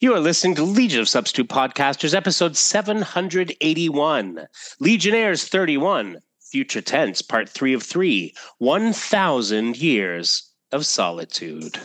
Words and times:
You 0.00 0.14
are 0.14 0.20
listening 0.20 0.54
to 0.54 0.62
Legion 0.62 1.00
of 1.00 1.08
Substitute 1.08 1.48
Podcasters, 1.48 2.14
episode 2.14 2.56
781. 2.56 4.46
Legionnaires 4.78 5.48
31, 5.48 6.18
Future 6.40 6.80
Tense, 6.80 7.20
part 7.20 7.48
3 7.48 7.74
of 7.74 7.82
3, 7.82 8.32
1,000 8.58 9.76
Years 9.76 10.52
of 10.70 10.86
Solitude. 10.86 11.80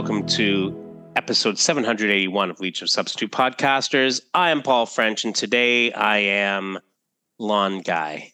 Welcome 0.00 0.26
to 0.26 0.74
episode 1.14 1.58
781 1.58 2.48
of 2.50 2.58
Legion 2.58 2.84
of 2.86 2.88
Substitute 2.88 3.30
Podcasters. 3.30 4.22
I 4.32 4.48
am 4.48 4.62
Paul 4.62 4.86
French, 4.86 5.26
and 5.26 5.34
today 5.34 5.92
I 5.92 6.16
am 6.16 6.78
lawn 7.38 7.82
guy. 7.82 8.32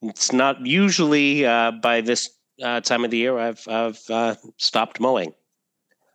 It's 0.00 0.32
not 0.32 0.64
usually 0.64 1.44
uh, 1.44 1.72
by 1.72 2.00
this 2.00 2.30
uh, 2.62 2.80
time 2.80 3.04
of 3.04 3.10
the 3.10 3.18
year 3.18 3.38
I've, 3.38 3.68
I've 3.68 4.00
uh, 4.08 4.36
stopped 4.56 4.98
mowing. 4.98 5.34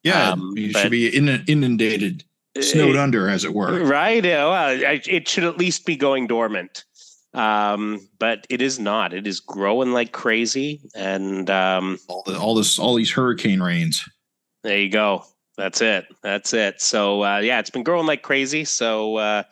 Yeah, 0.01 0.31
Um, 0.31 0.55
you 0.57 0.73
should 0.73 0.89
be 0.89 1.15
inundated, 1.15 2.23
snowed 2.59 2.95
Uh, 2.95 3.03
under, 3.03 3.29
as 3.29 3.45
it 3.45 3.53
were. 3.53 3.83
Right? 3.83 4.23
Well, 4.23 4.75
it 4.81 5.27
should 5.27 5.43
at 5.43 5.59
least 5.59 5.85
be 5.85 5.95
going 5.95 6.25
dormant. 6.25 6.83
Um, 7.33 8.07
but 8.17 8.47
it 8.49 8.61
is 8.61 8.79
not. 8.79 9.13
It 9.13 9.27
is 9.27 9.39
growing 9.39 9.91
like 9.93 10.11
crazy. 10.11 10.81
And 10.95 11.49
um, 11.49 11.99
All 12.07 12.23
the, 12.25 12.39
all 12.39 12.55
this, 12.55 12.79
all 12.79 12.95
these 12.95 13.11
hurricane 13.11 13.61
rains. 13.61 14.03
There 14.63 14.79
you 14.79 14.89
go. 14.89 15.25
That's 15.57 15.81
it. 15.81 16.05
That's 16.23 16.53
it. 16.53 16.81
So 16.81 17.23
uh, 17.23 17.39
yeah, 17.39 17.59
it's 17.59 17.69
been 17.69 17.83
growing 17.83 18.07
like 18.07 18.21
crazy. 18.21 18.65
So 18.65 19.17
uh, 19.17 19.43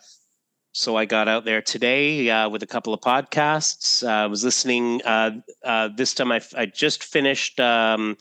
so 0.72 0.96
I 0.96 1.04
got 1.04 1.28
out 1.28 1.44
there 1.44 1.60
today 1.60 2.30
uh, 2.30 2.48
with 2.48 2.62
a 2.62 2.66
couple 2.66 2.94
of 2.94 3.00
podcasts. 3.00 4.06
Uh, 4.06 4.24
I 4.24 4.26
was 4.26 4.44
listening. 4.44 5.02
Uh, 5.04 5.32
uh, 5.64 5.88
this 5.94 6.14
time 6.14 6.32
I, 6.32 6.40
I 6.56 6.66
just 6.66 7.04
finished 7.04 7.58
um, 7.60 8.16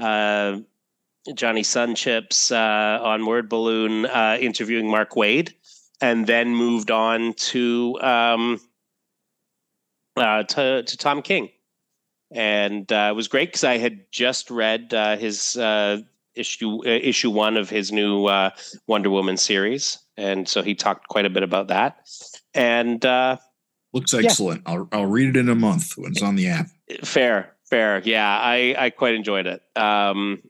uh, 0.00 0.58
Johnny 1.34 1.62
Sunchips 1.62 2.52
uh, 2.52 3.04
on 3.04 3.26
Word 3.26 3.48
Balloon 3.48 4.06
uh, 4.06 4.38
interviewing 4.40 4.90
Mark 4.90 5.12
Waid, 5.12 5.52
and 6.00 6.26
then 6.26 6.56
moved 6.56 6.90
on 6.90 7.34
to 7.34 7.98
um, 8.00 8.60
uh, 10.20 10.42
to, 10.44 10.82
to 10.82 10.96
Tom 10.96 11.22
King 11.22 11.50
and 12.30 12.90
uh, 12.92 13.08
it 13.10 13.16
was 13.16 13.28
great 13.28 13.48
because 13.48 13.64
I 13.64 13.78
had 13.78 14.04
just 14.12 14.50
read 14.50 14.94
uh, 14.94 15.16
his 15.16 15.56
uh, 15.56 15.98
issue 16.34 16.78
uh, 16.86 16.88
issue 16.88 17.30
one 17.30 17.56
of 17.56 17.68
his 17.68 17.90
new 17.92 18.26
uh, 18.26 18.50
Wonder 18.86 19.10
Woman 19.10 19.36
series, 19.36 19.98
and 20.16 20.48
so 20.48 20.62
he 20.62 20.74
talked 20.74 21.08
quite 21.08 21.26
a 21.26 21.30
bit 21.30 21.42
about 21.42 21.68
that. 21.68 21.98
And 22.54 23.04
uh, 23.04 23.38
Looks 23.92 24.14
excellent. 24.14 24.62
I'll, 24.66 24.88
I'll 24.92 25.06
read 25.06 25.30
it 25.30 25.36
in 25.36 25.48
a 25.48 25.56
month 25.56 25.94
when 25.96 26.12
it's 26.12 26.22
on 26.22 26.36
the 26.36 26.46
app. 26.48 26.68
fair, 27.02 27.56
fair, 27.68 28.00
yeah, 28.04 28.38
I 28.40 28.76
I 28.78 28.90
quite 28.90 29.14
enjoyed 29.14 29.46
it. 29.46 29.62
Um, 29.76 30.40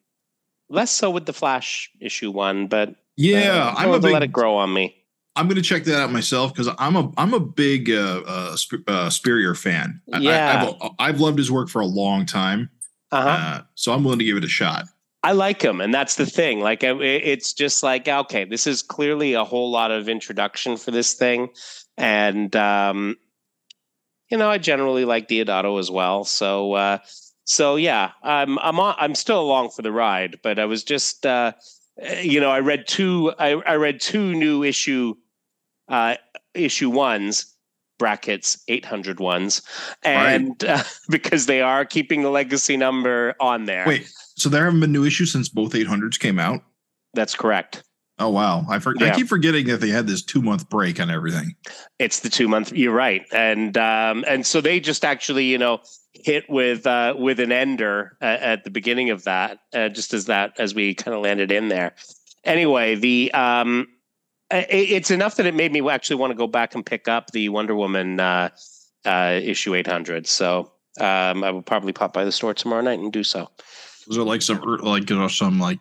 less 0.69 0.91
so 0.91 1.11
with 1.11 1.25
the 1.25 1.33
Flash 1.33 1.91
issue 2.01 2.31
one, 2.31 2.67
but 2.67 2.95
Yeah, 3.17 3.73
I'm 3.75 3.91
a 3.91 3.99
big. 3.99 4.12
let 4.12 4.23
it 4.23 4.33
grow 4.33 4.57
on 4.57 4.73
me. 4.73 4.97
I'm 5.41 5.47
going 5.49 5.57
to 5.57 5.63
check 5.63 5.85
that 5.85 5.99
out 6.01 6.13
myself 6.13 6.53
because 6.53 6.69
I'm 6.79 6.97
a 6.97 7.11
I'm 7.17 7.33
a 7.33 7.41
big 7.41 7.91
uh, 7.91 8.23
uh, 8.27 8.57
Sp- 8.61 8.85
uh, 8.87 9.09
Spurrier 9.09 9.55
fan. 9.55 10.01
I- 10.13 10.17
I, 10.19 10.21
Yeah. 10.21 10.75
I've, 10.83 10.91
I've 10.99 11.21
loved 11.21 11.39
his 11.39 11.51
work 11.51 11.69
for 11.71 11.81
a 11.81 11.87
long 11.87 12.27
time, 12.27 12.69
Uh-huh. 13.11 13.29
uh, 13.29 13.63
so 13.75 13.93
I'm 13.93 14.05
willing 14.05 14.19
to 14.19 14.25
give 14.25 14.37
it 14.37 14.45
a 14.45 14.49
shot. 14.49 14.85
I 15.23 15.33
like 15.33 15.61
him, 15.63 15.81
and 15.81 15.93
that's 15.93 16.17
the 16.17 16.25
thing. 16.27 16.61
Like, 16.61 16.83
it's 16.83 17.53
just 17.53 17.83
like, 17.83 18.07
okay, 18.09 18.45
this 18.45 18.67
is 18.67 18.83
clearly 18.83 19.35
a 19.35 19.45
whole 19.45 19.71
lot 19.71 19.91
of 19.91 20.09
introduction 20.09 20.77
for 20.79 20.91
this 20.93 21.12
thing, 21.15 21.49
and 21.99 22.55
um, 22.56 23.17
you 24.31 24.37
know, 24.39 24.49
I 24.50 24.59
generally 24.59 25.05
like 25.05 25.27
Deodato 25.29 25.79
as 25.79 25.91
well. 25.91 26.25
So, 26.25 26.73
uh, 26.75 26.99
so 27.45 27.77
yeah, 27.77 28.12
I'm 28.23 28.59
I'm 28.61 28.79
on, 28.81 28.95
I'm 28.99 29.15
still 29.15 29.41
along 29.41 29.71
for 29.71 29.83
the 29.83 29.93
ride. 29.93 30.39
But 30.43 30.59
I 30.59 30.65
was 30.67 30.84
just, 30.84 31.27
uh, 31.27 31.53
you 32.23 32.41
know, 32.41 32.50
I 32.50 32.61
read 32.61 32.84
two, 32.89 33.33
I, 33.39 33.50
I 33.67 33.75
read 33.75 34.00
two 34.00 34.34
new 34.34 34.62
issue, 34.62 35.17
uh, 35.91 36.17
issue 36.55 36.91
ones 36.91 37.55
brackets 37.99 38.62
800 38.69 39.21
ones 39.21 39.61
and 40.03 40.65
uh, 40.65 40.83
because 41.11 41.45
they 41.45 41.61
are 41.61 41.84
keeping 41.84 42.23
the 42.23 42.31
legacy 42.31 42.77
number 42.77 43.34
on 43.41 43.67
there 43.67 43.87
Wait, 43.87 44.11
so 44.37 44.49
there 44.49 44.65
haven't 44.65 44.81
been 44.81 44.93
new 44.93 45.05
issues 45.05 45.33
since 45.33 45.50
both 45.50 45.73
800s 45.73 46.19
came 46.19 46.39
out. 46.39 46.62
that's 47.12 47.34
correct 47.34 47.83
Oh 48.23 48.29
wow, 48.29 48.67
I 48.69 48.81
for, 48.81 48.95
I 49.00 49.17
keep 49.17 49.29
forgetting 49.29 49.67
that 49.69 49.79
they 49.79 49.89
had 49.89 50.06
this 50.06 50.21
two 50.23 50.43
month 50.43 50.69
break 50.69 51.00
on 51.00 51.11
everything. 51.11 51.55
It's 51.99 52.21
the 52.21 52.29
two 52.29 52.49
month. 52.49 52.71
You're 52.71 52.93
right, 52.93 53.25
and 53.33 53.79
um, 53.79 54.27
and 54.29 54.47
so 54.47 54.61
they 54.61 54.79
just 54.79 55.06
actually, 55.06 55.47
you 55.47 55.56
know, 55.56 55.81
hit 56.12 56.45
with 56.50 56.87
uh, 56.87 57.15
with 57.17 57.41
an 57.41 57.50
ender 57.50 58.19
uh, 58.21 58.37
at 58.41 58.65
the 58.65 58.71
beginning 58.71 59.09
of 59.09 59.25
that, 59.25 59.61
uh, 59.75 59.89
just 59.89 60.12
as 60.12 60.27
that 60.27 60.53
as 60.61 60.75
we 60.75 60.95
kind 60.95 61.15
of 61.15 61.23
landed 61.23 61.50
in 61.50 61.69
there. 61.69 61.95
Anyway, 62.45 62.95
the 62.95 63.33
um, 63.33 63.89
it's 64.50 65.11
enough 65.11 65.37
that 65.37 65.47
it 65.47 65.55
made 65.55 65.72
me 65.72 65.88
actually 65.88 66.16
want 66.16 66.31
to 66.31 66.34
go 66.37 66.47
back 66.47 66.75
and 66.75 66.84
pick 66.84 67.09
up 67.09 67.31
the 67.31 67.49
Wonder 67.49 67.75
Woman 67.75 68.19
uh, 68.21 68.50
uh, 69.05 69.38
issue 69.43 69.75
800. 69.75 70.27
So 70.27 70.72
um, 70.99 71.44
I 71.44 71.50
will 71.50 71.62
probably 71.62 71.93
pop 71.93 72.12
by 72.12 72.25
the 72.25 72.33
store 72.33 72.55
tomorrow 72.55 72.83
night 72.83 72.99
and 72.99 73.12
do 73.12 73.25
so. 73.25 73.49
Was 74.06 74.16
there 74.16 74.25
like 74.25 74.43
some 74.43 74.61
like 74.61 75.09
you 75.09 75.16
know 75.16 75.28
some 75.28 75.61
like 75.61 75.78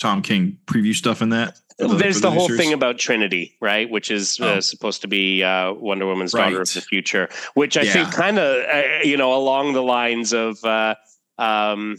Tom 0.00 0.22
King 0.22 0.58
preview 0.66 0.94
stuff 0.94 1.20
in 1.20 1.28
that? 1.30 1.58
For 1.78 1.88
There's 1.88 2.16
for 2.16 2.20
the 2.20 2.30
whole 2.30 2.46
series? 2.48 2.60
thing 2.62 2.72
about 2.72 2.98
Trinity, 2.98 3.54
right? 3.60 3.90
Which 3.90 4.10
is 4.10 4.40
uh, 4.40 4.44
Oh. 4.44 4.60
supposed 4.60 5.02
to 5.02 5.08
be 5.08 5.42
uh, 5.42 5.72
Wonder 5.74 6.06
Woman's 6.06 6.32
daughter 6.32 6.62
of 6.62 6.72
the 6.72 6.80
future, 6.80 7.28
which 7.52 7.76
I 7.76 7.82
Yeah. 7.82 7.92
think 7.92 8.14
kind 8.14 8.38
of, 8.38 8.64
uh, 8.64 8.82
you 9.04 9.18
know, 9.18 9.34
along 9.34 9.74
the 9.74 9.82
lines 9.82 10.32
of, 10.32 10.64
uh, 10.64 10.94
um, 11.36 11.98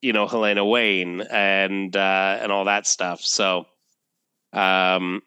you 0.00 0.14
know, 0.14 0.26
Helena 0.26 0.64
Wayne 0.64 1.20
and 1.30 1.94
uh, 1.94 2.38
and 2.40 2.50
all 2.50 2.64
that 2.64 2.86
stuff. 2.86 3.20
So, 3.20 3.66
um, 4.54 5.22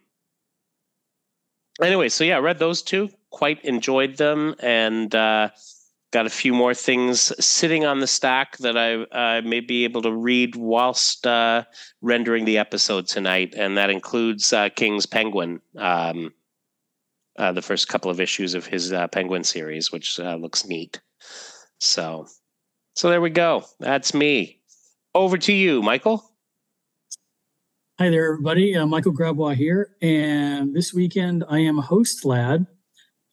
anyway, 1.82 2.10
so 2.10 2.24
yeah, 2.24 2.38
I 2.38 2.40
read 2.40 2.60
those 2.60 2.82
two, 2.82 3.10
quite 3.30 3.64
enjoyed 3.66 4.18
them, 4.18 4.56
and 4.60 5.14
uh, 5.14 5.50
got 6.12 6.26
a 6.26 6.30
few 6.30 6.54
more 6.54 6.74
things 6.74 7.34
sitting 7.44 7.86
on 7.86 8.00
the 8.00 8.08
stack 8.08 8.58
that 8.60 8.78
I 8.78 9.42
may 9.42 9.60
be 9.60 9.84
able 9.84 10.02
to 10.04 10.12
read 10.14 10.56
whilst 10.56 11.28
uh, 11.28 11.66
rendering 12.02 12.46
the 12.46 12.58
episode 12.58 13.08
tonight, 13.08 13.54
and 13.58 13.78
that 13.78 13.90
includes 13.90 14.54
uh, 14.54 14.70
King's 14.70 15.06
Penguin, 15.06 15.60
um, 15.78 16.34
uh, 17.38 17.52
the 17.52 17.62
first 17.62 17.90
couple 17.90 18.10
of 18.10 18.22
issues 18.22 18.54
of 18.54 18.66
his 18.66 18.94
uh, 18.94 19.08
Penguin 19.08 19.44
series, 19.44 19.92
which 19.92 20.18
looks 20.20 20.66
neat. 20.66 21.02
So, 21.80 22.28
so 22.96 23.10
there 23.10 23.22
we 23.22 23.30
go. 23.30 23.66
That's 23.80 24.14
me. 24.14 24.62
Over 25.14 25.38
to 25.38 25.54
you, 25.54 25.82
Michael. 25.82 26.32
Hi 27.98 28.10
there, 28.10 28.26
everybody. 28.34 28.76
Uh, 28.76 28.86
Michael 28.86 29.14
Grabois 29.14 29.56
here. 29.56 29.96
And 30.02 30.76
this 30.76 30.94
weekend, 30.94 31.46
I 31.50 31.60
am 31.60 31.80
a 31.80 31.82
host 31.82 32.26
lad. 32.26 32.66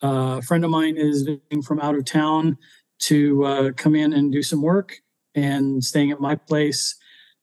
Uh, 0.02 0.38
a 0.38 0.42
friend 0.42 0.64
of 0.64 0.70
mine 0.70 0.96
is 0.96 1.22
visiting 1.22 1.62
from 1.62 1.80
out 1.80 1.96
of 1.96 2.04
town 2.04 2.58
to 3.00 3.44
uh, 3.44 3.72
come 3.72 3.96
in 3.96 4.12
and 4.12 4.30
do 4.32 4.42
some 4.42 4.62
work 4.62 4.96
and 5.34 5.82
staying 5.82 6.12
at 6.12 6.20
my 6.20 6.36
place. 6.36 6.94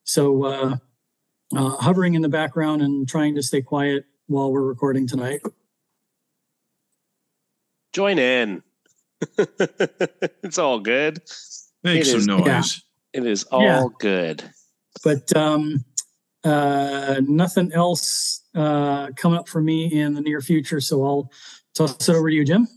So, 0.06 0.44
uh, 0.46 0.78
uh, 1.56 1.70
hovering 1.78 2.14
in 2.14 2.22
the 2.22 2.30
background 2.30 2.82
and 2.82 3.08
trying 3.08 3.36
to 3.36 3.44
stay 3.44 3.62
quiet 3.62 4.06
while 4.28 4.52
we're 4.52 4.62
recording 4.64 5.08
tonight. 5.08 5.42
Join 7.92 8.20
in. 8.20 8.62
it's 9.38 10.58
all 10.58 10.80
good. 10.80 11.22
Make 11.84 12.02
It 12.02 12.06
some 12.06 12.20
is- 12.20 12.28
noise. 12.28 12.46
yeah. 12.46 12.64
It 13.12 13.26
is 13.26 13.44
all 13.46 13.64
Yeah. 13.64 13.86
good. 14.00 14.44
But 15.04 15.36
um, 15.36 15.84
uh, 16.44 17.22
nothing 17.28 17.72
else 17.74 18.44
uh, 18.56 19.10
coming 19.16 19.38
up 19.38 19.48
for 19.48 19.62
me 19.62 20.00
in 20.00 20.14
the 20.14 20.22
near 20.22 20.42
future. 20.42 20.80
So, 20.80 21.06
I'll 21.06 21.32
toss 21.74 22.10
it 22.10 22.16
over 22.16 22.30
to 22.30 22.36
you, 22.36 22.46
Jim. 22.46 22.68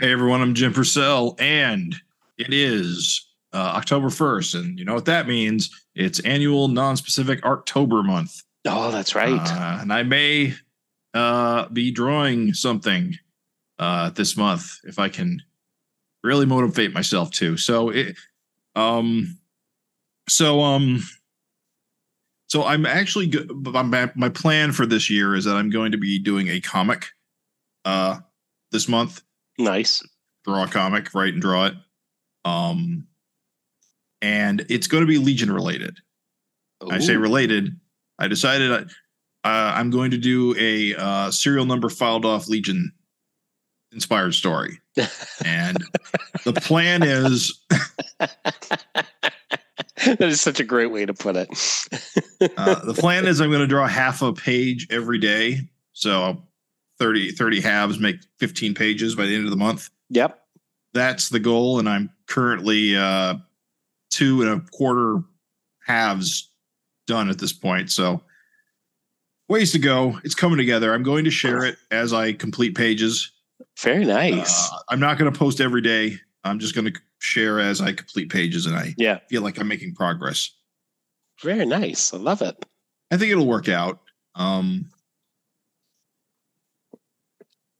Hey 0.00 0.12
everyone, 0.12 0.40
I'm 0.40 0.54
Jim 0.54 0.72
Purcell, 0.72 1.34
and 1.40 1.96
it 2.36 2.52
is 2.52 3.26
uh, 3.52 3.72
October 3.76 4.08
1st, 4.08 4.60
and 4.60 4.78
you 4.78 4.84
know 4.84 4.94
what 4.94 5.06
that 5.06 5.26
means? 5.26 5.70
It's 5.96 6.20
annual 6.20 6.68
non-specific 6.68 7.44
October 7.44 8.04
month, 8.04 8.42
Oh, 8.66 8.90
that's 8.90 9.14
right. 9.14 9.40
Uh, 9.40 9.78
and 9.80 9.92
I 9.92 10.02
may 10.02 10.54
uh, 11.14 11.68
be 11.68 11.90
drawing 11.90 12.52
something 12.54 13.16
uh, 13.78 14.10
this 14.10 14.36
month 14.36 14.78
if 14.84 14.98
I 14.98 15.08
can 15.08 15.42
really 16.22 16.46
motivate 16.46 16.92
myself 16.92 17.30
to. 17.32 17.56
So 17.56 17.90
it, 17.90 18.16
um, 18.74 19.38
so 20.28 20.60
um, 20.60 21.02
so 22.48 22.64
I'm 22.64 22.86
actually 22.86 23.32
my 23.50 24.10
my 24.14 24.28
plan 24.28 24.72
for 24.72 24.86
this 24.86 25.10
year 25.10 25.34
is 25.34 25.44
that 25.44 25.56
I'm 25.56 25.70
going 25.70 25.92
to 25.92 25.98
be 25.98 26.18
doing 26.18 26.48
a 26.48 26.60
comic, 26.60 27.06
uh, 27.84 28.18
this 28.72 28.88
month 28.88 29.22
nice. 29.58 30.02
draw 30.44 30.64
a 30.64 30.68
comic, 30.68 31.14
write 31.14 31.34
and 31.34 31.42
draw 31.42 31.66
it. 31.66 31.74
Um, 32.44 33.06
and 34.22 34.64
it's 34.68 34.86
going 34.86 35.02
to 35.02 35.06
be 35.06 35.18
Legion 35.18 35.52
related. 35.52 35.98
I 36.90 37.00
say 37.00 37.16
related. 37.16 37.78
I 38.18 38.28
decided 38.28 38.72
uh, 38.72 38.86
I'm 39.44 39.90
going 39.90 40.10
to 40.12 40.18
do 40.18 40.54
a 40.58 40.94
uh, 40.94 41.30
serial 41.30 41.66
number 41.66 41.88
filed 41.88 42.24
off 42.24 42.48
Legion 42.48 42.92
inspired 43.92 44.34
story, 44.34 44.80
and 45.44 45.84
the 46.44 46.52
plan 46.52 47.02
is 47.02 47.60
that 50.06 50.22
is 50.22 50.40
such 50.40 50.60
a 50.60 50.64
great 50.64 50.92
way 50.92 51.04
to 51.06 51.14
put 51.14 51.36
it. 51.36 51.48
uh, 52.56 52.84
the 52.84 52.94
plan 52.94 53.26
is 53.26 53.40
I'm 53.40 53.50
going 53.50 53.60
to 53.60 53.66
draw 53.66 53.86
half 53.86 54.22
a 54.22 54.32
page 54.32 54.86
every 54.90 55.18
day. 55.18 55.60
So 55.92 56.42
30, 56.98 57.32
30 57.32 57.60
halves 57.60 57.98
make 57.98 58.16
15 58.38 58.74
pages 58.74 59.14
by 59.14 59.26
the 59.26 59.34
end 59.34 59.44
of 59.44 59.50
the 59.50 59.56
month. 59.56 59.90
yep. 60.08 60.42
That's 60.94 61.28
the 61.28 61.38
goal. 61.38 61.78
And 61.78 61.88
I'm 61.88 62.10
currently 62.26 62.96
uh, 62.96 63.34
two 64.10 64.42
and 64.42 64.50
a 64.50 64.70
quarter 64.70 65.22
halves 65.86 66.50
done 67.06 67.28
at 67.28 67.38
this 67.38 67.52
point. 67.52 67.90
So 67.90 68.22
ways 69.48 69.72
to 69.72 69.78
go. 69.78 70.18
It's 70.24 70.34
coming 70.34 70.58
together. 70.58 70.94
I'm 70.94 71.02
going 71.02 71.24
to 71.24 71.30
share 71.30 71.64
it 71.64 71.76
as 71.90 72.12
I 72.12 72.32
complete 72.32 72.74
pages. 72.74 73.30
Very 73.80 74.04
nice. 74.04 74.70
Uh, 74.72 74.78
I'm 74.88 75.00
not 75.00 75.18
going 75.18 75.30
to 75.30 75.38
post 75.38 75.60
every 75.60 75.82
day. 75.82 76.18
I'm 76.44 76.58
just 76.58 76.74
going 76.74 76.92
to 76.92 77.00
share 77.18 77.60
as 77.60 77.80
I 77.80 77.92
complete 77.92 78.30
pages 78.30 78.66
and 78.66 78.76
I 78.76 78.94
yeah. 78.96 79.18
feel 79.28 79.42
like 79.42 79.58
I'm 79.58 79.68
making 79.68 79.94
progress. 79.94 80.50
Very 81.42 81.66
nice. 81.66 82.12
I 82.12 82.16
love 82.18 82.42
it. 82.42 82.64
I 83.10 83.16
think 83.16 83.32
it'll 83.32 83.46
work 83.46 83.68
out. 83.68 84.00
Um, 84.34 84.90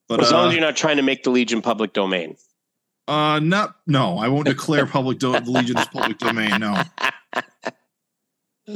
but 0.07 0.21
as 0.21 0.31
long 0.31 0.45
uh, 0.45 0.47
as 0.49 0.53
you're 0.53 0.61
not 0.61 0.75
trying 0.75 0.97
to 0.97 1.03
make 1.03 1.23
the 1.23 1.29
Legion 1.29 1.61
public 1.61 1.93
domain. 1.93 2.35
uh, 3.07 3.39
not 3.39 3.75
no, 3.87 4.17
I 4.17 4.27
won't 4.27 4.47
declare 4.55 4.85
public 4.85 5.19
do- 5.19 5.31
the 5.39 5.51
Legion 5.51 5.77
as 5.77 5.87
public 5.87 6.17
domain. 6.17 6.59
No, 6.59 6.81
uh, 8.67 8.75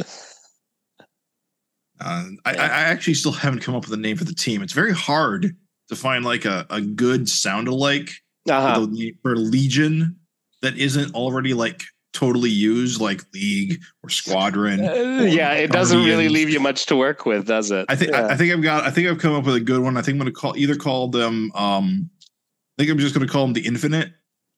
I, 1.99 2.27
I 2.45 2.53
I 2.55 2.81
actually 2.91 3.13
still 3.15 3.31
haven't 3.31 3.59
come 3.61 3.75
up 3.75 3.83
with 3.85 3.93
a 3.97 4.01
name 4.01 4.17
for 4.17 4.25
the 4.25 4.33
team. 4.33 4.61
It's 4.61 4.73
very 4.73 4.93
hard 4.93 5.55
to 5.89 5.95
find 5.95 6.23
like 6.25 6.45
a, 6.45 6.65
a 6.69 6.81
good 6.81 7.27
sound 7.29 7.67
alike 7.67 8.09
Uh-huh. 8.49 8.81
for, 8.81 8.85
the, 8.87 9.15
for 9.21 9.35
Legion 9.35 10.17
that 10.63 10.75
isn't 10.77 11.13
already 11.13 11.53
like 11.53 11.83
totally 12.13 12.49
used, 12.49 12.99
like 13.01 13.21
League 13.33 13.81
or 14.03 14.09
Squadron. 14.09 14.79
Uh, 14.83 15.23
yeah, 15.23 15.53
it 15.53 15.71
doesn't 15.71 16.03
really 16.03 16.29
leave 16.29 16.49
you 16.49 16.59
much 16.59 16.85
to 16.87 16.95
work 16.95 17.25
with, 17.25 17.45
does 17.47 17.69
it? 17.71 17.85
I 17.89 17.95
think 17.95 18.11
Yeah. 18.11 18.27
I, 18.27 18.33
I 18.33 18.37
think 18.37 18.51
I've 18.53 18.61
got 18.63 18.83
I 18.85 18.89
think 18.91 19.07
I've 19.07 19.19
come 19.19 19.33
up 19.35 19.45
with 19.45 19.55
a 19.55 19.59
good 19.59 19.81
one. 19.81 19.97
I 19.97 20.01
think 20.01 20.15
I'm 20.15 20.19
going 20.19 20.33
to 20.33 20.39
call 20.39 20.57
either 20.57 20.75
call 20.75 21.07
them 21.09 21.51
um 21.53 22.09
I 22.77 22.81
think 22.83 22.91
I'm 22.91 22.97
just 22.97 23.13
going 23.13 23.25
to 23.27 23.31
call 23.31 23.43
them 23.45 23.53
the 23.53 23.65
infinite 23.65 24.11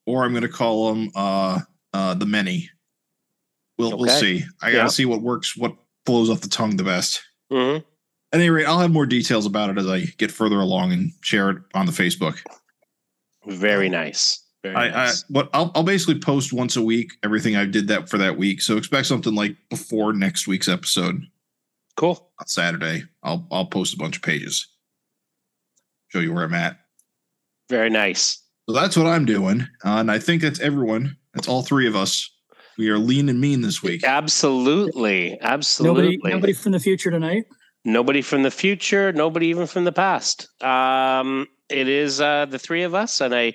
or 0.05 0.23
I'm 0.23 0.31
going 0.31 0.43
to 0.43 0.49
call 0.49 0.93
them 0.93 1.11
uh 1.15 1.59
uh 1.93 2.13
the 2.13 2.25
many. 2.25 2.69
We'll 3.77 3.97
we'll 3.97 4.09
see. 4.09 4.43
I 4.61 4.67
got 4.71 4.77
to 4.77 4.83
Yeah. 4.83 4.87
see 4.87 5.05
what 5.05 5.21
works 5.21 5.57
what 5.57 5.75
blows 6.05 6.29
off 6.29 6.41
the 6.41 6.49
tongue 6.49 6.77
the 6.77 6.83
best. 6.83 7.21
Mhm. 7.51 7.83
At 8.31 8.39
any 8.41 8.49
rate, 8.49 8.65
I'll 8.65 8.79
have 8.79 8.91
more 8.91 9.05
details 9.05 9.45
about 9.45 9.69
it 9.69 9.77
as 9.77 9.87
I 9.87 10.01
get 10.17 10.29
further 10.31 10.59
along 10.59 10.91
and 10.91 11.11
share 11.21 11.49
it 11.51 11.57
on 11.73 11.85
the 11.85 11.91
Facebook. 11.93 12.37
Very 13.47 13.87
nice. 13.89 14.41
Very 14.65 14.75
I, 14.75 14.85
I 14.85 14.89
nice. 14.89 15.23
but 15.29 15.47
I'll 15.53 15.71
I'll 15.75 15.83
basically 15.83 16.19
post 16.19 16.51
once 16.51 16.75
a 16.75 16.81
week 16.81 17.13
everything 17.23 17.55
I 17.55 17.65
did 17.65 17.87
that 17.89 18.09
for 18.09 18.17
that 18.17 18.35
week. 18.35 18.61
So 18.61 18.77
expect 18.77 19.05
something 19.05 19.35
like 19.35 19.55
before 19.69 20.11
next 20.11 20.47
week's 20.47 20.67
episode 20.67 21.21
cool. 21.95 22.31
on 22.39 22.47
Saturday. 22.47 23.03
I'll 23.21 23.47
I'll 23.51 23.67
post 23.67 23.93
a 23.93 23.97
bunch 23.97 24.15
of 24.17 24.23
pages. 24.23 24.67
Show 26.07 26.19
you 26.19 26.33
where 26.33 26.45
I'm 26.45 26.55
at. 26.55 26.79
Very 27.69 27.91
nice. 27.91 28.41
So 28.67 28.73
that's 28.73 28.97
what 28.97 29.05
I'm 29.05 29.25
doing. 29.25 29.61
Uh, 29.83 29.97
and 29.97 30.09
I 30.09 30.17
think 30.17 30.41
that's 30.41 30.59
everyone. 30.59 31.15
That's 31.35 31.47
all 31.47 31.61
three 31.61 31.87
of 31.87 31.95
us. 31.95 32.31
We 32.79 32.89
are 32.89 32.97
lean 32.97 33.29
and 33.29 33.39
mean 33.39 33.61
this 33.61 33.83
week. 33.83 34.03
Absolutely. 34.03 35.39
Absolutely. 35.41 36.17
Nobody, 36.17 36.33
nobody 36.33 36.53
from 36.53 36.71
the 36.71 36.79
future 36.79 37.11
tonight. 37.11 37.45
Nobody 37.83 38.23
from 38.23 38.41
the 38.41 38.49
future, 38.49 39.13
nobody 39.13 39.45
even 39.47 39.67
from 39.67 39.83
the 39.83 39.91
past. 39.91 40.49
Um, 40.63 41.47
it 41.69 41.87
is 41.87 42.21
uh, 42.21 42.45
the 42.45 42.59
three 42.59 42.83
of 42.83 42.93
us, 42.93 43.21
and 43.21 43.33
I 43.33 43.53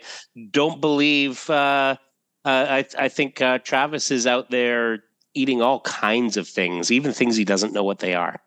don't 0.50 0.80
believe. 0.80 1.48
Uh, 1.48 1.96
uh, 2.44 2.66
I, 2.68 2.86
I 2.98 3.08
think 3.08 3.40
uh, 3.42 3.58
Travis 3.58 4.10
is 4.10 4.26
out 4.26 4.50
there 4.50 5.04
eating 5.34 5.62
all 5.62 5.80
kinds 5.80 6.36
of 6.36 6.48
things, 6.48 6.90
even 6.90 7.12
things 7.12 7.36
he 7.36 7.44
doesn't 7.44 7.72
know 7.72 7.84
what 7.84 7.98
they 8.00 8.14
are. 8.14 8.40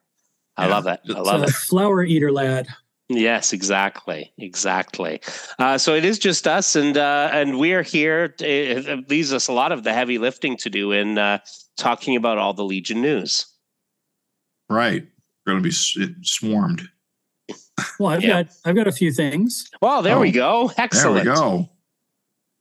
I 0.58 0.66
Yeah. 0.68 0.72
love 0.74 0.88
it. 0.88 1.00
I 1.16 1.20
love 1.20 1.44
it. 1.44 1.50
flower 1.52 2.04
eater 2.04 2.32
lad. 2.32 2.68
Yes, 3.10 3.54
exactly, 3.54 4.32
exactly. 4.38 5.22
Uh, 5.60 5.78
so 5.78 5.94
it 5.94 6.06
is 6.06 6.18
just 6.18 6.48
us, 6.48 6.76
and 6.76 6.98
uh, 6.98 7.30
and 7.32 7.60
we 7.60 7.74
are 7.74 7.84
here. 7.84 8.34
It, 8.40 8.88
it 8.88 9.10
leaves 9.10 9.34
us 9.34 9.48
a 9.48 9.54
lot 9.54 9.72
of 9.72 9.84
the 9.84 9.94
heavy 9.94 10.18
lifting 10.18 10.58
to 10.58 10.70
do 10.70 10.92
in 10.92 11.18
uh, 11.18 11.40
talking 11.78 12.16
about 12.16 12.38
all 12.38 12.54
the 12.54 12.64
Legion 12.64 13.02
news. 13.02 13.46
Right. 14.70 15.06
We're 15.46 15.54
going 15.54 15.64
to 15.64 15.70
be 15.70 16.16
swarmed. 16.24 16.88
Well, 18.00 18.10
I've 18.12 18.24
Yeah. 18.24 18.44
got 18.44 18.54
I've 18.66 18.76
got 18.76 18.88
a 18.88 18.92
few 18.92 19.12
things, 19.12 19.70
Well, 19.82 20.02
there 20.02 20.20
we 20.20 20.30
Oh, 20.40 20.68
go. 20.68 20.72
There 20.92 21.12
we 21.12 21.22
go. 21.24 21.70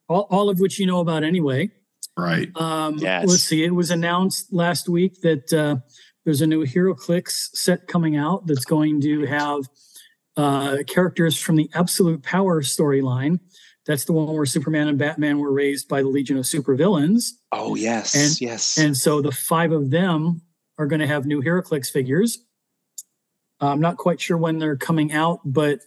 all, 0.08 0.26
all 0.30 0.48
of 0.50 0.58
which 0.60 0.78
you 0.78 0.86
know 0.86 1.00
about 1.00 1.22
anyway. 1.24 1.70
Right. 2.16 2.48
Um, 2.56 2.98
Yes. 2.98 3.26
Let's 3.28 3.42
see. 3.42 3.64
It 3.64 3.74
was 3.74 3.90
announced 3.90 4.52
last 4.52 4.88
week 4.88 5.20
that 5.22 5.52
uh, 5.52 5.76
there's 6.24 6.42
a 6.42 6.46
new 6.46 6.64
HeroClix 6.64 7.54
set 7.54 7.86
coming 7.88 8.16
out 8.16 8.46
that's 8.46 8.64
going 8.64 9.00
to 9.02 9.26
have 9.26 9.68
uh, 10.36 10.78
characters 10.86 11.38
from 11.38 11.56
the 11.56 11.68
Absolute 11.74 12.22
Power 12.22 12.62
storyline. 12.62 13.38
That's 13.84 14.04
the 14.04 14.12
one 14.12 14.32
where 14.34 14.46
Superman 14.46 14.88
and 14.88 14.98
Batman 14.98 15.38
were 15.40 15.52
raised 15.52 15.88
by 15.88 16.02
the 16.02 16.08
Legion 16.08 16.36
of 16.38 16.44
Supervillains. 16.44 17.32
Oh 17.50 17.74
yes, 17.74 18.14
And- 18.14 18.40
yes. 18.40 18.78
And 18.78 18.96
so 18.96 19.20
the 19.20 19.32
five 19.32 19.72
of 19.72 19.90
them 19.90 20.42
are 20.78 20.86
going 20.86 21.00
to 21.00 21.06
have 21.06 21.26
new 21.26 21.42
HeroClix 21.42 21.90
figures. 21.90 22.38
I'm 23.66 23.80
not 23.80 23.96
quite 23.96 24.20
sure 24.20 24.36
when 24.36 24.58
they're 24.58 24.76
coming 24.76 25.12
out, 25.12 25.40
but 25.44 25.80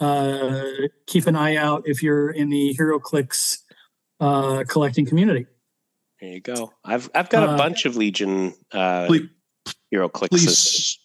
uh, 0.00 0.62
keep 1.06 1.26
an 1.26 1.36
eye 1.36 1.56
out 1.56 1.82
if 1.86 2.02
you're 2.02 2.30
in 2.30 2.48
the 2.50 2.76
HeroClix 2.78 3.58
uh, 4.20 4.64
collecting 4.68 5.04
community. 5.06 5.46
there 6.20 6.30
you 6.30 6.40
go. 6.40 6.72
I've 6.84 7.10
I've 7.14 7.28
got 7.28 7.42
a 7.48 7.52
Uh, 7.52 7.56
bunch 7.56 7.84
of 7.84 7.96
Legion 7.96 8.54
uh, 8.72 9.06
Please, 9.06 9.28
Hero 9.90 10.08
Click 10.08 10.32
systems. 10.32 10.54
please, 10.54 10.98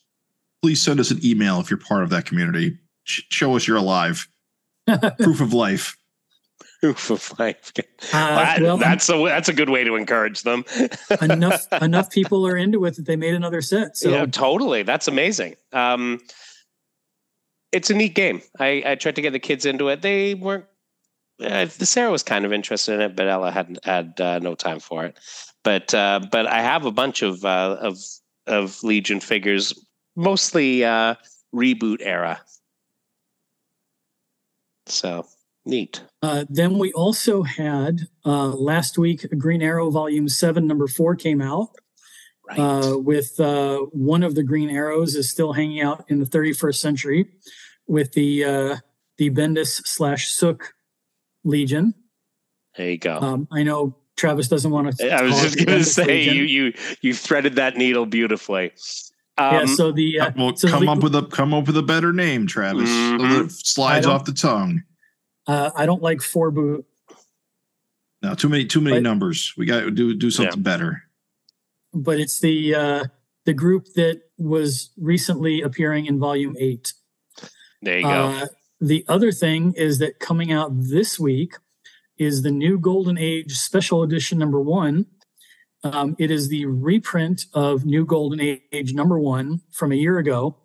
please 0.61 0.81
send 0.81 0.99
us 0.99 1.11
an 1.11 1.19
email 1.25 1.59
if 1.59 1.69
you're 1.69 1.77
part 1.79 2.03
of 2.03 2.09
that 2.11 2.25
community. 2.25 2.77
Sh- 3.03 3.21
show 3.29 3.55
us 3.55 3.67
you're 3.67 3.77
alive. 3.77 4.27
Proof 5.19 5.41
of 5.41 5.53
life. 5.53 5.97
Proof 6.83 7.11
of 7.11 7.39
life. 7.39 7.71
Uh, 7.77 7.81
That- 8.11 8.61
well, 8.61 8.75
that's 8.75 9.07
a 9.07 9.13
that's 9.23 9.47
a 9.47 9.53
good 9.53 9.69
way 9.69 9.85
to 9.85 9.95
encourage 9.95 10.41
them. 10.41 10.65
enough 11.21 11.65
enough 11.81 12.09
people 12.11 12.45
are 12.45 12.57
into 12.57 12.83
it 12.83 12.97
that 12.97 13.05
they 13.05 13.15
made 13.15 13.33
another 13.35 13.61
set. 13.61 13.95
So 13.95 14.09
yeah, 14.09 14.25
totally. 14.25 14.83
That's 14.83 15.07
amazing. 15.07 15.55
Um, 15.71 16.19
it's 17.71 17.89
a 17.89 17.93
neat 17.93 18.15
game. 18.15 18.41
I, 18.59 18.83
I 18.85 18.95
tried 18.95 19.15
to 19.15 19.21
get 19.21 19.31
the 19.31 19.39
kids 19.39 19.65
into 19.65 19.87
it. 19.87 20.01
They 20.01 20.33
weren't. 20.33 20.65
Uh, 21.41 21.67
Sarah 21.67 22.11
was 22.11 22.21
kind 22.21 22.43
of 22.43 22.51
interested 22.51 22.95
in 22.95 22.99
it, 23.01 23.15
but 23.15 23.29
Ella 23.29 23.49
had 23.49 23.79
had 23.85 24.19
uh, 24.19 24.39
no 24.39 24.53
time 24.53 24.81
for 24.81 25.05
it. 25.05 25.17
But 25.63 25.93
uh, 25.93 26.19
but 26.33 26.47
I 26.47 26.61
have 26.61 26.85
a 26.85 26.91
bunch 26.91 27.21
of 27.21 27.45
uh, 27.45 27.77
of 27.79 27.97
of 28.45 28.83
Legion 28.83 29.21
figures, 29.21 29.73
mostly 30.17 30.83
uh, 30.83 31.15
reboot 31.55 31.99
era. 32.01 32.41
So 34.85 35.25
neat. 35.65 36.03
uh, 36.21 36.45
then 36.49 36.77
we 36.77 36.91
also 36.93 37.43
had 37.43 38.01
uh, 38.25 38.47
last 38.49 38.97
week 38.97 39.25
Green 39.37 39.61
Arrow 39.61 39.89
Volume 39.89 40.27
Seven, 40.29 40.67
Number 40.67 40.87
Four 40.87 41.15
came 41.15 41.41
out. 41.41 41.69
Right. 42.49 42.59
uh, 42.59 42.97
with 42.97 43.39
uh, 43.39 43.77
one 43.93 44.21
of 44.21 44.35
the 44.35 44.43
green 44.43 44.69
arrows 44.69 45.15
is 45.15 45.29
still 45.31 45.53
hanging 45.53 45.81
out 45.81 46.03
in 46.09 46.19
the 46.19 46.25
31st 46.25 46.75
century 46.75 47.25
with 47.87 48.11
the 48.11 48.43
uh, 48.43 48.75
the 49.17 49.29
Bendis 49.29 49.81
slash 49.87 50.27
Sook 50.27 50.73
Legion. 51.45 51.93
there 52.77 52.89
you 52.91 52.97
go. 52.97 53.17
Um, 53.17 53.47
I 53.49 53.63
know 53.63 53.95
Travis 54.17 54.49
doesn't 54.49 54.69
want 54.71 54.93
to. 54.97 55.09
I 55.09 55.21
was 55.21 55.39
just 55.41 55.55
going 55.65 55.79
to 55.79 55.85
say 55.85 56.23
you 56.23 56.43
you 56.43 56.73
you 57.01 57.13
threaded 57.13 57.55
that 57.55 57.77
needle 57.77 58.05
beautifully. 58.05 58.71
Um, 59.37 59.53
yeah. 59.55 59.65
So 59.65 59.93
the 59.93 60.19
uh, 60.19 60.31
well, 60.35 60.53
so 60.57 60.67
come 60.67 60.85
the- 60.85 60.91
up 60.91 61.01
with 61.01 61.15
a 61.15 61.23
come 61.27 61.53
up 61.53 61.67
with 61.67 61.77
a 61.77 61.81
better 61.81 62.11
name, 62.11 62.45
Travis. 62.45 62.89
So 62.89 62.95
Mhm. 62.95 63.43
that 63.43 63.51
slides 63.53 64.05
off 64.05 64.25
the 64.25 64.33
tongue. 64.33 64.83
Uh, 65.47 65.71
I 65.75 65.85
don't 65.85 66.01
like 66.01 66.21
four 66.21 66.51
boot. 66.51 66.85
No, 68.21 68.35
too 68.35 68.49
many 68.49 68.65
too 68.65 68.81
many 68.81 68.97
But- 68.97 69.03
numbers. 69.03 69.53
We 69.57 69.65
got 69.65 69.81
to 69.81 69.91
do 69.91 70.13
do 70.15 70.31
something 70.31 70.61
better. 70.61 71.03
but 71.93 72.19
it's 72.19 72.39
the 72.39 72.75
uh, 72.75 73.03
the 73.45 73.53
group 73.53 73.87
that 73.95 74.21
was 74.37 74.91
recently 74.97 75.61
appearing 75.61 76.05
in 76.05 76.19
Volume 76.19 76.55
Eight. 76.59 76.93
there 77.81 77.97
you 77.97 78.03
go. 78.03 78.09
Uh, 78.09 78.45
the 78.79 79.05
other 79.07 79.31
thing 79.31 79.73
is 79.77 79.99
that 79.99 80.19
coming 80.19 80.51
out 80.51 80.71
this 80.73 81.19
week 81.19 81.55
is 82.17 82.41
the 82.41 82.51
new 82.51 82.77
Golden 82.79 83.17
Age 83.17 83.53
Special 83.57 84.03
Edition 84.03 84.37
number 84.37 84.59
one. 84.61 85.05
Um, 85.83 86.15
it 86.17 86.31
is 86.31 86.47
the 86.47 86.65
reprint 86.65 87.45
of 87.53 87.85
New 87.85 88.05
Golden 88.05 88.39
Age 88.71 88.93
number 88.93 89.19
one 89.19 89.61
from 89.71 89.91
a 89.91 89.95
year 89.95 90.17
ago, 90.17 90.55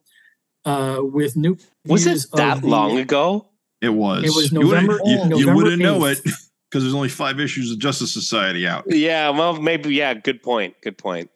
uh, 0.64 0.98
with 1.00 1.36
new. 1.36 1.56
Was 1.84 2.06
it 2.06 2.24
that 2.34 2.58
of 2.58 2.62
the- 2.62 2.68
long 2.68 2.98
ago? 2.98 3.47
It 3.80 3.90
was. 3.90 4.24
It 4.24 4.34
was 4.34 4.52
You 4.52 4.66
wouldn't- 4.66 4.88
November- 4.88 5.00
You, 5.34 5.38
you 5.38 5.54
wouldn't 5.54 5.80
know 5.82 6.04
it. 6.06 6.18
because 6.24 6.82
there's 6.82 6.94
only 6.94 7.08
five 7.08 7.40
issues 7.40 7.70
of 7.72 7.78
Justice 7.78 8.12
Society 8.12 8.66
out. 8.66 8.84
Yeah, 8.88 9.30
well, 9.30 9.60
maybe. 9.60 9.94
Yeah, 9.94 10.14
good 10.14 10.42
point. 10.42 10.74
Good 10.82 10.98
point. 10.98 11.30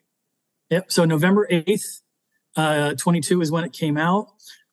Yep. 0.70 0.90
So 0.92 1.04
November 1.04 1.46
8th, 1.50 2.00
uh, 2.56 2.94
22 2.94 3.40
is 3.40 3.50
when 3.50 3.64
it 3.64 3.72
came 3.72 3.96
out. 3.96 4.28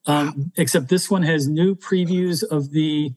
Um, 0.06 0.50
except 0.56 0.88
this 0.88 1.10
one 1.10 1.22
has 1.22 1.46
new 1.46 1.74
previews 1.74 2.42
of 2.42 2.70
the 2.70 3.12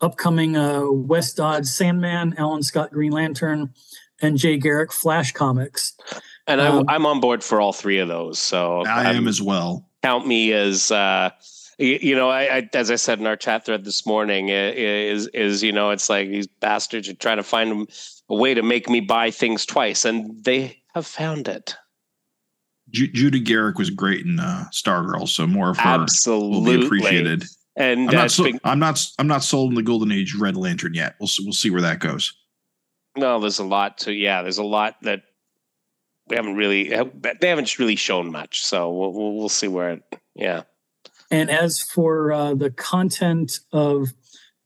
upcoming 0.00 0.56
uh, 0.56 0.82
Wes 0.90 1.32
Dodds 1.32 1.72
Sandman, 1.74 2.34
Alan 2.36 2.62
Scott 2.62 2.90
Green 2.92 3.12
Lantern, 3.12 3.72
and 4.20 4.36
Jay 4.36 4.56
Garrick 4.56 4.92
Flash 4.92 5.32
comics. 5.32 5.96
And 6.46 6.60
Um, 6.60 6.84
I, 6.88 6.94
I'm 6.96 7.06
on 7.06 7.20
board 7.20 7.42
for 7.42 7.60
all 7.60 7.72
three 7.72 7.98
of 7.98 8.08
those. 8.08 8.38
So 8.38 8.82
I 8.84 9.04
I'm- 9.06 9.16
am 9.16 9.28
as 9.28 9.40
well. 9.40 9.88
count 10.02 10.26
me 10.26 10.52
as 10.52 10.90
uh 10.90 11.30
y- 11.78 11.98
you 12.02 12.14
know 12.14 12.28
I, 12.28 12.58
I 12.58 12.68
as 12.74 12.90
i 12.90 12.96
said 12.96 13.18
in 13.20 13.26
our 13.26 13.36
chat 13.36 13.64
thread 13.66 13.84
this 13.84 14.06
morning 14.06 14.48
is 14.48 15.26
is 15.28 15.62
you 15.62 15.72
know 15.72 15.90
it's 15.90 16.08
like 16.08 16.28
these 16.28 16.46
bastards 16.46 17.08
are 17.08 17.14
trying 17.14 17.36
to 17.38 17.42
find 17.42 17.88
a 18.28 18.34
way 18.34 18.54
to 18.54 18.62
make 18.62 18.88
me 18.88 19.00
buy 19.00 19.30
things 19.30 19.66
twice 19.66 20.04
and 20.04 20.44
they 20.44 20.82
have 20.94 21.06
found 21.06 21.48
it 21.48 21.76
Ju- 22.90 23.08
Judy 23.08 23.40
Garrick 23.40 23.78
was 23.78 23.90
great 23.90 24.24
in 24.26 24.38
uh, 24.38 24.66
Stargirl, 24.70 25.26
so 25.26 25.46
more 25.46 25.70
of 25.70 25.78
her 25.78 25.96
will 25.96 26.02
absolutely 26.02 26.76
be 26.76 26.84
appreciated. 26.84 27.44
and 27.76 28.08
I'm 28.10 28.16
uh, 28.16 28.20
not, 28.20 28.30
so, 28.30 28.44
been- 28.44 28.60
I'm 28.62 28.78
not. 28.78 29.04
I'm 29.18 29.26
not 29.26 29.42
sold 29.42 29.70
in 29.70 29.74
the 29.74 29.82
Golden 29.82 30.12
Age 30.12 30.34
Red 30.34 30.54
Lantern 30.56 30.92
yet. 30.94 31.16
We'll 31.18 31.30
we'll 31.40 31.54
see 31.54 31.70
where 31.70 31.80
that 31.80 31.98
goes. 31.98 32.32
no 33.16 33.40
there's 33.40 33.58
a 33.58 33.64
lot 33.64 33.98
to 33.98 34.12
yeah 34.12 34.42
there's 34.42 34.58
a 34.58 34.62
lot 34.64 34.96
that 35.02 35.22
we 36.28 36.36
haven't 36.36 36.56
really 36.56 36.90
they 37.40 37.48
haven't 37.48 37.78
really 37.78 37.96
shown 37.96 38.30
much 38.30 38.62
so 38.62 38.92
we'll 38.92 39.12
we'll, 39.12 39.34
we'll 39.34 39.48
see 39.48 39.66
where 39.68 39.90
it 39.92 40.02
yeah 40.34 40.62
And 41.30 41.50
as 41.50 41.82
for 41.82 42.32
uh, 42.32 42.54
the 42.54 42.70
content 42.70 43.60
of 43.72 44.08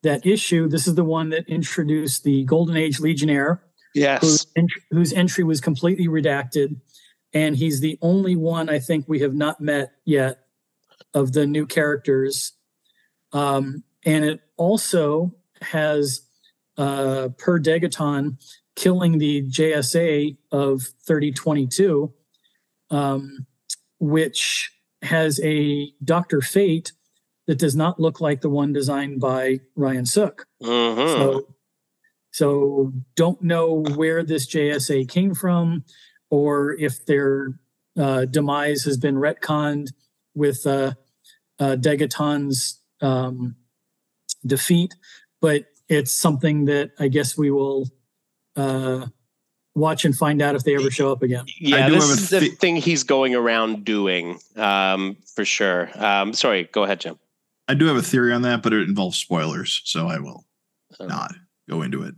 that 0.03 0.27
issue, 0.27 0.69
this 0.69 0.87
is 0.87 0.95
the 0.95 1.05
one 1.05 1.31
that 1.31 1.49
introduced 1.49 2.25
the 2.25 2.45
Golden 2.45 2.77
Age 2.77 3.01
Legionnaire, 3.01 3.63
yes 3.95 4.21
whose, 4.21 4.47
ent- 4.57 4.71
whose 4.91 5.13
entry 5.13 5.45
was 5.45 5.61
completely 5.61 6.09
redacted. 6.09 6.77
And 7.33 7.57
he's 7.57 7.81
the 7.81 7.99
only 8.01 8.37
one 8.37 8.69
I 8.69 8.79
think 8.79 9.07
we 9.07 9.21
have 9.21 9.35
not 9.35 9.61
met 9.61 9.93
yet 10.05 10.45
of 11.15 11.33
the 11.33 11.47
new 11.47 11.67
characters. 11.67 12.53
Um, 13.33 13.85
and 14.05 14.25
it 14.25 14.41
also 14.57 15.35
has 15.61 16.23
uh, 16.77 17.29
Per 17.37 17.59
Degaton 17.59 18.39
killing 18.77 19.19
the 19.19 19.43
JSA 19.43 20.37
of 20.53 20.83
3022, 21.07 22.13
um, 22.91 23.47
which 23.99 24.71
has 25.03 25.41
a 25.43 25.93
Dr. 26.05 26.41
Fate 26.41 26.93
that 27.47 27.59
does 27.59 27.75
not 27.75 27.99
look 27.99 28.21
like 28.21 28.41
the 28.41 28.51
one 28.51 28.73
designed 28.73 29.21
by 29.21 29.61
Ryan 29.75 30.07
Sook. 30.07 30.47
hmm 30.63 31.07
So, 31.07 31.49
so 32.31 32.93
don't 33.17 33.41
know 33.43 33.85
where 33.97 34.23
this 34.23 34.47
JSA 34.47 35.09
came 35.09 35.35
from, 35.35 35.85
or 36.31 36.75
if 36.75 37.07
their 37.07 37.59
uh, 37.99 38.27
demise 38.27 38.85
has 38.85 38.97
been 38.97 39.17
retconned 39.17 39.89
with 40.35 40.67
uh, 40.67 40.93
uh, 41.59 41.77
Degaton's 41.77 42.81
um, 43.01 43.57
defeat. 44.47 44.95
But 45.41 45.65
it's 45.89 46.13
something 46.13 46.67
that 46.67 46.91
I 46.99 47.09
guess 47.09 47.37
we 47.37 47.51
will 47.51 47.89
uh, 48.57 49.07
watch 49.79 50.05
and 50.05 50.15
find 50.17 50.43
out 50.43 50.55
if 50.55 50.65
they 50.65 50.75
ever 50.75 50.91
show 50.91 51.11
up 51.13 51.23
again. 51.23 51.45
Yeah, 51.59 51.89
this 51.89 52.05
is 52.09 52.31
the 52.31 52.41
thi- 52.41 52.49
thing 52.51 52.77
he's 52.77 53.03
going 53.05 53.35
around 53.35 53.85
doing, 53.85 54.39
um, 54.57 55.17
for 55.35 55.45
sure. 55.45 55.91
Um, 55.95 56.33
sorry, 56.35 56.65
go 56.73 56.85
ahead, 56.85 57.01
Jim. 57.01 57.19
I 57.69 57.75
do 57.75 57.87
have 57.87 57.97
a 57.97 58.03
theory 58.03 58.33
on 58.33 58.43
that, 58.43 58.63
but 58.63 58.73
it 58.73 58.89
involves 58.89 59.17
spoilers, 59.19 59.83
so 59.85 60.07
I 60.09 60.19
will 60.19 60.45
Oh. 61.01 61.07
not 61.07 61.35
go 61.69 61.83
into 61.83 62.03
it. 62.03 62.15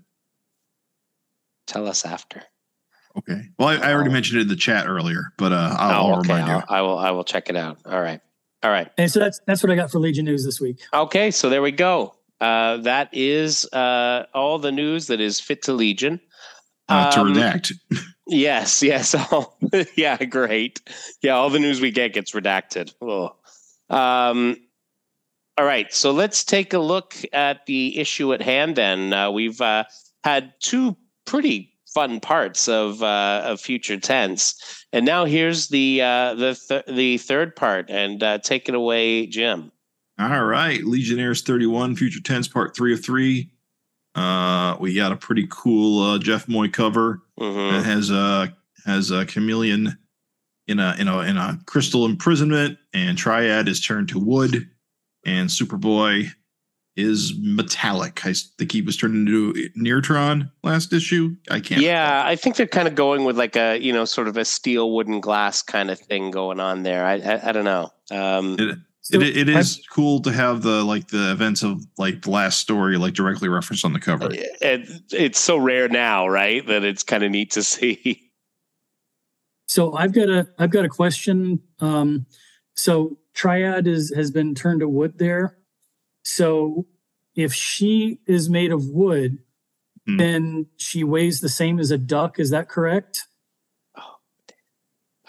Tell 1.67 1.87
us 1.87 2.05
after. 2.05 2.43
Okay. 3.19 3.43
Well, 3.59 3.69
I, 3.69 3.77
I 3.77 3.93
already 3.93 4.11
Oh. 4.11 4.13
mentioned 4.13 4.39
it 4.39 4.43
in 4.43 4.49
the 4.49 4.57
chat 4.57 4.87
earlier, 4.87 5.33
but 5.37 5.53
uh, 5.53 5.77
I'll, 5.79 5.91
oh, 5.91 6.11
I'll 6.13 6.19
okay. 6.21 6.33
remind 6.35 6.47
you. 6.49 6.55
I'll, 6.55 6.65
I 6.69 6.81
will. 6.83 6.99
I 6.99 7.11
will 7.11 7.25
check 7.25 7.49
it 7.49 7.57
out. 7.57 7.79
All 7.85 8.01
right. 8.01 8.21
All 8.63 8.71
right. 8.71 8.91
And 8.99 9.11
so 9.11 9.19
that's 9.21 9.41
that's 9.47 9.63
what 9.63 9.73
I 9.73 9.75
got 9.75 9.91
for 9.91 9.99
Legion 9.99 10.25
News 10.25 10.45
this 10.45 10.61
week. 10.61 10.79
Okay. 10.95 11.31
So 11.31 11.49
there 11.51 11.63
we 11.63 11.73
go. 11.73 12.15
Uh, 12.41 12.79
that 12.79 13.09
is 13.13 13.67
uh, 13.73 14.27
all 14.33 14.59
the 14.59 14.73
news 14.73 15.09
that 15.09 15.21
is 15.21 15.41
fit 15.41 15.63
to 15.63 15.73
Legion. 15.73 16.21
Uh, 16.91 17.11
to 17.13 17.21
Um, 17.21 17.35
redact. 17.35 17.73
Yes. 18.27 18.83
Yes. 18.83 19.15
All, 19.33 19.59
yeah. 19.97 20.23
Great. 20.25 20.81
Yeah. 21.23 21.33
All 21.33 21.51
the 21.51 21.59
news 21.59 21.81
we 21.81 21.91
get 21.91 22.13
gets 22.13 22.33
redacted. 22.33 22.93
Ugh. 23.03 23.33
Um, 23.97 24.57
all 25.59 25.65
right. 25.65 25.93
So 25.93 26.13
let's 26.13 26.45
take 26.45 26.73
a 26.73 26.79
look 26.79 27.15
at 27.33 27.67
the 27.67 27.99
issue 27.99 28.33
at 28.33 28.43
hand. 28.43 28.77
Then 28.77 29.13
uh, 29.13 29.31
we've 29.31 29.61
uh, 29.61 29.85
had 30.25 30.53
two 30.61 30.97
pretty 31.27 31.73
fun 31.93 32.21
parts 32.21 32.69
of 32.69 33.03
uh, 33.03 33.43
of 33.45 33.61
future 33.61 33.99
tense, 33.99 34.85
and 34.93 35.05
now 35.05 35.25
here's 35.25 35.69
the 35.69 36.01
uh, 36.03 36.35
the 36.35 36.55
th- 36.69 36.85
the 36.87 37.19
third 37.19 37.57
part. 37.57 37.91
And 37.91 38.23
uh, 38.23 38.39
take 38.39 38.69
it 38.69 38.75
away, 38.77 39.27
Jim. 39.27 39.73
All 40.19 40.45
right. 40.45 40.85
Legionnaires 40.85 41.43
31, 41.43 41.97
Future 41.97 42.21
Tense, 42.21 42.47
Part 42.47 42.77
3 42.77 42.93
of 42.93 43.03
3. 43.03 43.51
Uh, 44.15 44.77
we 44.81 44.95
got 44.95 45.13
a 45.13 45.17
pretty 45.17 45.47
cool 45.51 46.03
uh, 46.03 46.19
Jeff 46.19 46.49
Moy 46.49 46.69
cover 46.69 47.23
Mhm. 47.39 47.71
that 47.73 47.85
has 47.85 48.11
a 48.11 48.57
has 48.87 49.11
a 49.11 49.25
chameleon 49.27 49.97
in 50.67 50.79
a 50.81 50.97
in 50.99 51.07
a 51.09 51.19
in 51.21 51.37
a 51.37 51.59
crystal 51.67 52.05
imprisonment, 52.07 52.79
and 52.93 53.17
Triad 53.17 53.69
is 53.69 53.81
turned 53.81 54.09
to 54.09 54.19
wood, 54.19 54.69
and 55.25 55.49
Superboy 55.49 56.31
is 56.97 57.33
metallic. 57.39 58.27
I 58.27 58.35
think 58.59 58.73
he 58.73 58.83
was 58.83 58.97
turned 58.97 59.15
into 59.29 59.69
Neutron 59.77 60.51
last 60.65 60.93
issue. 60.93 61.37
I 61.51 61.61
can't. 61.61 61.81
Yeah, 61.81 62.23
I 62.27 62.35
think 62.37 62.57
they're 62.57 62.67
kind 62.67 62.89
of 62.89 62.95
going 62.95 63.25
with 63.25 63.39
like 63.39 63.55
a 63.57 63.79
you 63.79 63.93
know 63.93 64.05
sort 64.05 64.27
of 64.29 64.37
a 64.37 64.45
steel 64.45 64.93
wooden 64.93 65.21
glass 65.21 65.63
kind 65.63 65.91
of 65.91 65.99
thing 66.01 66.31
going 66.33 66.59
on 66.61 66.83
there. 66.83 67.07
I 67.07 67.15
I, 67.15 67.49
I 67.49 67.53
don't 67.53 67.65
know. 67.65 67.91
Um, 68.11 68.57
It, 68.59 68.79
it, 69.13 69.49
it 69.49 69.49
I- 69.49 69.59
is 69.61 69.85
cool 69.91 70.21
to 70.23 70.33
have 70.33 70.63
the 70.63 70.83
like 70.85 71.09
the 71.09 71.31
events 71.33 71.63
of 71.63 71.83
like 71.99 72.23
the 72.23 72.31
last 72.31 72.59
story 72.61 72.97
like 72.97 73.15
directly 73.15 73.49
referenced 73.49 73.85
on 73.85 73.93
the 73.93 74.01
cover. 74.01 74.29
it, 74.31 74.89
it's 75.13 75.39
so 75.41 75.57
rare 75.57 75.89
now, 75.89 76.27
right? 76.29 76.67
That 76.67 76.85
it's 76.85 77.03
kind 77.03 77.23
of 77.23 77.31
neat 77.31 77.51
to 77.53 77.63
see. 77.75 78.31
So 79.67 79.95
I've 79.95 80.13
got 80.13 80.29
a 80.29 80.49
I've 80.59 80.71
got 80.71 80.85
a 80.85 80.89
question. 80.89 81.61
Um, 81.81 82.27
so 82.75 83.19
Triad 83.35 83.87
is 83.87 84.13
has 84.15 84.31
been 84.31 84.55
turned 84.55 84.81
to 84.81 84.89
wood 84.89 85.19
there. 85.19 85.57
So 86.23 86.87
if 87.35 87.55
she 87.55 88.19
is 88.27 88.51
made 88.51 88.73
of 88.73 88.87
wood, 88.89 89.39
Hmm. 90.07 90.17
then 90.17 90.67
she 90.79 91.05
weighs 91.05 91.41
the 91.41 91.49
same 91.51 91.79
as 91.79 91.91
a 91.91 91.99
duck. 91.99 92.39
Is 92.41 92.51
that 92.51 92.69
correct? 92.71 93.27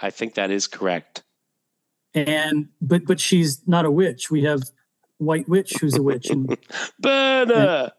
I 0.01 0.09
think 0.09 0.33
that 0.35 0.49
is 0.49 0.65
correct. 0.65 1.21
And 2.13 2.67
but 2.81 3.05
but 3.05 3.19
she's 3.19 3.61
not 3.67 3.85
a 3.85 3.91
witch. 3.91 4.29
We 4.29 4.43
have 4.43 4.61
White 5.17 5.47
Witch 5.47 5.73
who's 5.79 5.95
a 5.95 6.01
witch, 6.03 6.29
and 6.29 6.57
But 6.99 7.51
uh, 7.51 7.89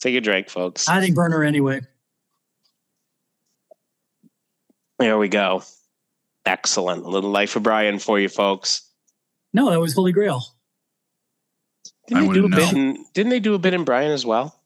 take 0.00 0.14
a 0.14 0.20
drink, 0.20 0.48
folks. 0.50 0.88
I 0.88 1.00
didn't 1.00 1.14
burn 1.14 1.32
her 1.32 1.42
anyway. 1.42 1.80
There 4.98 5.18
we 5.18 5.28
go. 5.28 5.62
Excellent. 6.44 7.04
A 7.04 7.08
little 7.08 7.30
life 7.30 7.56
of 7.56 7.62
Brian 7.62 7.98
for 7.98 8.18
you, 8.20 8.28
folks. 8.28 8.82
No, 9.52 9.70
that 9.70 9.80
was 9.80 9.94
Holy 9.94 10.12
Grail. 10.12 10.42
Didn't 12.08 12.24
I 12.24 12.26
they 12.26 12.32
do 12.34 12.40
a 12.40 12.42
wouldn't 12.42 12.54
bit 12.54 12.72
in, 12.72 13.06
Didn't 13.14 13.30
they 13.30 13.40
do 13.40 13.54
a 13.54 13.58
bit 13.58 13.74
in 13.74 13.84
Brian 13.84 14.10
as 14.12 14.24
well? 14.26 14.60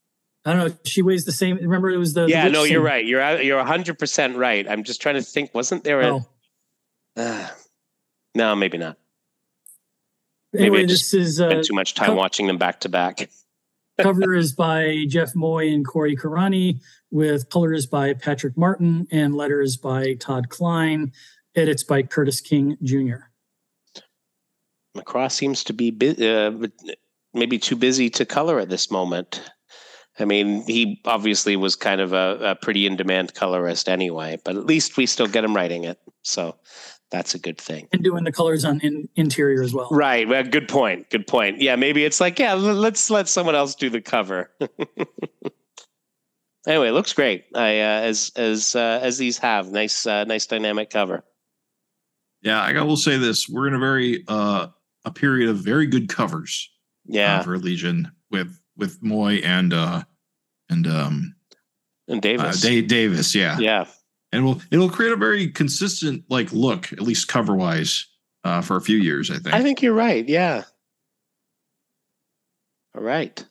I 0.44 0.52
don't 0.52 0.68
know. 0.68 0.76
She 0.84 1.02
weighs 1.02 1.24
the 1.24 1.32
same. 1.32 1.56
Remember, 1.56 1.90
it 1.90 1.96
was 1.96 2.14
the 2.14 2.22
the 2.22 2.30
yeah, 2.30 2.44
witch 2.44 2.52
no, 2.52 2.64
you're 2.64 2.80
thing. 2.80 2.84
right. 2.86 3.04
You're 3.06 3.20
out- 3.20 3.44
you're 3.44 3.56
100 3.58 3.98
percent 3.98 4.36
right. 4.36 4.66
I'm 4.68 4.84
just 4.84 5.00
trying 5.02 5.16
to 5.16 5.22
think. 5.22 5.54
Wasn't 5.54 5.84
there 5.84 6.00
a? 6.02 6.06
Oh, 6.14 6.26
Uh, 7.16 7.48
no, 8.36 8.54
maybe 8.54 8.78
not. 8.78 8.98
anyway, 10.56 10.82
I 10.82 10.86
just 10.86 11.10
this 11.12 11.28
is 11.28 11.40
uh, 11.40 11.62
too 11.64 11.74
much 11.74 11.94
time 11.94 12.08
co- 12.08 12.14
watching 12.14 12.46
them 12.46 12.58
back 12.58 12.80
to 12.80 12.88
back. 12.88 13.28
cover 13.98 14.34
is 14.34 14.52
by 14.52 15.06
Jeff 15.08 15.34
Moy 15.34 15.68
and 15.68 15.86
Corey 15.86 16.14
Carani, 16.14 16.80
with 17.10 17.48
colors 17.48 17.86
by 17.86 18.12
Patrick 18.12 18.56
Martin 18.56 19.06
and 19.10 19.34
letters 19.34 19.76
by 19.76 20.14
Todd 20.14 20.50
Klein. 20.50 21.12
Edits 21.54 21.82
by 21.82 22.02
Curtis 22.02 22.42
King 22.42 22.76
Jr. 22.82 23.30
McCraw 24.94 25.32
seems 25.32 25.64
to 25.64 25.72
be 25.72 25.90
bu- 25.90 26.22
uh, 26.22 26.66
maybe 27.32 27.58
too 27.58 27.76
busy 27.76 28.10
to 28.10 28.26
color 28.26 28.60
at 28.60 28.68
this 28.68 28.90
moment. 28.90 29.40
I 30.18 30.26
mean, 30.26 30.62
he 30.66 31.00
obviously 31.06 31.56
was 31.56 31.74
kind 31.76 32.02
of 32.02 32.12
a, 32.12 32.38
a 32.42 32.54
pretty 32.56 32.86
in 32.86 32.96
demand 32.96 33.32
colorist 33.32 33.88
anyway, 33.88 34.38
but 34.44 34.56
at 34.56 34.66
least 34.66 34.98
we 34.98 35.06
still 35.06 35.26
get 35.26 35.44
him 35.44 35.56
writing 35.56 35.84
it. 35.84 35.98
So 36.22 36.56
that's 37.16 37.34
a 37.34 37.38
good 37.38 37.58
thing. 37.58 37.88
and 37.92 38.02
doing 38.04 38.24
the 38.24 38.32
colors 38.32 38.64
on 38.64 38.80
in, 38.80 39.08
interior 39.16 39.62
as 39.62 39.72
well. 39.72 39.88
Right. 39.90 40.28
Well, 40.28 40.42
good 40.44 40.68
point. 40.68 41.08
Good 41.10 41.26
point. 41.26 41.60
Yeah, 41.60 41.74
maybe 41.76 42.04
it's 42.04 42.20
like, 42.20 42.38
yeah, 42.38 42.52
l- 42.52 42.58
let's 42.58 43.10
let 43.10 43.26
someone 43.28 43.54
else 43.54 43.74
do 43.74 43.88
the 43.90 44.00
cover. 44.02 44.50
anyway, 46.66 46.88
it 46.88 46.92
looks 46.92 47.12
great. 47.12 47.44
I 47.54 47.80
uh, 47.80 48.00
as 48.02 48.32
as 48.36 48.74
uh, 48.76 49.00
as 49.02 49.18
these 49.18 49.38
have 49.38 49.70
nice 49.70 50.06
uh, 50.06 50.24
nice 50.24 50.46
dynamic 50.46 50.90
cover. 50.90 51.24
Yeah, 52.42 52.60
I 52.60 52.82
will 52.82 52.96
say 52.96 53.16
this: 53.16 53.48
we're 53.48 53.68
in 53.68 53.74
a 53.74 53.78
very 53.78 54.24
uh 54.28 54.68
a 55.04 55.10
period 55.10 55.48
of 55.48 55.56
very 55.58 55.86
good 55.86 56.08
covers 56.08 56.68
uh, 57.08 57.12
Yeah. 57.14 57.42
for 57.42 57.58
Legion 57.58 58.10
with 58.30 58.60
with 58.76 59.02
Moy 59.02 59.36
and 59.36 59.72
uh 59.72 60.02
and 60.68 60.86
um, 60.86 61.34
And 62.08 62.18
uh, 62.18 62.20
Davis. 62.20 62.60
Dave 62.60 62.88
Davis. 62.88 63.34
Yeah, 63.34 63.58
yeah. 63.58 63.86
And 64.36 64.44
will 64.44 64.60
it'll 64.70 64.90
create 64.90 65.12
a 65.12 65.16
very 65.16 65.48
consistent 65.48 66.22
like 66.28 66.52
look, 66.52 66.92
at 66.92 67.00
least 67.00 67.26
cover 67.26 67.54
wise, 67.54 68.06
uh, 68.44 68.60
for 68.60 68.76
a 68.76 68.82
few 68.82 68.98
years. 68.98 69.30
I 69.30 69.38
think. 69.38 69.54
I 69.54 69.62
think 69.62 69.80
you're 69.80 69.94
right. 69.94 70.28
Yeah. 70.28 70.64
All 72.94 73.02
right. 73.02 73.42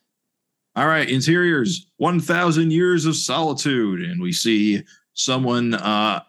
All 0.76 0.86
right, 0.86 1.08
interiors, 1.08 1.86
1000 1.96 2.70
years 2.70 3.06
of 3.06 3.16
solitude. 3.16 4.02
And 4.02 4.20
we 4.20 4.30
see 4.30 4.82
someone, 5.14 5.72
uh, 5.74 6.20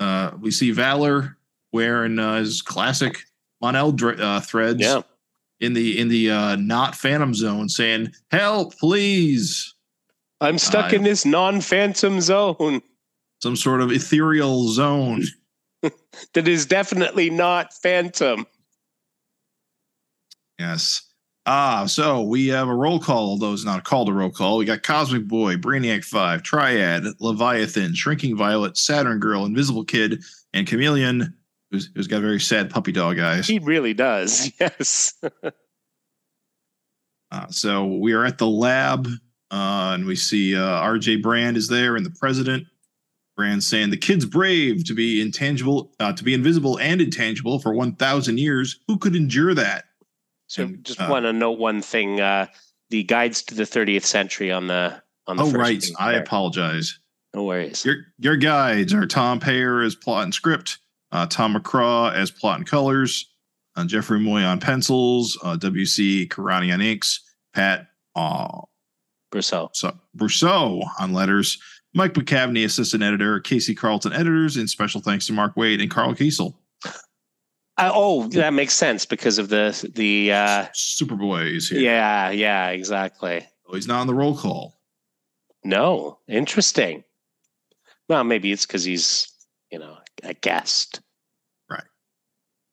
uh, 0.00 0.32
we 0.40 0.50
see 0.50 0.72
Valor 0.72 1.36
wearing 1.72 2.18
uh, 2.18 2.38
his 2.40 2.60
classic 2.60 3.18
Mon-El 3.62 3.92
dr- 3.92 4.20
uh, 4.20 4.40
threads 4.40 4.80
Yeah. 4.80 5.02
in 5.60 5.74
the, 5.74 5.98
in 6.00 6.08
the 6.08 6.30
uh, 6.30 6.56
not 6.56 6.96
phantom 6.96 7.32
zone 7.34 7.68
saying, 7.68 8.12
help, 8.32 8.76
please. 8.78 9.74
I'm 10.40 10.58
stuck 10.58 10.92
Uh, 10.92 10.96
in 10.96 11.04
this 11.04 11.24
non-phantom 11.24 12.20
zone 12.20 12.82
Some 13.40 13.56
sort 13.56 13.80
of 13.80 13.92
ethereal 13.92 14.68
zone. 14.68 15.24
that 15.82 16.48
is 16.48 16.66
definitely 16.66 17.30
not 17.30 17.72
phantom. 17.72 18.46
Yes. 20.58 21.02
Ah, 21.50 21.86
so 21.86 22.22
we 22.22 22.48
have 22.48 22.68
a 22.68 22.74
roll 22.74 23.00
call, 23.00 23.30
although 23.30 23.54
it's 23.54 23.64
not 23.64 23.84
called 23.84 24.10
a 24.10 24.12
roll 24.12 24.30
call. 24.30 24.58
We 24.58 24.66
got 24.66 24.82
Cosmic 24.82 25.26
Boy, 25.26 25.56
Brainiac 25.56 26.04
5, 26.04 26.42
Triad, 26.42 27.04
Leviathan, 27.20 27.94
Shrinking 27.94 28.36
Violet, 28.36 28.76
Saturn 28.76 29.18
Girl, 29.18 29.46
Invisible 29.46 29.84
Kid, 29.84 30.22
and 30.52 30.66
Chameleon, 30.66 31.32
who's, 31.70 31.88
who's 31.94 32.06
got 32.06 32.20
very 32.20 32.40
sad 32.40 32.68
puppy 32.68 32.92
dog 32.92 33.18
eyes. 33.18 33.46
He 33.46 33.60
really 33.60 33.94
does. 33.94 34.52
Yes. 34.60 35.14
Uh, 37.30 37.46
so 37.48 37.86
we 37.86 38.12
are 38.12 38.26
at 38.26 38.36
the 38.36 38.46
lab, 38.46 39.06
uh, 39.50 39.92
and 39.94 40.04
we 40.04 40.16
see 40.16 40.54
uh, 40.54 40.82
RJ 40.82 41.22
Brande 41.22 41.56
is 41.56 41.68
there 41.68 41.96
and 41.96 42.04
the 42.04 42.14
president. 42.18 42.66
Brande 43.38 43.62
saying 43.62 43.90
the 43.90 43.96
kid's 43.96 44.26
brave 44.26 44.84
to 44.84 44.94
be 44.94 45.20
intangible, 45.22 45.92
uh, 46.00 46.12
to 46.12 46.24
be 46.24 46.34
invisible 46.34 46.76
and 46.80 47.00
intangible 47.00 47.60
for 47.60 47.72
1,000 47.72 48.36
years. 48.38 48.80
Who 48.88 48.98
could 48.98 49.14
endure 49.14 49.54
that? 49.54 49.84
So 50.48 50.64
And, 50.64 50.84
just 50.84 51.00
uh, 51.00 51.06
want 51.08 51.24
to 51.24 51.32
note 51.32 51.58
one 51.58 51.80
thing: 51.80 52.20
uh, 52.20 52.46
the 52.90 53.04
guides 53.04 53.42
to 53.44 53.54
the 53.54 53.62
30th 53.62 54.04
century 54.04 54.50
on 54.50 54.66
the 54.66 55.00
on 55.28 55.36
the 55.36 55.44
Oh, 55.44 55.50
first 55.50 55.56
right. 55.56 55.84
I 56.00 56.12
there. 56.12 56.22
apologize. 56.22 56.98
No 57.32 57.44
worries. 57.44 57.84
Your 57.84 57.96
your 58.18 58.36
guides 58.36 58.92
are 58.92 59.06
Tom 59.06 59.38
Peyer 59.38 59.82
as 59.82 59.94
plot 59.94 60.24
and 60.24 60.34
script, 60.34 60.78
uh, 61.12 61.26
Tom 61.26 61.54
McCraw 61.54 62.12
as 62.12 62.32
plot 62.32 62.58
and 62.58 62.66
colors, 62.66 63.30
uh, 63.76 63.84
Jeffrey 63.84 64.18
Moy 64.18 64.42
on 64.42 64.58
pencils, 64.58 65.38
uh, 65.44 65.56
WC 65.56 66.26
Carani 66.28 66.72
on 66.74 66.80
inks, 66.80 67.20
Pat 67.54 67.86
uh, 68.16 68.62
Brosseau. 69.32 69.68
so 69.74 69.96
Brosseau 70.16 70.88
on 70.98 71.12
letters, 71.12 71.58
Mike 71.94 72.14
McAvennie 72.14 72.64
assistant 72.64 73.02
editor, 73.02 73.40
KC 73.40 73.76
Carlson 73.76 74.12
editors, 74.12 74.56
and 74.56 74.68
special 74.68 75.00
thanks 75.00 75.26
to 75.26 75.32
Mark 75.32 75.54
Waid 75.54 75.80
and 75.80 75.90
Karl 75.90 76.14
Kesel. 76.14 76.54
Uh, 76.84 77.92
oh, 77.94 78.26
that 78.28 78.52
makes 78.52 78.74
sense 78.74 79.06
because 79.06 79.38
of 79.38 79.48
the 79.48 79.90
the. 79.94 80.32
Uh, 80.32 80.66
Superboy 80.74 81.56
is 81.56 81.68
here. 81.68 81.80
yeah, 81.80 82.30
yeah, 82.30 82.68
exactly. 82.70 83.46
Oh, 83.68 83.74
he's 83.74 83.86
not 83.86 84.00
on 84.00 84.06
the 84.06 84.14
roll 84.14 84.36
call. 84.36 84.80
No, 85.64 86.18
interesting. 86.26 87.04
Well, 88.08 88.24
maybe 88.24 88.50
it's 88.52 88.66
because 88.66 88.84
he's 88.84 89.32
you 89.70 89.78
know 89.78 89.98
a 90.24 90.34
guest 90.34 91.00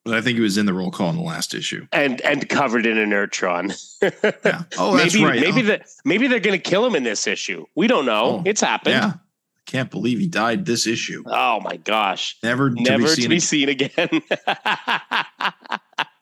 But 0.05 0.13
I 0.13 0.21
think 0.21 0.35
he 0.37 0.41
was 0.41 0.57
in 0.59 0.67
the 0.67 0.73
roll 0.73 0.91
call 0.91 1.09
in 1.09 1.15
the 1.15 1.23
last 1.23 1.53
issue. 1.55 1.87
and 1.91 2.21
and 2.21 2.47
covered 2.47 2.85
in 2.85 2.97
a 2.99 3.05
neutron. 3.07 3.73
Yeah. 4.03 4.63
Oh, 4.77 4.95
that's 4.95 5.15
maybe 5.15 5.25
right. 5.25 5.41
maybe 5.41 5.61
Oh, 5.61 5.65
the 5.65 5.81
maybe 6.05 6.27
they're 6.27 6.39
going 6.39 6.57
to 6.59 6.69
kill 6.69 6.85
him 6.85 6.95
in 6.95 7.03
this 7.03 7.25
issue. 7.25 7.65
We 7.75 7.87
don't 7.87 8.05
know. 8.05 8.23
Oh, 8.39 8.43
it's 8.45 8.61
happened. 8.61 8.93
yeah. 8.95 9.13
I 9.15 9.61
can't 9.65 9.89
believe 9.89 10.19
he 10.19 10.27
died 10.27 10.65
this 10.67 10.85
issue. 10.85 11.23
Oh 11.25 11.59
my 11.61 11.77
gosh. 11.77 12.37
Never 12.43 12.69
to 12.69 12.75
Never 12.79 13.03
be 13.03 13.09
to 13.09 13.39
seen 13.39 13.67
be 13.67 13.71
again. 13.71 14.09
seen 14.09 14.21
again. 14.21 14.21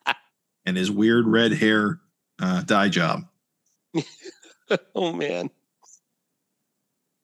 and 0.66 0.78
his 0.78 0.90
weird 0.90 1.28
red 1.28 1.52
hair 1.54 2.00
uh, 2.42 2.62
dye 2.62 2.88
job. 2.90 3.24
oh 4.96 5.12
man. 5.12 5.50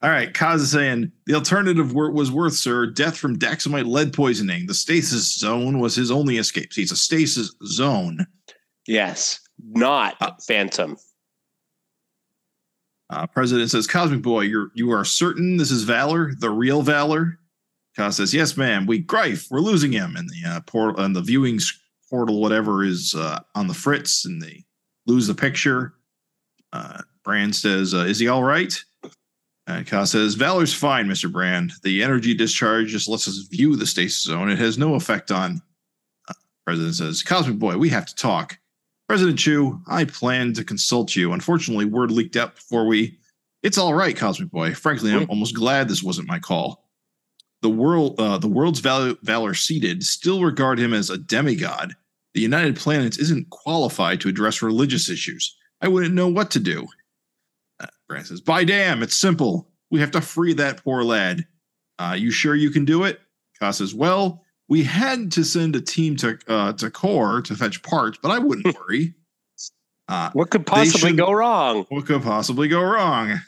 All 0.01 0.09
right, 0.09 0.33
Kaz 0.33 0.55
is 0.57 0.71
saying 0.71 1.11
the 1.25 1.33
alternative 1.33 1.93
was 1.93 2.31
worth, 2.31 2.53
sir. 2.53 2.85
Death 2.85 3.17
from 3.17 3.37
Daxamite 3.37 3.85
lead 3.85 4.13
poisoning. 4.13 4.65
The 4.65 4.73
stasis 4.73 5.37
zone 5.37 5.79
was 5.79 5.93
his 5.93 6.09
only 6.09 6.37
escape. 6.37 6.71
See, 6.71 6.83
it's 6.83 6.93
a 6.93 6.95
stasis 6.95 7.53
zone. 7.65 8.25
Yes. 8.87 9.41
Not 9.61 10.15
Uh, 10.21 10.31
Phantom. 10.47 10.95
Uh, 13.09 13.27
President 13.27 13.69
says, 13.69 13.87
"Cosmic 13.87 14.21
Boy, 14.21 14.41
you're 14.41 14.71
you 14.73 14.91
are 14.91 15.03
certain 15.03 15.57
this 15.57 15.71
is 15.71 15.83
Valor, 15.83 16.33
the 16.39 16.49
real 16.49 16.81
Valor." 16.81 17.39
Kaz 17.97 18.13
says, 18.13 18.33
"Yes, 18.33 18.55
ma'am. 18.55 18.85
We 18.85 18.99
Greif, 18.99 19.47
we're 19.51 19.59
losing 19.59 19.91
him." 19.91 20.15
And 20.15 20.29
the 20.29 20.49
uh, 20.49 20.59
portal 20.61 21.03
and 21.03 21.13
the 21.13 21.21
viewing 21.21 21.59
portal, 22.09 22.39
whatever, 22.39 22.85
is 22.85 23.15
uh, 23.15 23.39
on 23.55 23.67
the 23.67 23.73
fritz, 23.73 24.25
and 24.25 24.41
they 24.41 24.63
lose 25.07 25.27
the 25.27 25.35
picture. 25.35 25.95
Uh, 26.71 27.01
Brande 27.23 27.55
says, 27.55 27.93
uh, 27.93 28.05
"Is 28.05 28.19
he 28.19 28.29
all 28.29 28.43
right?" 28.43 28.81
And 29.69 30.09
says, 30.09 30.33
"Valor's 30.33 30.73
fine, 30.73 31.07
Mister 31.07 31.29
Brande. 31.29 31.73
The 31.83 32.01
energy 32.03 32.33
discharge 32.33 32.89
just 32.89 33.07
lets 33.07 33.27
us 33.27 33.47
view 33.51 33.75
the 33.75 33.85
stasis 33.85 34.23
zone. 34.23 34.49
It 34.49 34.57
has 34.57 34.77
no 34.77 34.95
effect 34.95 35.31
on." 35.31 35.61
Uh, 36.27 36.33
President 36.65 36.95
says, 36.95 37.21
"Cosmic 37.23 37.59
Boy, 37.59 37.77
we 37.77 37.89
have 37.89 38.05
to 38.07 38.15
talk." 38.15 38.57
President 39.07 39.39
Chu, 39.39 39.81
I 39.87 40.05
plan 40.05 40.53
to 40.53 40.63
consult 40.63 41.15
you. 41.15 41.33
Unfortunately, 41.33 41.85
word 41.85 42.11
leaked 42.11 42.35
out 42.35 42.55
before 42.55 42.87
we. 42.87 43.17
It's 43.61 43.77
all 43.77 43.93
right, 43.93 44.15
Cosmic 44.15 44.49
Boy. 44.49 44.73
Frankly, 44.73 45.11
I'm 45.11 45.25
Hmm. 45.25 45.29
almost 45.31 45.55
glad 45.55 45.87
this 45.87 46.03
wasn't 46.03 46.27
my 46.27 46.39
call. 46.39 46.89
The 47.61 47.69
world, 47.69 48.19
uh, 48.19 48.37
the 48.37 48.47
world's 48.47 48.79
valor, 48.79 49.15
valor 49.21 49.53
seated, 49.53 50.03
still 50.03 50.43
regard 50.43 50.79
him 50.79 50.93
as 50.93 51.09
a 51.09 51.17
demigod. 51.17 51.93
The 52.33 52.41
United 52.41 52.75
Planets 52.75 53.17
isn't 53.17 53.49
qualified 53.49 54.21
to 54.21 54.29
address 54.29 54.61
religious 54.61 55.09
issues. 55.09 55.55
I 55.81 55.89
wouldn't 55.89 56.13
know 56.15 56.27
what 56.27 56.51
to 56.51 56.59
do. 56.59 56.87
Uh, 57.79 57.87
Grant 58.09 58.27
says, 58.27 58.41
"By 58.41 58.63
damn, 58.63 59.01
it's 59.03 59.15
simple. 59.15 59.69
We 59.91 59.99
have 59.99 60.11
to 60.11 60.21
free 60.21 60.53
that 60.53 60.83
poor 60.83 61.03
lad. 61.03 61.45
Uh, 61.97 62.15
you 62.17 62.31
sure 62.31 62.55
you 62.55 62.69
can 62.71 62.85
do 62.85 63.03
it?" 63.03 63.19
Ka 63.59 63.71
says, 63.71 63.93
"Well, 63.93 64.43
we 64.67 64.83
had 64.83 65.31
to 65.33 65.43
send 65.43 65.75
a 65.75 65.81
team 65.81 66.15
to 66.17 66.37
uh, 66.47 66.73
to 66.73 66.89
Core 66.91 67.41
to 67.41 67.55
fetch 67.55 67.81
parts, 67.83 68.17
but 68.21 68.31
I 68.31 68.39
wouldn't 68.39 68.77
worry. 68.79 69.13
Uh, 70.07 70.29
What 70.33 70.49
could 70.49 70.65
possibly 70.65 71.13
go 71.13 71.31
wrong? 71.31 71.85
what 71.89 72.05
could 72.05 72.23
possibly 72.23 72.67
go 72.67 72.81
wrong? 72.81 73.39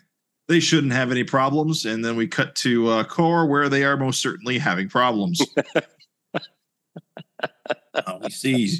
They 0.47 0.59
shouldn't 0.59 0.93
have 0.93 1.11
any 1.11 1.23
problems. 1.23 1.85
And 1.85 2.03
then 2.03 2.15
we 2.15 2.27
cut 2.27 2.55
to 2.57 2.87
uh, 2.89 3.03
Core, 3.05 3.45
where 3.47 3.69
they 3.69 3.83
are 3.83 3.95
most 3.97 4.21
certainly 4.21 4.57
having 4.57 4.89
problems. 4.89 5.41
uh, 6.33 8.19
we 8.21 8.29
see 8.29 8.77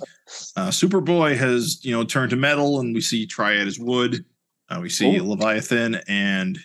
uh, 0.55 0.69
Superboy 0.69 1.37
has 1.37 1.83
you 1.83 1.91
know 1.91 2.03
turned 2.03 2.31
to 2.31 2.35
metal, 2.35 2.79
and 2.79 2.93
we 2.93 3.01
see 3.01 3.25
Triad 3.25 3.67
as 3.67 3.79
wood. 3.79 4.25
Uh, 4.71 4.79
we 4.81 4.89
see 4.89 5.19
Oh. 5.19 5.23
Leviathan 5.25 5.95
and 6.07 6.57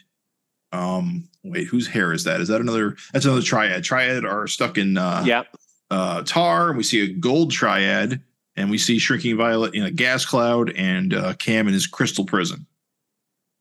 um 0.73 1.29
wait, 1.43 1.67
whose 1.69 1.87
hair 1.87 2.13
is 2.13 2.25
that? 2.25 2.41
Is 2.41 2.49
that 2.49 2.61
another? 2.61 2.97
That's 3.13 3.25
another 3.25 3.43
Triad. 3.43 3.85
Triad 3.85 4.25
are 4.25 4.47
stuck 4.47 4.79
in 4.79 4.97
uh, 4.99 5.23
yeah. 5.27 5.43
uh, 5.91 6.23
tar. 6.23 6.73
We 6.73 6.83
see 6.83 7.03
a 7.05 7.13
gold 7.13 7.53
triad, 7.53 8.21
and 8.57 8.71
we 8.71 8.79
see 8.79 8.99
shrinking 8.99 9.37
violet 9.37 9.75
in 9.75 9.85
a 9.85 9.91
gas 9.91 10.25
cloud, 10.27 10.71
and 10.77 11.15
uh, 11.15 11.35
Cam 11.35 11.69
in 11.69 11.75
his 11.75 11.87
crystal 11.87 12.25
prison. 12.25 12.67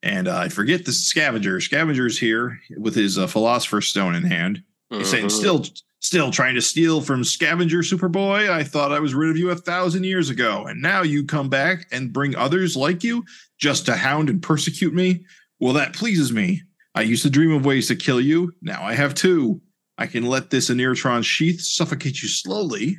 And 0.01 0.27
uh, 0.27 0.37
I 0.37 0.49
forget 0.49 0.85
the 0.85 0.91
scavenger. 0.93 1.59
Scavenger's 1.61 2.17
here 2.19 2.59
with 2.77 2.95
his 2.95 3.17
uh, 3.19 3.27
philosopher's 3.27 3.87
stone 3.87 4.15
in 4.15 4.23
hand. 4.23 4.63
He's 4.89 5.09
saying, 5.09 5.27
Mhm. 5.27 5.31
"Still, 5.31 5.65
still 6.05 6.31
trying 6.31 6.55
to 6.55 6.61
steal 6.61 7.01
from 7.01 7.23
Scavenger, 7.23 7.79
Superboy. 7.79 8.49
I 8.49 8.63
thought 8.63 8.91
I 8.91 8.99
was 8.99 9.15
rid 9.15 9.29
of 9.29 9.37
you 9.37 9.49
a 9.49 9.55
thousand 9.55 10.03
years 10.03 10.29
ago, 10.29 10.65
and 10.67 10.81
now 10.81 11.01
you 11.01 11.25
come 11.25 11.49
back 11.49 11.87
and 11.91 12.13
bring 12.13 12.35
others 12.35 12.75
like 12.75 13.03
you 13.03 13.23
just 13.57 13.85
to 13.87 13.95
hound 13.95 14.29
and 14.29 14.41
persecute 14.41 14.93
me. 14.93 15.25
Well, 15.59 15.73
that 15.73 15.93
pleases 15.93 16.31
me. 16.31 16.61
I 16.93 17.01
used 17.01 17.23
to 17.23 17.29
dream 17.29 17.51
of 17.51 17.65
ways 17.65 17.87
to 17.87 17.95
kill 17.95 18.21
you. 18.21 18.53
Now 18.61 18.83
I 18.83 18.93
have 18.93 19.15
two. 19.15 19.61
I 19.97 20.07
can 20.07 20.25
let 20.25 20.49
this 20.49 20.69
inertron 20.69 21.23
sheath 21.23 21.61
suffocate 21.61 22.21
you 22.21 22.27
slowly, 22.27 22.97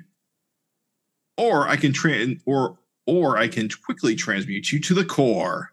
or 1.37 1.69
I 1.69 1.77
can 1.77 1.93
tra- 1.93 2.35
or 2.45 2.79
or 3.07 3.39
I 3.39 3.49
can 3.49 3.69
quickly 3.85 4.17
transmute 4.17 4.73
you 4.73 4.81
to 4.81 4.95
the 4.95 5.05
core." 5.05 5.71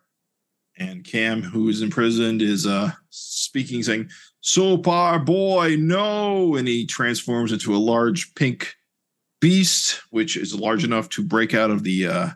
And 0.77 1.03
Cam, 1.03 1.41
who 1.41 1.69
is 1.69 1.81
imprisoned, 1.81 2.41
is 2.41 2.65
uh 2.65 2.91
speaking, 3.09 3.83
saying, 3.83 4.09
Sopar 4.43 5.25
boy, 5.25 5.77
no. 5.79 6.55
And 6.55 6.67
he 6.67 6.85
transforms 6.85 7.51
into 7.51 7.75
a 7.75 7.77
large 7.77 8.35
pink 8.35 8.75
beast, 9.39 10.01
which 10.09 10.37
is 10.37 10.53
large 10.53 10.83
enough 10.83 11.09
to 11.09 11.23
break 11.23 11.53
out 11.53 11.71
of 11.71 11.83
the 11.83 12.07
uh 12.07 12.29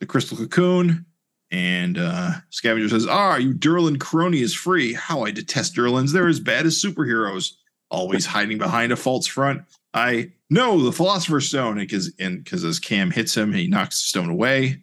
the 0.00 0.06
crystal 0.06 0.36
cocoon. 0.36 1.06
And 1.50 1.98
uh 1.98 2.32
Scavenger 2.50 2.88
says, 2.88 3.06
Ah, 3.08 3.36
you 3.36 3.52
Durlan 3.54 3.98
crony 4.00 4.40
is 4.40 4.54
free. 4.54 4.92
How 4.92 5.22
I 5.22 5.30
detest 5.30 5.74
Durlans. 5.74 6.12
They're 6.12 6.28
as 6.28 6.40
bad 6.40 6.66
as 6.66 6.82
superheroes, 6.82 7.52
always 7.90 8.26
hiding 8.26 8.58
behind 8.58 8.92
a 8.92 8.96
false 8.96 9.26
front. 9.26 9.62
I 9.92 10.32
know 10.48 10.82
the 10.82 10.92
philosopher's 10.92 11.48
stone, 11.48 11.76
because 11.76 12.12
and 12.18 12.42
because 12.42 12.64
as 12.64 12.78
Cam 12.78 13.10
hits 13.10 13.36
him, 13.36 13.52
he 13.52 13.66
knocks 13.66 14.00
the 14.00 14.08
stone 14.08 14.30
away. 14.30 14.82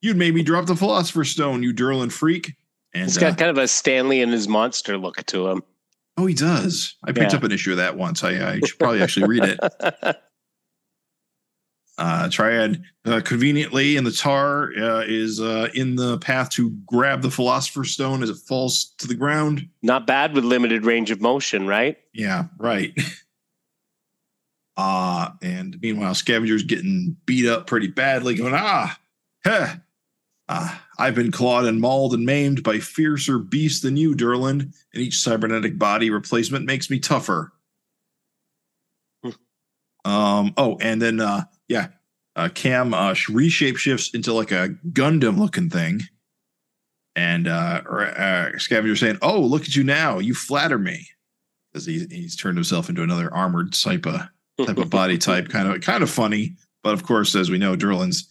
You'd 0.00 0.16
made 0.16 0.34
me 0.34 0.42
drop 0.42 0.66
the 0.66 0.76
philosopher's 0.76 1.30
stone, 1.30 1.62
you 1.62 1.72
Durlan 1.72 2.12
freak. 2.12 2.54
And 2.94 3.04
He's 3.04 3.16
uh, 3.18 3.20
got 3.20 3.38
kind 3.38 3.50
of 3.50 3.58
a 3.58 3.68
Stanley 3.68 4.22
and 4.22 4.32
his 4.32 4.48
monster 4.48 4.96
look 4.98 5.16
to 5.26 5.48
him. 5.48 5.62
oh, 6.16 6.26
he 6.26 6.34
does. 6.34 6.96
I 7.04 7.12
picked 7.12 7.32
Yeah. 7.32 7.38
up 7.38 7.44
an 7.44 7.52
issue 7.52 7.70
of 7.72 7.76
that 7.78 7.96
once. 7.96 8.24
I, 8.24 8.52
I 8.54 8.60
should 8.64 8.78
probably 8.78 9.02
actually 9.02 9.28
read 9.28 9.44
it. 9.58 10.16
Uh, 12.00 12.28
Triad 12.30 12.80
uh, 13.06 13.20
conveniently 13.24 13.96
in 13.96 14.04
the 14.04 14.12
tar 14.12 14.70
uh, 14.78 15.00
is 15.04 15.40
uh, 15.40 15.66
in 15.74 15.96
the 15.96 16.16
path 16.18 16.48
to 16.50 16.70
grab 16.86 17.22
the 17.22 17.30
Philosopher's 17.30 17.90
Stone 17.90 18.22
as 18.22 18.30
it 18.30 18.36
falls 18.36 18.94
to 18.98 19.08
the 19.08 19.16
ground. 19.16 19.68
Not 19.82 20.06
bad 20.06 20.32
with 20.32 20.44
limited 20.44 20.84
range 20.84 21.10
of 21.10 21.20
motion, 21.20 21.66
right? 21.66 21.98
Yeah, 22.14 22.44
right. 22.56 22.96
Uh, 24.76 25.30
and 25.42 25.76
meanwhile, 25.82 26.14
Scavenger's 26.14 26.62
getting 26.62 27.16
beat 27.26 27.48
up 27.48 27.66
pretty 27.66 27.88
badly, 27.88 28.36
going, 28.36 28.54
ah, 28.54 28.96
heh. 29.44 29.74
Ah, 30.48 30.86
I've 30.98 31.14
been 31.14 31.30
clawed 31.30 31.66
and 31.66 31.80
mauled 31.80 32.12
and 32.12 32.26
maimed 32.26 32.64
by 32.64 32.80
fiercer 32.80 33.38
beasts 33.38 33.82
than 33.82 33.96
you, 33.96 34.16
Durland, 34.16 34.62
and 34.62 35.02
each 35.02 35.18
cybernetic 35.18 35.78
body 35.78 36.10
replacement 36.10 36.66
makes 36.66 36.90
me 36.90 36.98
tougher. 36.98 37.52
um, 40.04 40.52
oh, 40.56 40.76
and 40.80 41.00
then 41.00 41.20
uh 41.20 41.42
yeah, 41.68 41.88
uh 42.34 42.48
Cam 42.52 42.94
uh 42.94 43.14
reshape 43.28 43.76
shifts 43.76 44.12
into 44.12 44.32
like 44.32 44.50
a 44.50 44.70
Gundam 44.90 45.38
looking 45.38 45.70
thing. 45.70 46.00
And 47.14 47.46
uh, 47.46 47.82
uh 47.88 48.58
Scavenger 48.58 48.96
saying, 48.96 49.18
Oh, 49.22 49.40
look 49.40 49.62
at 49.62 49.76
you 49.76 49.84
now, 49.84 50.18
you 50.18 50.34
flatter 50.34 50.78
me. 50.78 51.06
Because 51.72 51.86
he, 51.86 52.06
he's 52.10 52.34
turned 52.34 52.56
himself 52.56 52.88
into 52.88 53.02
another 53.02 53.32
armored 53.32 53.72
Sypa 53.72 54.30
type 54.64 54.78
of 54.78 54.90
body 54.90 55.18
type, 55.18 55.48
kind 55.48 55.68
of 55.68 55.80
kind 55.80 56.02
of 56.02 56.10
funny. 56.10 56.56
But 56.82 56.94
of 56.94 57.04
course, 57.04 57.36
as 57.36 57.50
we 57.50 57.58
know, 57.58 57.76
Durlands 57.76 58.24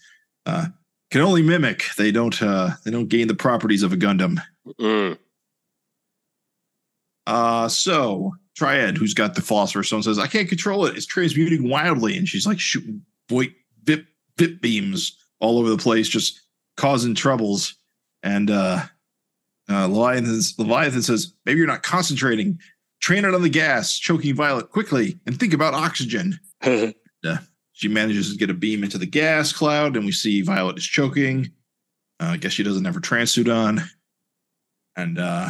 uh 0.45 0.67
can 1.11 1.21
only 1.21 1.41
mimic. 1.41 1.85
They 1.97 2.11
don't 2.11 2.41
uh 2.41 2.71
they 2.83 2.91
don't 2.91 3.09
gain 3.09 3.27
the 3.27 3.35
properties 3.35 3.83
of 3.83 3.93
a 3.93 3.97
Gundam. 3.97 4.41
Mm. 4.79 5.17
Uh 7.25 7.67
so 7.67 8.33
Triad, 8.55 8.97
who's 8.97 9.13
got 9.13 9.35
the 9.35 9.41
Philosopher's 9.41 9.87
Stone, 9.87 10.03
says, 10.03 10.17
I 10.17 10.27
can't 10.27 10.49
control 10.49 10.85
it. 10.85 10.97
It's 10.97 11.05
transmuting 11.05 11.69
wildly. 11.69 12.17
And 12.17 12.27
she's 12.27 12.47
like 12.47 12.59
shooting 12.59 13.03
void 13.29 13.53
vip 13.83 14.05
vip 14.37 14.61
beams 14.61 15.17
all 15.39 15.59
over 15.59 15.69
the 15.69 15.77
place, 15.77 16.09
just 16.09 16.41
causing 16.75 17.15
troubles. 17.15 17.75
And 18.23 18.49
uh 18.49 18.83
uh 19.69 19.87
Leviathan, 19.87 20.41
Leviathan 20.57 21.01
says, 21.01 21.33
Maybe 21.45 21.59
you're 21.59 21.67
not 21.67 21.83
concentrating. 21.83 22.59
Train 22.99 23.25
it 23.25 23.33
on 23.35 23.43
the 23.43 23.49
gas, 23.49 23.99
choking 23.99 24.33
Violet 24.33 24.71
quickly, 24.71 25.19
and 25.27 25.39
think 25.39 25.53
about 25.53 25.75
oxygen. 25.75 26.39
She 27.77 27.87
manages 27.87 28.31
to 28.31 28.37
get 28.39 28.49
a 28.49 28.55
beam 28.55 28.83
into 28.83 28.97
the 28.97 29.05
gas 29.05 29.53
cloud, 29.53 29.95
and 29.95 30.03
we 30.03 30.11
see 30.11 30.41
Violet 30.41 30.79
is 30.79 30.83
choking. 30.83 31.51
Uh, 32.19 32.29
I 32.29 32.37
guess 32.37 32.53
she 32.53 32.63
doesn't 32.63 32.85
have 32.85 32.95
her 32.95 32.99
transuit 32.99 33.47
on. 33.47 33.83
And 34.95 35.19
uh, 35.19 35.49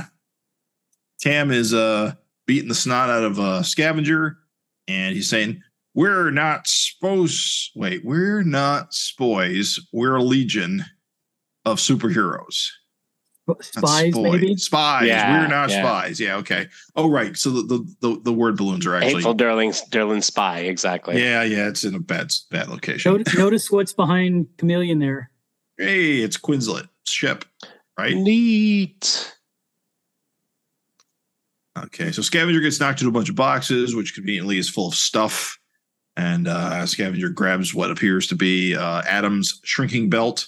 Tam 1.21 1.51
is 1.51 1.73
uh, 1.73 2.15
beating 2.45 2.67
the 2.67 2.75
snot 2.75 3.09
out 3.09 3.23
of 3.23 3.39
uh, 3.39 3.63
Scavenger, 3.63 4.39
and 4.89 5.15
he's 5.15 5.29
saying, 5.29 5.63
We're 5.95 6.29
not 6.29 6.67
supposed, 6.67 7.71
wait, 7.75 8.03
we're 8.03 8.43
not 8.43 8.93
spoys. 8.93 9.79
We're 9.93 10.15
a 10.15 10.21
legion 10.21 10.83
of 11.63 11.77
superheroes. 11.77 12.71
Not 13.47 13.63
Spies, 13.63 14.13
spoy. 14.13 14.31
maybe. 14.31 14.57
Spies. 14.57 15.07
Yeah, 15.07 15.41
we're 15.41 15.47
not 15.47 15.69
yeah. 15.69 15.81
spies. 15.81 16.19
Yeah, 16.19 16.35
okay. 16.37 16.67
Oh, 16.95 17.09
right. 17.09 17.37
So 17.37 17.49
the, 17.49 17.61
the, 17.61 17.95
the, 18.01 18.21
the 18.23 18.33
word 18.33 18.57
balloons 18.57 18.85
are 18.85 18.95
actually. 18.95 19.15
Hateful 19.15 19.35
Derling, 19.35 19.69
Durlan 19.89 20.21
spy, 20.21 20.59
exactly. 20.59 21.21
Yeah, 21.21 21.43
yeah, 21.43 21.67
it's 21.69 21.85
in 21.85 21.95
a 21.95 21.99
bad 21.99 22.33
bad 22.51 22.67
location. 22.67 23.11
Notice, 23.11 23.37
notice 23.37 23.71
what's 23.71 23.93
behind 23.93 24.47
Chameleon 24.57 24.99
there. 24.99 25.31
Hey, 25.77 26.17
it's 26.17 26.37
Quislet 26.37 26.89
ship, 27.05 27.45
right? 27.97 28.15
Neat. 28.15 29.33
Okay, 31.77 32.11
so 32.11 32.21
Scavenger 32.21 32.59
gets 32.59 32.79
knocked 32.79 33.01
into 33.01 33.09
a 33.09 33.13
bunch 33.13 33.29
of 33.29 33.35
boxes, 33.35 33.95
which 33.95 34.15
conveniently 34.15 34.57
is 34.57 34.69
full 34.69 34.87
of 34.87 34.95
stuff. 34.95 35.57
And 36.17 36.47
uh, 36.47 36.85
Scavenger 36.87 37.29
grabs 37.29 37.75
what 37.75 37.91
appears 37.91 38.25
to 38.27 38.35
be 38.35 38.75
uh, 38.75 39.03
Atom's 39.07 39.61
shrinking 39.63 40.09
belt. 40.09 40.47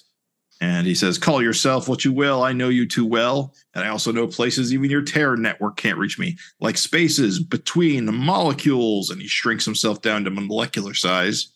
And 0.60 0.86
he 0.86 0.94
says, 0.94 1.18
Call 1.18 1.42
yourself 1.42 1.88
what 1.88 2.04
you 2.04 2.12
will. 2.12 2.42
I 2.42 2.52
know 2.52 2.68
you 2.68 2.86
too 2.86 3.06
well. 3.06 3.54
And 3.74 3.84
I 3.84 3.88
also 3.88 4.12
know 4.12 4.26
places 4.26 4.72
even 4.72 4.90
your 4.90 5.02
terror 5.02 5.36
network 5.36 5.76
can't 5.76 5.98
reach 5.98 6.18
me, 6.18 6.36
like 6.60 6.76
spaces 6.76 7.42
between 7.42 8.04
the 8.04 8.12
molecules. 8.12 9.10
And 9.10 9.22
he 9.22 9.28
shrinks 9.28 9.64
himself 9.64 10.02
down 10.02 10.24
to 10.24 10.30
molecular 10.30 10.94
size. 10.94 11.52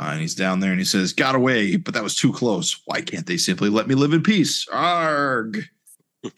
Uh, 0.00 0.10
and 0.12 0.20
he's 0.20 0.34
down 0.34 0.60
there 0.60 0.70
and 0.70 0.80
he 0.80 0.84
says, 0.84 1.12
Got 1.12 1.34
away, 1.34 1.76
but 1.76 1.94
that 1.94 2.02
was 2.02 2.16
too 2.16 2.32
close. 2.32 2.80
Why 2.84 3.00
can't 3.00 3.26
they 3.26 3.36
simply 3.36 3.68
let 3.68 3.88
me 3.88 3.94
live 3.94 4.12
in 4.12 4.22
peace? 4.22 4.66
Arg. 4.72 5.64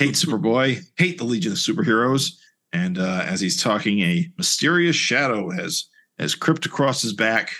Hate 0.00 0.14
Superboy, 0.14 0.84
hate 0.96 1.18
the 1.18 1.24
Legion 1.24 1.52
of 1.52 1.58
Superheroes. 1.58 2.32
And 2.72 2.98
uh, 2.98 3.22
as 3.24 3.40
he's 3.40 3.62
talking, 3.62 4.00
a 4.00 4.28
mysterious 4.36 4.96
shadow 4.96 5.50
has 5.50 5.86
has 6.18 6.34
crept 6.34 6.66
across 6.66 7.02
his 7.02 7.12
back, 7.12 7.52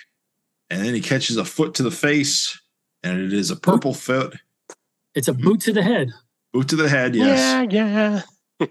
and 0.71 0.85
then 0.85 0.95
he 0.95 1.01
catches 1.01 1.37
a 1.37 1.45
foot 1.45 1.75
to 1.75 1.83
the 1.83 1.91
face, 1.91 2.61
and 3.03 3.21
it 3.21 3.33
is 3.33 3.51
a 3.51 3.57
purple 3.57 3.95
foot, 3.95 4.37
It's 5.15 5.29
a 5.29 5.33
boot 5.35 5.61
to 5.63 5.73
the 5.73 5.83
head. 5.83 6.09
boot 6.53 6.69
to 6.69 6.77
the 6.77 6.89
head. 6.89 7.15
Yes, 7.15 7.73
Yeah, 7.73 8.23
yeah. 8.61 8.67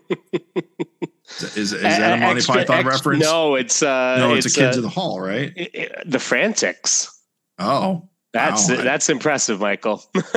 is, 1.42 1.58
is, 1.58 1.74
is 1.74 1.82
that 1.82 2.18
a 2.18 2.22
Monty 2.22 2.38
Extra- 2.38 2.56
Python 2.56 2.76
extra- 2.78 2.92
reference? 2.92 3.24
No, 3.24 3.56
it's 3.56 3.84
uh, 3.84 4.18
no, 4.18 4.34
it's, 4.34 4.46
a 4.48 4.60
Kids 4.60 4.78
uh, 4.78 4.80
in 4.80 4.84
the 4.84 4.90
Hall, 4.90 5.20
right? 5.20 5.52
i- 5.58 5.70
i- 5.76 5.90
the 6.06 6.20
Frantics. 6.20 7.12
Oh, 7.60 8.10
That's 8.34 8.70
Wow. 8.70 8.82
that's 8.84 9.10
impressive, 9.10 9.60
Michael. 9.62 10.04
it's 10.16 10.36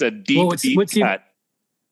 a 0.00 0.10
deep, 0.10 0.38
Well, 0.38 0.46
what's- 0.48 0.62
deep 0.62 0.76
what's 0.76 0.92
he- 0.92 1.02
cut. 1.02 1.22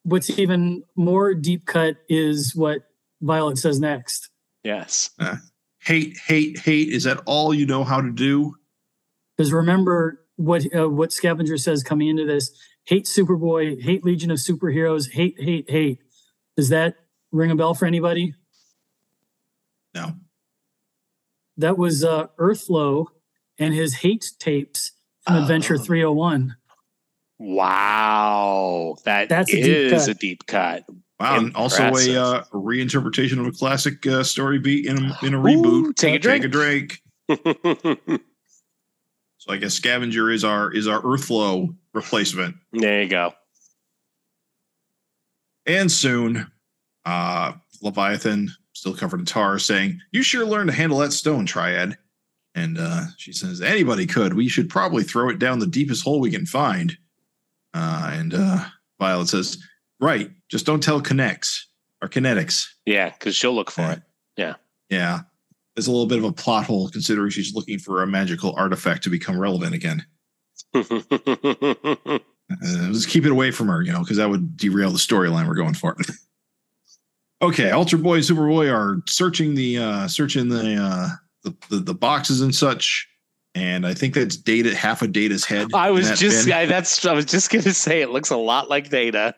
What's 0.04 0.30
even 0.38 0.84
more 0.94 1.34
deep 1.34 1.66
cut 1.66 1.96
is 2.08 2.54
what 2.54 2.82
Violet 3.22 3.58
says 3.58 3.80
next. 3.80 4.30
Yes. 4.62 5.10
hate, 5.80 6.16
hate, 6.16 6.60
hate. 6.60 6.90
Is 6.90 7.02
that 7.04 7.20
all 7.26 7.52
you 7.52 7.66
know 7.66 7.82
how 7.82 8.00
to 8.00 8.12
do? 8.12 8.54
Because 9.36 9.52
remember 9.52 10.20
what 10.36 10.64
uh, 10.74 10.88
what 10.88 11.12
Scavenger 11.12 11.56
says 11.58 11.82
coming 11.82 12.08
into 12.08 12.24
this: 12.24 12.50
hate 12.84 13.04
Superboy, 13.04 13.80
hate 13.82 14.04
Legion 14.04 14.30
of 14.30 14.38
Superheroes, 14.38 15.10
hate, 15.12 15.36
hate, 15.38 15.70
hate. 15.70 15.98
Does 16.56 16.68
that 16.70 16.96
ring 17.32 17.50
a 17.50 17.56
bell 17.56 17.74
for 17.74 17.86
anybody? 17.86 18.34
No. 19.94 20.14
That 21.58 21.78
was 21.78 22.04
uh, 22.04 22.26
Earthflow 22.38 23.06
and 23.58 23.72
his 23.74 23.94
hate 23.94 24.30
tapes 24.38 24.92
from 25.26 25.36
Adventure 25.36 25.76
Oh. 25.76 25.82
301. 25.82 26.56
Wow, 27.38 28.96
that 29.04 29.28
That's 29.28 29.52
a 29.52 29.58
is 29.58 29.66
deep 29.66 29.90
cut. 29.90 30.08
a 30.08 30.14
deep 30.14 30.46
cut. 30.46 30.84
Wow, 31.20 31.36
and 31.38 31.54
also 31.56 31.82
a 31.84 32.16
uh, 32.16 32.44
reinterpretation 32.52 33.38
of 33.40 33.46
a 33.46 33.52
classic 33.52 34.06
uh, 34.06 34.22
story 34.22 34.58
beat 34.58 34.84
in 34.86 34.96
a, 34.98 35.18
in 35.24 35.34
a 35.34 35.38
reboot. 35.38 35.66
Ooh, 35.66 35.92
take 35.94 36.14
a 36.16 36.18
Take 36.18 36.44
a 36.44 36.48
drink. 36.48 37.02
So 39.46 39.52
I 39.52 39.58
guess 39.58 39.74
Scavenger 39.74 40.30
is 40.30 40.44
our 40.44 40.72
is 40.72 40.88
our 40.88 41.00
Earthflow 41.02 41.74
replacement. 41.94 42.56
there 42.72 43.02
you 43.02 43.08
go. 43.08 43.32
And 45.66 45.90
soon, 45.90 46.50
uh, 47.04 47.52
Leviathan, 47.82 48.50
still 48.72 48.94
covered 48.94 49.20
in 49.20 49.26
tar, 49.26 49.58
saying, 49.58 50.00
You 50.12 50.22
sure 50.22 50.46
learned 50.46 50.70
to 50.70 50.76
handle 50.76 50.98
that 50.98 51.12
stone, 51.12 51.46
Triad. 51.46 51.96
And 52.54 52.78
uh, 52.78 53.02
she 53.16 53.32
says, 53.32 53.60
Anybody 53.60 54.06
could. 54.06 54.34
We 54.34 54.48
should 54.48 54.68
probably 54.68 55.02
throw 55.02 55.28
it 55.28 55.38
down 55.38 55.58
the 55.58 55.66
deepest 55.66 56.04
hole 56.04 56.20
we 56.20 56.30
can 56.30 56.46
find. 56.46 56.96
Uh, 57.74 58.10
and 58.12 58.34
uh, 58.34 58.64
Violet 59.00 59.28
says, 59.28 59.58
Right, 60.00 60.30
just 60.48 60.66
don't 60.66 60.82
tell 60.82 61.00
Connects 61.00 61.68
or 62.02 62.08
Kinetix. 62.08 62.66
Yeah, 62.84 63.10
because 63.10 63.34
she'll 63.34 63.54
look 63.54 63.70
for 63.70 63.90
it. 63.90 64.02
Yeah. 64.36 64.54
Yeah. 64.88 65.20
There's 65.76 65.86
a 65.86 65.92
little 65.92 66.06
bit 66.06 66.18
of 66.18 66.24
a 66.24 66.32
plot 66.32 66.64
hole 66.64 66.88
considering 66.88 67.30
she's 67.30 67.54
looking 67.54 67.78
for 67.78 68.02
a 68.02 68.06
magical 68.06 68.54
artifact 68.56 69.04
to 69.04 69.10
become 69.10 69.38
relevant 69.38 69.74
again. 69.74 70.04
Uh, 72.48 72.88
let's 72.90 73.06
keep 73.06 73.24
it 73.24 73.32
away 73.32 73.50
from 73.50 73.66
her, 73.66 73.82
you 73.82 73.92
know, 73.92 74.00
because 74.00 74.18
that 74.18 74.30
would 74.30 74.56
derail 74.56 74.90
the 74.90 74.98
storyline 74.98 75.48
we're 75.48 75.54
going 75.54 75.74
for. 75.74 75.96
okay, 77.42 77.70
Ultra 77.70 77.98
Boy 77.98 78.14
and 78.16 78.22
Superboy 78.22 78.72
are 78.72 79.02
searching 79.08 79.56
the 79.56 79.78
uh 79.78 80.06
searching 80.06 80.48
the 80.48 80.76
uh 80.76 81.08
the, 81.42 81.54
the, 81.70 81.76
the 81.82 81.94
boxes 81.94 82.40
and 82.40 82.54
such. 82.54 83.08
And 83.56 83.86
I 83.86 83.94
think 83.94 84.14
that's 84.14 84.36
data 84.36 84.76
half 84.76 85.02
of 85.02 85.12
data's 85.12 85.44
head. 85.44 85.68
I 85.74 85.90
was 85.90 86.10
that 86.10 86.18
just. 86.18 86.48
I, 86.48 86.66
that's 86.66 87.04
I 87.04 87.14
was 87.14 87.24
just 87.24 87.50
gonna 87.50 87.62
say 87.72 88.02
it 88.02 88.10
looks 88.10 88.30
a 88.30 88.36
lot 88.36 88.68
like 88.68 88.90
Data. 88.90 89.34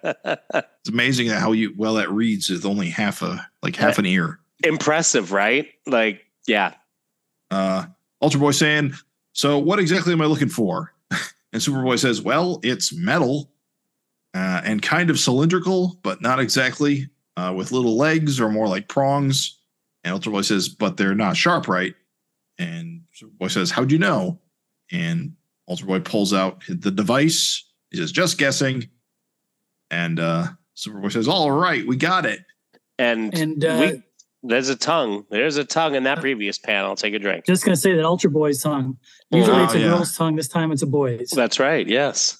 it's 0.54 0.88
amazing 0.88 1.28
how 1.28 1.52
you 1.52 1.72
well 1.76 1.94
that 1.94 2.10
reads 2.10 2.50
with 2.50 2.66
only 2.66 2.90
half 2.90 3.22
a 3.22 3.48
like 3.62 3.76
half 3.76 3.98
an 3.98 4.06
ear. 4.06 4.40
Impressive, 4.64 5.30
right? 5.32 5.68
Like, 5.86 6.22
yeah. 6.48 6.74
uh, 7.50 7.86
Ultra 8.20 8.40
Boy 8.40 8.50
saying, 8.50 8.94
"So 9.32 9.58
what 9.58 9.78
exactly 9.78 10.12
am 10.12 10.20
I 10.22 10.26
looking 10.26 10.48
for?" 10.48 10.92
and 11.52 11.62
Superboy 11.62 11.98
says, 11.98 12.20
"Well, 12.20 12.60
it's 12.62 12.92
metal 12.92 13.50
uh, 14.34 14.62
and 14.64 14.82
kind 14.82 15.10
of 15.10 15.18
cylindrical, 15.18 16.00
but 16.02 16.20
not 16.20 16.40
exactly, 16.40 17.08
uh, 17.36 17.54
with 17.56 17.72
little 17.72 17.96
legs 17.96 18.40
or 18.40 18.48
more 18.48 18.66
like 18.68 18.88
prongs." 18.88 19.58
And 20.04 20.14
Ultra 20.14 20.32
Boy 20.32 20.42
says, 20.42 20.68
"But 20.68 20.96
they're 20.96 21.14
not 21.14 21.36
sharp, 21.36 21.68
right?" 21.68 21.94
And 22.58 23.02
Superboy 23.14 23.50
says, 23.50 23.70
"How'd 23.70 23.92
you 23.92 23.98
know?" 23.98 24.40
And 24.90 25.34
Ultra 25.68 25.86
Boy 25.86 26.00
pulls 26.00 26.32
out 26.32 26.62
the 26.68 26.90
device. 26.90 27.64
He 27.90 27.98
says, 27.98 28.10
"Just 28.10 28.38
guessing." 28.38 28.88
And 29.90 30.18
uh, 30.18 30.48
Superboy 30.76 31.12
says, 31.12 31.28
"All 31.28 31.50
right, 31.50 31.86
we 31.86 31.96
got 31.96 32.26
it." 32.26 32.40
And, 32.98 33.32
And 33.38 33.64
uh, 33.64 33.78
we, 33.80 34.02
there's 34.42 34.68
a 34.68 34.76
tongue. 34.76 35.24
There's 35.30 35.56
a 35.56 35.64
tongue 35.64 35.94
in 35.94 36.04
that 36.04 36.20
previous 36.20 36.58
panel. 36.58 36.94
Take 36.96 37.14
a 37.14 37.18
drink. 37.18 37.44
just 37.46 37.64
gonna 37.64 37.76
say 37.76 37.94
that 37.94 38.04
Ultra 38.04 38.30
Boy's 38.30 38.62
tongue. 38.62 38.96
Usually 39.30 39.56
Oh, 39.60 39.64
it's 39.64 39.74
a 39.74 39.78
yeah. 39.80 39.88
girl's 39.88 40.16
tongue. 40.16 40.36
This 40.36 40.48
time 40.48 40.72
it's 40.72 40.82
a 40.82 40.86
boy's. 40.86 41.30
That's 41.30 41.58
right. 41.60 41.86
Yes. 41.86 42.38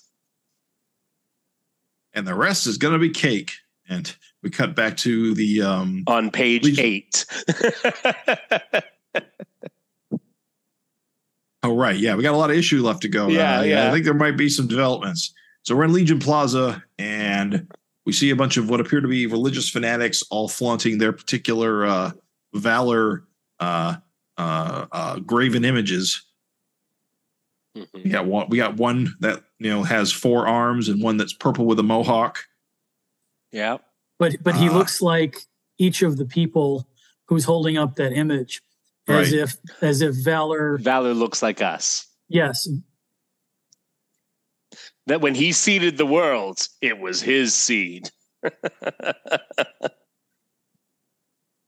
And 2.15 2.27
the 2.27 2.35
rest 2.35 2.67
is 2.67 2.79
gonna 2.79 2.99
be 2.99 3.11
cake. 3.11 3.53
And 3.89 4.15
we 4.43 4.51
cut 4.51 4.77
back 4.77 4.97
to 4.99 5.35
the 5.35 5.63
um, 5.63 6.05
On 6.07 6.31
page 6.31 6.65
Legion- 6.65 6.85
eight. 6.85 7.27
Oh 11.65 11.75
right, 11.77 11.97
yeah, 11.97 12.15
we 12.15 12.23
got 12.23 12.35
a 12.35 12.37
lot 12.37 12.51
of 12.51 12.57
issue 12.57 12.83
left 12.83 13.03
to 13.03 13.09
go. 13.09 13.27
Yeah, 13.29 13.59
Uh, 13.59 13.63
yeah. 13.63 13.89
I 13.89 13.91
think 13.93 14.05
there 14.05 14.15
might 14.15 14.37
be 14.37 14.49
some 14.49 14.69
developments. 14.69 15.35
So 15.63 15.75
we're 15.75 15.85
in 15.85 15.93
Legion 15.93 16.21
Plaza, 16.21 16.83
and 16.99 17.67
we 18.09 18.13
see 18.15 18.31
a 18.31 18.37
bunch 18.37 18.57
of 18.57 18.71
what 18.71 18.81
appear 18.81 19.03
to 19.03 19.07
be 19.07 19.27
religious 19.27 19.69
fanatics, 19.69 20.23
all 20.31 20.49
flaunting 20.49 20.97
their 20.97 21.13
particular 21.13 21.85
uh, 21.85 22.11
valor, 22.55 23.25
uh, 23.61 23.97
uh, 24.39 24.87
uh, 24.91 25.19
graven 25.19 25.63
images. 25.63 26.25
Mhm. 27.77 28.05
We 28.05 28.09
got 28.09 28.25
one. 28.25 28.49
We 28.49 28.57
got 28.57 28.79
one 28.79 29.15
that 29.21 29.43
you 29.59 29.69
know 29.69 29.83
has 29.83 30.11
four 30.11 30.47
arms, 30.47 30.89
and 30.89 31.03
one 31.03 31.19
that's 31.19 31.35
purple 31.35 31.67
with 31.67 31.79
a 31.81 31.83
mohawk. 31.83 32.39
Yeah. 33.53 33.77
But 34.19 34.43
but 34.43 34.55
he 34.57 34.71
Uh, 34.71 34.73
looks 34.73 35.03
like 35.03 35.37
each 35.77 36.01
of 36.01 36.17
the 36.17 36.25
people 36.25 36.89
who's 37.27 37.45
holding 37.45 37.77
up 37.77 37.97
that 37.97 38.15
image, 38.15 38.63
as 39.07 39.31
Right. 39.33 39.41
if 39.41 39.57
as 39.83 40.01
if 40.01 40.15
Valor. 40.15 40.79
Valor 40.79 41.13
looks 41.13 41.43
like 41.43 41.61
us. 41.61 42.07
Yes, 42.31 42.67
That 45.09 45.21
when 45.21 45.35
he 45.35 45.53
seeded 45.53 45.97
the 45.97 46.07
worlds, 46.07 46.71
it 46.81 46.99
was 46.99 47.21
his 47.21 47.55
seed. 47.55 48.11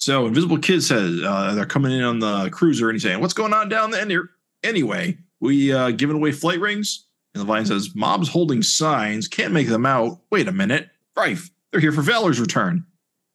So 0.01 0.27
Invisible 0.27 0.59
Kid 0.59 0.83
says 0.83 1.21
uh, 1.23 1.55
they're 1.55 1.67
coming 1.67 1.93
in 1.93 2.03
on 2.03 2.21
the 2.21 2.49
cruiser, 2.51 2.89
and 2.89 2.95
he's 2.95 3.03
saying, 3.03 3.21
"What's 3.21 3.35
going 3.35 3.53
on 3.53 3.69
down 3.69 3.91
there?" 3.91 4.31
Anyway, 4.63 5.19
we 5.41 5.73
uh, 5.75 5.91
giving 5.91 6.17
away 6.17 6.33
flight 6.33 6.59
rings, 6.59 7.07
and 7.35 7.43
the 7.43 7.45
vine 7.45 7.67
says, 7.67 7.95
"Mobs 7.95 8.27
holding 8.27 8.63
signs, 8.63 9.29
can't 9.29 9.53
make 9.53 9.69
them 9.69 9.85
out." 9.85 10.19
Wait 10.31 10.49
a 10.49 10.53
minute, 10.53 10.89
Rife, 11.15 11.51
they're 11.71 11.83
here 11.83 11.93
for 11.93 12.01
Valor's 12.01 12.41
return. 12.41 12.87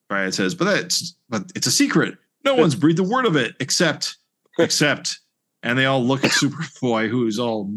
Riot 0.10 0.34
says, 0.34 0.56
"But 0.56 0.66
that's 0.66 1.16
but 1.30 1.52
it's 1.54 1.68
a 1.68 1.72
secret. 1.72 2.18
No 2.44 2.56
one's 2.62 2.74
breathed 2.74 3.00
a 3.00 3.04
word 3.04 3.28
of 3.28 3.36
it 3.36 3.54
except 3.60 4.18
except." 4.58 5.20
And 5.62 5.78
they 5.78 5.86
all 5.86 6.04
look 6.04 6.24
at 6.24 6.32
Superboy, 6.32 7.10
who's 7.10 7.38
all 7.38 7.72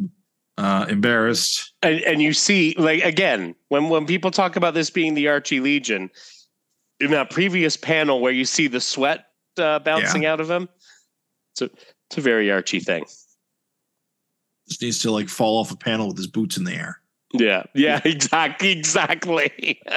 uh, 0.58 0.86
embarrassed. 0.88 1.72
and, 1.82 2.00
and 2.02 2.20
you 2.20 2.32
see 2.32 2.74
like 2.78 3.02
again 3.04 3.54
when 3.68 3.88
when 3.88 4.04
people 4.06 4.30
talk 4.30 4.56
about 4.56 4.74
this 4.74 4.90
being 4.90 5.14
the 5.14 5.28
archie 5.28 5.60
legion 5.60 6.10
in 7.00 7.10
that 7.12 7.30
previous 7.30 7.76
panel 7.76 8.20
where 8.20 8.32
you 8.32 8.44
see 8.44 8.66
the 8.66 8.80
sweat 8.80 9.26
uh, 9.58 9.78
bouncing 9.78 10.26
out 10.26 10.40
of 10.40 10.50
him 10.50 10.68
it's 11.52 11.62
a, 11.62 11.70
it's 12.10 12.18
a 12.18 12.20
very 12.20 12.50
archie 12.50 12.80
thing 12.80 13.04
Just 14.68 14.82
needs 14.82 14.98
to 15.00 15.10
like 15.12 15.28
fall 15.28 15.58
off 15.58 15.70
a 15.70 15.76
panel 15.76 16.08
with 16.08 16.16
his 16.16 16.26
boots 16.26 16.56
in 16.56 16.64
the 16.64 16.74
air. 16.74 17.00
yeah 17.34 17.62
yeah 17.74 18.00
exactly 18.04 18.70
exactly 18.72 19.80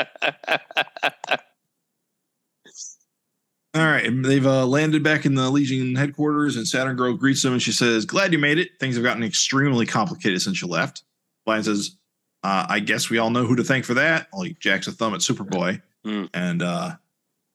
All 3.73 3.85
right, 3.85 4.05
they've 4.23 4.45
uh, 4.45 4.65
landed 4.65 5.01
back 5.01 5.25
in 5.25 5.33
the 5.35 5.49
Legion 5.49 5.95
headquarters, 5.95 6.57
and 6.57 6.67
Saturn 6.67 6.97
Girl 6.97 7.13
greets 7.15 7.41
them, 7.41 7.53
and 7.53 7.61
she 7.61 7.71
says, 7.71 8.05
"Glad 8.05 8.33
you 8.33 8.39
made 8.39 8.57
it. 8.59 8.71
Things 8.81 8.95
have 8.95 9.03
gotten 9.03 9.23
extremely 9.23 9.85
complicated 9.85 10.41
since 10.41 10.61
you 10.61 10.67
left." 10.67 11.03
Lion 11.45 11.63
says, 11.63 11.95
uh, 12.43 12.65
"I 12.67 12.79
guess 12.81 13.09
we 13.09 13.17
all 13.17 13.29
know 13.29 13.45
who 13.45 13.55
to 13.55 13.63
thank 13.63 13.85
for 13.85 13.93
that." 13.93 14.27
Like 14.33 14.59
jacks 14.59 14.87
a 14.87 14.91
thumb 14.91 15.13
at 15.13 15.21
Superboy, 15.21 15.81
Hmm. 16.03 16.25
and 16.33 16.61
uh, 16.61 16.95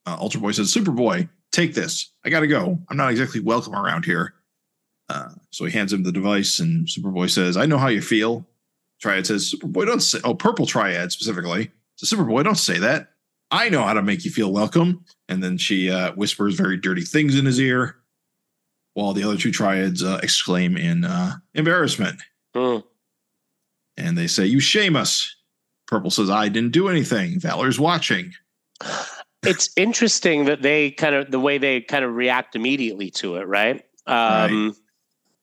uh, 0.07 0.17
Ultra 0.19 0.41
Boy 0.41 0.53
says, 0.53 0.73
"Superboy, 0.73 1.29
take 1.53 1.75
this. 1.75 2.11
I 2.25 2.31
gotta 2.31 2.47
go. 2.47 2.79
I'm 2.89 2.97
not 2.97 3.11
exactly 3.11 3.41
welcome 3.41 3.75
around 3.75 4.07
here." 4.07 4.33
Uh, 5.11 5.33
so 5.51 5.67
he 5.67 5.73
hands 5.73 5.93
him 5.93 6.03
the 6.03 6.13
device, 6.13 6.61
and 6.61 6.87
Superboy 6.87 7.29
says, 7.29 7.59
"I 7.59 7.67
know 7.67 7.77
how 7.79 7.89
you 7.89 8.01
feel." 8.01 8.47
Triad 9.03 9.27
says, 9.27 9.55
"Superboy, 9.55 9.85
don't 9.85 10.01
say." 10.01 10.21
Oh, 10.25 10.35
Purple 10.35 10.65
Triad 10.65 11.13
specifically. 11.13 11.73
So 11.97 12.17
Superboy, 12.17 12.43
don't 12.45 12.55
say 12.57 12.79
that. 12.79 13.11
I 13.51 13.69
know 13.69 13.83
how 13.83 13.95
to 13.95 14.03
make 14.03 14.25
you 14.25 14.31
feel 14.31 14.53
welcome. 14.53 15.05
And 15.29 15.43
then 15.43 15.59
she 15.59 15.91
uh, 15.91 16.13
whispers 16.13 16.55
very 16.55 16.77
dirty 16.77 17.03
things 17.03 17.39
in 17.39 17.47
his 17.47 17.61
ear, 17.61 17.97
while 18.95 19.13
the 19.13 19.25
other 19.25 19.37
two 19.37 19.53
triads 19.53 20.03
uh, 20.03 20.21
exclaim 20.23 20.77
in 20.77 21.05
uh, 21.05 21.35
embarrassment. 21.55 22.21
Hmm. 22.55 22.79
And 23.97 24.17
they 24.17 24.27
say, 24.27 24.47
You 24.47 24.61
shame 24.61 24.97
us. 24.97 25.35
Purple 25.87 26.11
says, 26.11 26.31
I 26.31 26.49
didn't 26.49 26.73
do 26.73 26.89
anything. 26.89 27.39
Valor's 27.39 27.79
watching. 27.79 28.33
it's 29.47 29.71
interesting 29.77 30.47
that 30.47 30.63
they 30.63 30.91
kind 30.91 31.15
of 31.15 31.31
the 31.31 31.41
way 31.41 31.59
they 31.59 31.81
kind 31.81 32.05
of 32.05 32.15
react 32.15 32.57
immediately 32.57 33.11
to 33.11 33.37
it 33.37 33.45
right 33.45 33.85
um 34.07 34.75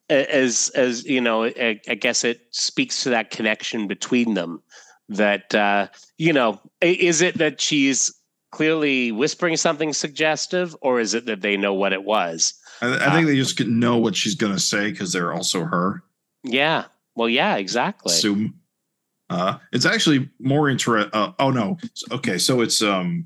a- 0.10 0.36
as 0.36 0.72
as 0.76 1.06
you 1.06 1.22
know 1.22 1.46
I, 1.46 1.80
I 1.88 1.96
guess 1.96 2.24
it 2.24 2.42
speaks 2.52 3.04
to 3.04 3.10
that 3.12 3.32
connection 3.32 3.88
between 3.88 4.34
them 4.34 4.62
that 5.13 5.54
uh 5.56 5.88
you 6.17 6.34
know 6.34 6.60
is 6.82 7.21
it 7.21 7.38
that 7.38 7.60
she's 7.62 8.13
clearly 8.52 9.12
whispering 9.12 9.58
something 9.58 9.93
suggestive 9.93 10.76
or 10.82 10.99
is 10.99 11.13
it 11.13 11.26
that 11.26 11.41
they 11.41 11.58
know 11.58 11.73
what 11.73 11.93
it 11.93 12.04
was 12.04 12.54
I, 12.82 13.08
I 13.08 13.12
think 13.13 13.28
they 13.28 13.36
just 13.36 13.60
know 13.65 13.97
what 13.97 14.15
she's 14.15 14.36
going 14.36 14.54
to 14.54 14.60
say 14.60 14.91
because 14.91 15.12
they're 15.13 15.34
also 15.34 15.63
her. 15.63 16.04
yeah 16.43 16.86
well 17.15 17.30
yeah 17.30 17.56
exactly 17.56 18.13
Assume. 18.13 18.56
Uh, 19.30 19.58
it's 19.71 19.86
actually 19.86 20.30
more 20.39 20.69
interesting. 20.69 21.10
Uh, 21.13 21.32
oh, 21.39 21.49
no. 21.49 21.78
Okay. 22.12 22.38
So 22.38 22.62
it's, 22.62 22.84
um, 22.84 23.26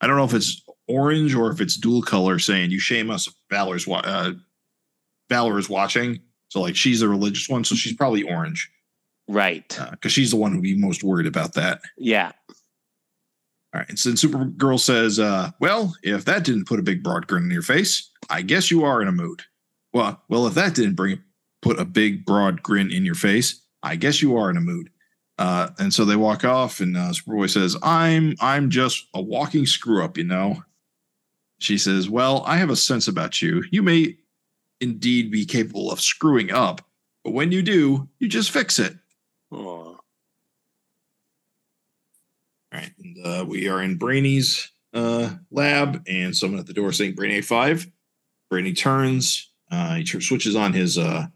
I 0.00 0.06
don't 0.06 0.16
know 0.16 0.24
if 0.24 0.34
it's 0.34 0.62
orange 0.86 1.34
or 1.34 1.50
if 1.50 1.60
it's 1.60 1.76
dual 1.76 2.02
color 2.02 2.38
saying, 2.38 2.70
You 2.70 2.78
shame 2.78 3.10
us. 3.10 3.26
if 3.26 3.34
Valor's, 3.50 3.84
wa- 3.84 4.02
uh, 4.04 4.32
Valor 5.28 5.58
is 5.58 5.68
watching. 5.68 6.20
So, 6.48 6.60
like, 6.60 6.76
she's 6.76 7.02
a 7.02 7.08
religious 7.08 7.48
one. 7.48 7.64
So 7.64 7.74
she's 7.74 7.94
probably 7.96 8.22
orange. 8.22 8.70
Right 9.28 9.78
because 9.90 10.12
she's 10.12 10.30
the 10.30 10.36
one 10.36 10.52
who'd 10.52 10.62
be 10.62 10.76
most 10.76 11.04
worried 11.04 11.26
about 11.26 11.54
that. 11.54 11.80
yeah 11.96 12.32
All 13.74 13.80
right. 13.80 13.88
And 13.88 13.98
so 13.98 14.10
Supergirl 14.12 14.80
says, 14.80 15.18
uh, 15.18 15.50
"Well, 15.60 15.94
if 16.02 16.24
that 16.24 16.44
didn't 16.44 16.66
put 16.66 16.80
a 16.80 16.82
big 16.82 17.02
broad 17.02 17.26
grin 17.26 17.44
on 17.44 17.50
your 17.50 17.62
face, 17.62 18.10
I 18.30 18.40
guess 18.42 18.70
you 18.70 18.84
are 18.84 19.02
in 19.02 19.08
a 19.08 19.12
mood." 19.12 19.42
Well, 19.92 20.22
well, 20.28 20.46
if 20.46 20.54
that 20.54 20.74
didn't 20.74 20.94
bring 20.94 21.22
put 21.60 21.78
a 21.78 21.84
big 21.84 22.24
broad 22.24 22.62
grin 22.62 22.90
in 22.90 23.04
your 23.04 23.14
face, 23.14 23.60
I 23.82 23.96
guess 23.96 24.22
you 24.22 24.36
are 24.36 24.48
in 24.50 24.56
a 24.56 24.60
mood. 24.62 24.90
Uh, 25.38 25.68
and 25.78 25.92
so 25.92 26.04
they 26.04 26.16
walk 26.16 26.44
off, 26.44 26.80
and 26.80 26.96
uh, 26.96 27.12
Superboy 27.12 27.50
says, 27.50 27.76
"I'm 27.82 28.34
I'm 28.40 28.70
just 28.70 29.06
a 29.14 29.20
walking 29.20 29.66
screw 29.66 30.02
up, 30.02 30.16
you 30.16 30.24
know." 30.24 30.62
She 31.60 31.76
says, 31.78 32.08
"Well, 32.08 32.42
I 32.46 32.56
have 32.56 32.70
a 32.70 32.76
sense 32.76 33.06
about 33.06 33.42
you. 33.42 33.64
You 33.70 33.82
may 33.82 34.16
indeed 34.80 35.30
be 35.30 35.44
capable 35.44 35.90
of 35.90 36.00
screwing 36.00 36.50
up, 36.50 36.80
but 37.22 37.34
when 37.34 37.52
you 37.52 37.62
do, 37.62 38.08
you 38.18 38.28
just 38.28 38.50
fix 38.50 38.78
it." 38.78 38.96
Aw. 39.50 39.56
All 39.56 39.98
right, 42.72 42.92
and 43.02 43.26
uh, 43.26 43.44
we 43.48 43.68
are 43.68 43.82
in 43.82 43.96
Brainy's 43.96 44.70
uh, 44.92 45.30
lab, 45.50 46.02
and 46.06 46.36
someone 46.36 46.60
at 46.60 46.66
the 46.66 46.74
door 46.74 46.92
saying 46.92 47.14
Brainy 47.14 47.40
five. 47.40 47.86
Brainy 48.50 48.74
turns, 48.74 49.50
uh, 49.70 49.94
he 49.96 50.04
switches 50.04 50.54
on 50.54 50.72
his 50.72 50.98
uh, 50.98 51.26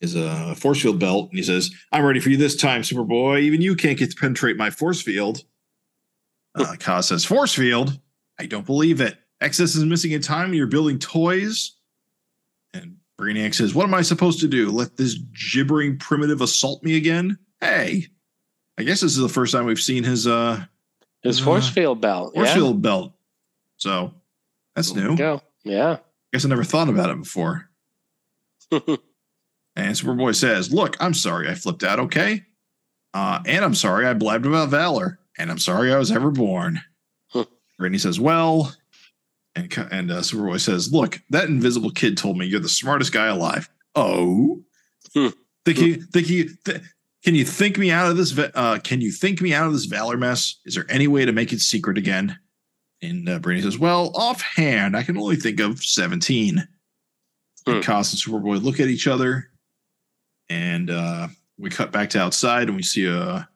his 0.00 0.16
uh, 0.16 0.54
force 0.56 0.82
field 0.82 0.98
belt, 0.98 1.28
and 1.30 1.38
he 1.38 1.44
says, 1.44 1.70
"I'm 1.92 2.04
ready 2.04 2.20
for 2.20 2.30
you 2.30 2.36
this 2.36 2.56
time, 2.56 2.82
Superboy. 2.82 3.42
Even 3.42 3.60
you 3.62 3.76
can't 3.76 3.98
get 3.98 4.10
to 4.10 4.16
penetrate 4.16 4.56
my 4.56 4.70
force 4.70 5.00
field." 5.00 5.42
Uh, 6.56 6.74
Kaz 6.78 7.04
says, 7.04 7.24
"Force 7.24 7.54
field? 7.54 7.98
I 8.38 8.46
don't 8.46 8.66
believe 8.66 9.00
it. 9.00 9.18
XS 9.42 9.76
is 9.76 9.84
missing 9.84 10.12
in 10.12 10.20
time. 10.20 10.52
You're 10.52 10.66
building 10.66 10.98
toys." 10.98 11.75
Brainiac 13.20 13.54
says, 13.54 13.74
"What 13.74 13.84
am 13.84 13.94
I 13.94 14.02
supposed 14.02 14.40
to 14.40 14.48
do? 14.48 14.70
Let 14.70 14.96
this 14.96 15.14
gibbering 15.52 15.98
primitive 15.98 16.40
assault 16.42 16.82
me 16.82 16.96
again? 16.96 17.38
Hey, 17.60 18.06
I 18.78 18.82
guess 18.82 19.00
this 19.00 19.12
is 19.12 19.18
the 19.18 19.28
first 19.28 19.52
time 19.52 19.64
we've 19.64 19.80
seen 19.80 20.04
his 20.04 20.26
uh 20.26 20.64
his 21.22 21.40
Uh, 21.40 21.44
force 21.44 21.68
field 21.68 22.00
belt 22.00 22.34
force 22.34 22.48
yeah. 22.48 22.54
field 22.54 22.82
belt. 22.82 23.14
So 23.78 24.14
that's 24.74 24.92
There 24.92 25.08
new. 25.08 25.16
go 25.16 25.40
yeah 25.64 25.92
I 25.92 26.00
guess 26.32 26.44
I 26.44 26.48
never 26.48 26.64
thought 26.64 26.88
about 26.88 27.10
it 27.10 27.18
before. 27.18 27.68
And 29.78 29.94
Superboy 29.94 30.34
says, 30.34 30.72
Look, 30.72 30.96
I'm 31.00 31.12
sorry 31.12 31.50
I 31.50 31.54
flipped 31.54 31.84
out, 31.84 32.00
okay? 32.00 32.44
Uh, 33.12 33.40
and 33.44 33.62
I'm 33.62 33.74
sorry 33.74 34.06
I 34.06 34.14
blabbed 34.14 34.46
about 34.46 34.70
Valor. 34.70 35.18
And 35.36 35.50
I'm 35.50 35.58
sorry 35.58 35.92
I 35.92 35.98
was 35.98 36.10
ever 36.10 36.30
born. 36.30 36.80
Brittany 37.78 37.98
says, 37.98 38.18
Well, 38.18 38.74
and, 39.56 39.74
and 39.90 40.10
uh, 40.10 40.20
Superboy 40.20 40.60
says, 40.60 40.92
Look, 40.92 41.20
that 41.30 41.48
invisible 41.48 41.90
kid 41.90 42.16
told 42.16 42.36
me 42.36 42.46
you're 42.46 42.60
the 42.60 42.68
smartest 42.68 43.12
guy 43.12 43.26
alive. 43.26 43.68
Oh? 43.94 44.62
Hmm. 45.14 45.28
Think 45.64 45.78
you, 45.78 45.94
think 45.96 46.28
you, 46.28 46.50
th- 46.64 46.82
can 47.24 47.34
you 47.34 47.44
think 47.44 47.78
me 47.78 47.90
out 47.90 48.10
of 48.10 48.16
this? 48.16 48.38
Uh, 48.38 48.78
can 48.84 49.00
you 49.00 49.10
think 49.10 49.40
me 49.40 49.52
out 49.54 49.66
of 49.66 49.72
this 49.72 49.86
Valor 49.86 50.16
mess? 50.16 50.60
Is 50.64 50.74
there 50.74 50.86
any 50.88 51.08
way 51.08 51.24
to 51.24 51.32
make 51.32 51.52
it 51.52 51.60
secret 51.60 51.98
again? 51.98 52.38
And 53.02 53.28
uh, 53.28 53.38
Brittany 53.38 53.62
says, 53.62 53.78
Well, 53.78 54.12
offhand, 54.14 54.96
I 54.96 55.02
can 55.02 55.16
only 55.16 55.36
think 55.36 55.58
of 55.58 55.82
17. 55.82 56.68
Hmm. 57.66 57.72
And 57.72 57.84
Cos 57.84 58.12
and 58.12 58.20
Superboy 58.20 58.62
look 58.62 58.78
at 58.78 58.88
each 58.88 59.08
other, 59.08 59.50
and 60.48 60.90
uh, 60.90 61.28
we 61.58 61.70
cut 61.70 61.90
back 61.90 62.10
to 62.10 62.20
outside, 62.20 62.68
and 62.68 62.76
we 62.76 62.82
see 62.82 63.06
a 63.06 63.48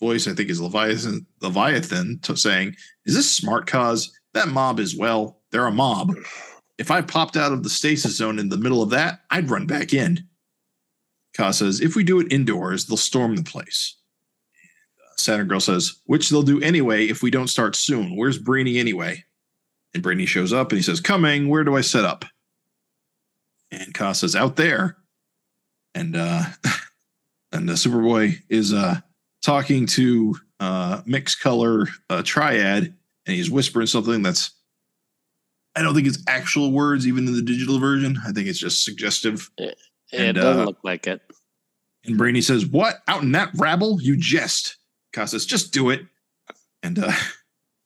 voice, 0.00 0.26
I 0.26 0.34
think 0.34 0.50
is 0.50 0.60
Leviathan, 0.60 1.26
Leviathan 1.42 2.20
to 2.22 2.36
saying, 2.36 2.74
Is 3.04 3.14
this 3.14 3.30
smart 3.30 3.66
cause? 3.66 4.10
That 4.36 4.48
mob 4.48 4.80
is, 4.80 4.94
well, 4.94 5.40
they're 5.50 5.66
a 5.66 5.72
mob. 5.72 6.14
If 6.76 6.90
I 6.90 7.00
popped 7.00 7.38
out 7.38 7.52
of 7.52 7.62
the 7.62 7.70
stasis 7.70 8.18
zone 8.18 8.38
in 8.38 8.50
the 8.50 8.58
middle 8.58 8.82
of 8.82 8.90
that, 8.90 9.20
I'd 9.30 9.48
run 9.48 9.66
back 9.66 9.94
in. 9.94 10.28
Kaz 11.34 11.54
says, 11.54 11.80
If 11.80 11.96
we 11.96 12.04
do 12.04 12.20
it 12.20 12.30
indoors, 12.30 12.84
they'll 12.84 12.98
storm 12.98 13.34
the 13.34 13.42
place. 13.42 13.96
Saturn 15.16 15.48
Girl 15.48 15.58
says, 15.58 16.02
Which 16.04 16.28
they'll 16.28 16.42
do 16.42 16.60
anyway 16.60 17.06
if 17.06 17.22
we 17.22 17.30
don't 17.30 17.48
start 17.48 17.76
soon. 17.76 18.14
Where's 18.14 18.36
Brainy 18.36 18.76
anyway? 18.76 19.24
And 19.94 20.02
Brainy 20.02 20.26
shows 20.26 20.52
up 20.52 20.70
and 20.70 20.76
he 20.76 20.82
says, 20.82 21.00
Coming, 21.00 21.48
where 21.48 21.64
do 21.64 21.74
I 21.74 21.80
set 21.80 22.04
up? 22.04 22.26
And 23.70 23.94
Kaz 23.94 24.16
says, 24.16 24.36
Out 24.36 24.56
there. 24.56 24.98
And 25.94 26.14
uh 26.14 26.44
and 27.52 27.66
the 27.66 27.72
Superboy 27.72 28.36
is 28.50 28.74
uh 28.74 28.96
talking 29.42 29.86
to 29.86 30.36
uh 30.60 31.00
mixed 31.06 31.40
color 31.40 31.86
uh, 32.10 32.22
triad 32.22 32.94
and 33.26 33.36
he's 33.36 33.50
whispering 33.50 33.86
something 33.86 34.22
that's 34.22 34.52
I 35.74 35.82
don't 35.82 35.94
think 35.94 36.06
it's 36.06 36.22
actual 36.26 36.72
words 36.72 37.06
even 37.06 37.26
in 37.26 37.34
the 37.34 37.42
digital 37.42 37.78
version. 37.78 38.18
I 38.26 38.32
think 38.32 38.48
it's 38.48 38.58
just 38.58 38.82
suggestive. 38.82 39.50
It 39.58 39.76
And, 40.12 40.36
doesn't 40.36 40.62
uh, 40.62 40.64
look 40.64 40.78
like 40.82 41.06
it. 41.06 41.20
And 42.06 42.16
Brainy 42.16 42.40
says, 42.40 42.64
What? 42.64 43.00
Out 43.08 43.22
in 43.22 43.32
that 43.32 43.50
rabble? 43.56 44.00
You 44.00 44.16
jest. 44.16 44.78
Kaz 45.14 45.30
says, 45.30 45.44
Just 45.44 45.72
do 45.74 45.90
it. 45.90 46.06
And 46.82 46.98
uh 46.98 47.12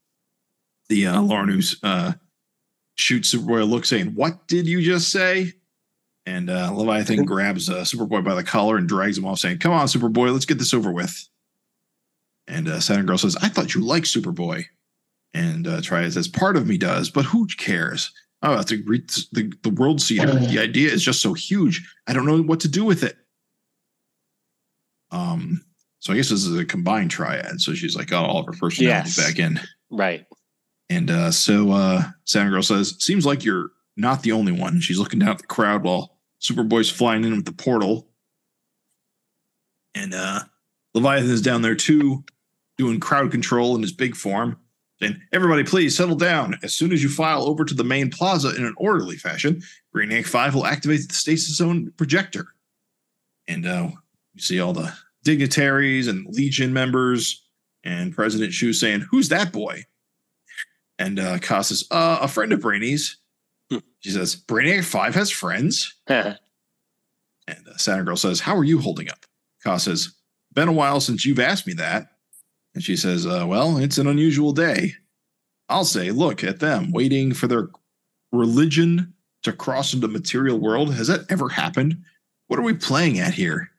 the 0.88 1.06
uh 1.08 1.20
Lauren 1.20 1.48
who's 1.48 1.80
uh 1.82 2.12
shoots 2.96 3.34
Superboy 3.34 3.62
a 3.62 3.64
look 3.64 3.84
saying, 3.84 4.08
What 4.14 4.46
did 4.46 4.66
you 4.66 4.82
just 4.82 5.10
say? 5.10 5.52
And 6.26 6.48
uh 6.50 6.70
Leviathan 6.72 7.24
grabs 7.24 7.68
uh, 7.68 7.80
Superboy 7.80 8.22
by 8.22 8.34
the 8.34 8.44
collar 8.44 8.76
and 8.76 8.88
drags 8.88 9.18
him 9.18 9.24
off, 9.24 9.38
saying, 9.40 9.58
Come 9.58 9.72
on, 9.72 9.86
Superboy, 9.86 10.32
let's 10.32 10.44
get 10.44 10.58
this 10.58 10.74
over 10.74 10.92
with. 10.92 11.28
And 12.46 12.68
uh 12.68 12.78
Saturn 12.78 13.06
Girl 13.06 13.18
says, 13.18 13.36
I 13.40 13.48
thought 13.48 13.74
you 13.74 13.80
liked 13.84 14.06
Superboy. 14.06 14.66
And 15.34 15.66
uh 15.66 15.80
Triad 15.80 16.12
says, 16.12 16.28
Part 16.28 16.56
of 16.56 16.66
me 16.66 16.76
does, 16.78 17.10
but 17.10 17.24
who 17.24 17.46
cares? 17.46 18.10
Oh, 18.42 18.56
that's 18.56 18.72
great 18.72 19.06
the, 19.32 19.52
the 19.62 19.70
world 19.70 20.00
seeder. 20.00 20.32
The 20.32 20.58
idea 20.58 20.90
is 20.90 21.02
just 21.04 21.20
so 21.20 21.34
huge. 21.34 21.86
I 22.06 22.14
don't 22.14 22.24
know 22.24 22.40
what 22.42 22.60
to 22.60 22.68
do 22.68 22.84
with 22.84 23.02
it. 23.02 23.16
Um, 25.10 25.64
so 25.98 26.12
I 26.12 26.16
guess 26.16 26.30
this 26.30 26.44
is 26.46 26.56
a 26.58 26.64
combined 26.64 27.10
triad. 27.10 27.60
So 27.60 27.74
she's 27.74 27.96
like, 27.96 28.12
oh, 28.12 28.16
all 28.24 28.38
of 28.40 28.46
her 28.46 28.52
personalities 28.52 29.18
Yes. 29.18 29.26
back 29.26 29.38
in. 29.38 29.60
Right. 29.90 30.24
And 30.88 31.10
uh, 31.10 31.30
so 31.30 31.72
uh, 31.72 32.02
Saturn 32.24 32.50
Girl 32.50 32.62
says, 32.62 32.96
seems 32.98 33.26
like 33.26 33.44
you're 33.44 33.70
not 33.96 34.22
the 34.22 34.32
only 34.32 34.52
one. 34.52 34.80
She's 34.80 34.98
looking 34.98 35.18
down 35.18 35.28
at 35.30 35.38
the 35.38 35.46
crowd 35.46 35.82
while 35.82 36.16
Superboy's 36.40 36.88
flying 36.90 37.24
in 37.24 37.36
with 37.36 37.44
the 37.44 37.52
portal. 37.52 38.08
And 39.94 40.14
uh, 40.14 40.40
Leviathan 40.94 41.30
is 41.30 41.42
down 41.42 41.60
there 41.62 41.74
too, 41.74 42.24
doing 42.78 43.00
crowd 43.00 43.30
control 43.30 43.74
in 43.76 43.82
his 43.82 43.92
big 43.92 44.16
form. 44.16 44.56
Saying, 45.00 45.20
everybody, 45.32 45.64
please 45.64 45.96
settle 45.96 46.16
down. 46.16 46.58
As 46.62 46.74
soon 46.74 46.92
as 46.92 47.02
you 47.02 47.08
file 47.08 47.42
over 47.44 47.64
to 47.64 47.74
the 47.74 47.84
main 47.84 48.10
plaza 48.10 48.54
in 48.54 48.64
an 48.64 48.74
orderly 48.76 49.16
fashion, 49.16 49.62
Green 49.92 50.10
Brainiac 50.10 50.26
5 50.26 50.54
will 50.54 50.66
activate 50.66 51.08
the 51.08 51.14
stasis 51.14 51.56
zone 51.56 51.92
projector. 51.96 52.48
And 53.48 53.66
uh, 53.66 53.90
you 54.34 54.42
see 54.42 54.60
all 54.60 54.74
the 54.74 54.92
dignitaries 55.24 56.06
and 56.06 56.26
Legion 56.28 56.72
members 56.72 57.46
and 57.82 58.14
President 58.14 58.52
Chu 58.52 58.72
saying, 58.72 59.06
Who's 59.10 59.30
that 59.30 59.52
boy? 59.52 59.84
And 60.98 61.18
uh, 61.18 61.38
Ka 61.38 61.62
says, 61.62 61.86
uh, 61.90 62.18
A 62.20 62.28
friend 62.28 62.52
of 62.52 62.60
Brainy's. 62.60 63.16
Hmm. 63.70 63.78
She 64.00 64.10
says, 64.10 64.36
Brainiac 64.36 64.84
5 64.84 65.14
has 65.14 65.30
friends. 65.30 65.94
And 67.48 67.66
uh, 67.66 67.76
Saturn 67.78 68.04
Girl 68.04 68.16
says, 68.16 68.38
How 68.38 68.54
are 68.54 68.64
you 68.64 68.78
holding 68.78 69.10
up? 69.10 69.24
Ka 69.64 69.78
says, 69.78 70.14
Been 70.52 70.68
a 70.68 70.72
while 70.72 71.00
since 71.00 71.24
you've 71.24 71.40
asked 71.40 71.66
me 71.66 71.72
that. 71.74 72.06
And 72.74 72.82
she 72.82 72.96
says, 72.96 73.26
uh, 73.26 73.44
Well, 73.46 73.78
it's 73.78 73.98
an 73.98 74.06
unusual 74.06 74.52
day. 74.52 74.94
I'll 75.68 75.84
say, 75.84 76.10
Look 76.10 76.44
at 76.44 76.60
them 76.60 76.92
waiting 76.92 77.32
for 77.32 77.46
their 77.46 77.68
religion 78.32 79.14
to 79.42 79.52
cross 79.52 79.94
into 79.94 80.06
the 80.06 80.12
material 80.12 80.58
world. 80.58 80.94
Has 80.94 81.08
that 81.08 81.30
ever 81.30 81.48
happened? 81.48 82.02
What 82.48 82.58
are 82.58 82.64
we 82.64 82.74
playing 82.74 83.18
at 83.18 83.34
here? 83.34 83.70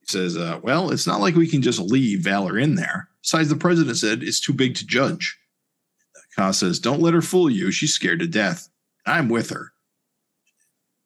He 0.00 0.06
says, 0.12 0.36
uh, 0.36 0.60
Well, 0.62 0.90
it's 0.90 1.06
not 1.06 1.20
like 1.20 1.34
we 1.34 1.48
can 1.48 1.62
just 1.62 1.78
leave 1.78 2.20
Valor 2.20 2.58
in 2.58 2.74
there. 2.74 3.08
Besides, 3.22 3.48
the 3.48 3.56
president 3.56 3.96
said 3.96 4.22
it's 4.22 4.40
too 4.40 4.52
big 4.52 4.74
to 4.76 4.86
judge. 4.86 5.38
Ka 6.36 6.50
says, 6.50 6.78
Don't 6.78 7.02
let 7.02 7.14
her 7.14 7.22
fool 7.22 7.50
you. 7.50 7.70
She's 7.70 7.94
scared 7.94 8.20
to 8.20 8.26
death. 8.26 8.68
I'm 9.06 9.28
with 9.28 9.50
her. 9.50 9.72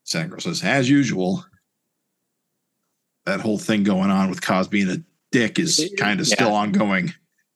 Sangro 0.07 0.41
says, 0.41 0.63
as 0.63 0.89
usual, 0.89 1.45
that 3.25 3.41
whole 3.41 3.59
thing 3.59 3.83
going 3.83 4.11
on 4.11 4.31
with 4.31 4.41
Cos 4.41 4.69
being 4.69 4.89
a 4.89 4.99
dick 5.37 5.59
is 5.59 5.93
kind 5.99 6.19
of 6.21 6.27
Yeah. 6.27 6.35
still 6.35 6.53
ongoing. 6.53 7.13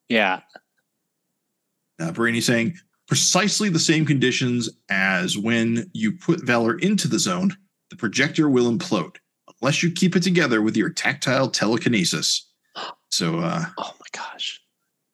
Yeah. 0.08 0.40
Uh, 1.98 2.12
Brainy 2.12 2.40
saying, 2.40 2.76
precisely 3.08 3.68
the 3.70 3.78
same 3.78 4.04
conditions 4.04 4.68
as 4.90 5.38
when 5.38 5.90
you 5.94 6.12
put 6.12 6.44
Valor 6.44 6.78
into 6.78 7.08
the 7.08 7.18
zone, 7.18 7.56
the 7.90 7.96
projector 7.96 8.48
will 8.50 8.70
implode 8.70 9.16
unless 9.60 9.82
you 9.82 9.90
keep 9.90 10.14
it 10.16 10.22
together 10.22 10.60
with 10.62 10.76
your 10.76 10.90
tactile 10.90 11.48
telekinesis. 11.50 12.48
So, 13.10 13.38
uh, 13.38 13.64
Oh 13.78 13.94
my 13.98 14.06
gosh. 14.12 14.60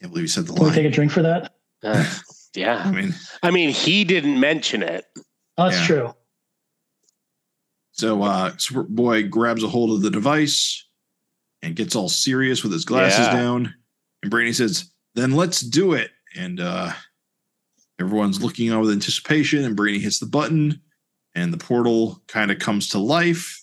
I 0.01 0.05
can't 0.05 0.13
believe 0.13 0.25
you 0.25 0.29
said 0.29 0.47
the 0.47 0.53
Can 0.55 0.65
we 0.67 0.73
take 0.73 0.87
a 0.87 0.91
drink 0.91 1.13
for 1.13 1.23
that? 1.23 1.55
Uh, 1.85 2.05
I 2.05 2.59
yeah. 2.59 2.91
mean, 2.91 3.15
I 3.43 3.51
mean, 3.51 3.71
he 3.71 4.05
didn't 4.05 4.39
mention 4.41 4.83
it. 4.83 5.05
Oh, 5.57 5.69
that's 5.69 5.81
Yeah. 5.81 5.87
true. 5.87 6.15
So 7.93 8.23
uh 8.23 8.51
Superboy 8.53 9.31
grabs 9.31 9.63
a 9.63 9.69
hold 9.69 9.91
of 9.93 10.03
the 10.03 10.11
device 10.11 10.86
and 11.67 11.75
gets 11.77 11.97
all 11.97 12.09
serious 12.09 12.63
with 12.63 12.73
his 12.73 12.85
glasses 12.85 13.27
Yeah. 13.27 13.33
down. 13.37 13.75
And 14.23 14.31
Brainy 14.31 14.53
says, 14.53 14.91
then 15.15 15.33
let's 15.33 15.61
do 15.61 15.93
it. 15.95 16.11
And 16.37 16.61
uh 16.61 16.93
everyone's 18.01 18.43
looking 18.43 18.71
on 18.71 18.81
with 18.81 18.91
anticipation, 18.91 19.65
and 19.65 19.75
Brainy 19.77 19.99
hits 19.99 20.19
the 20.19 20.27
button, 20.27 20.81
and 21.35 21.53
the 21.53 21.59
portal 21.59 22.23
kind 22.29 22.51
of 22.51 22.59
comes 22.59 22.91
to 22.91 22.99
life. 22.99 23.63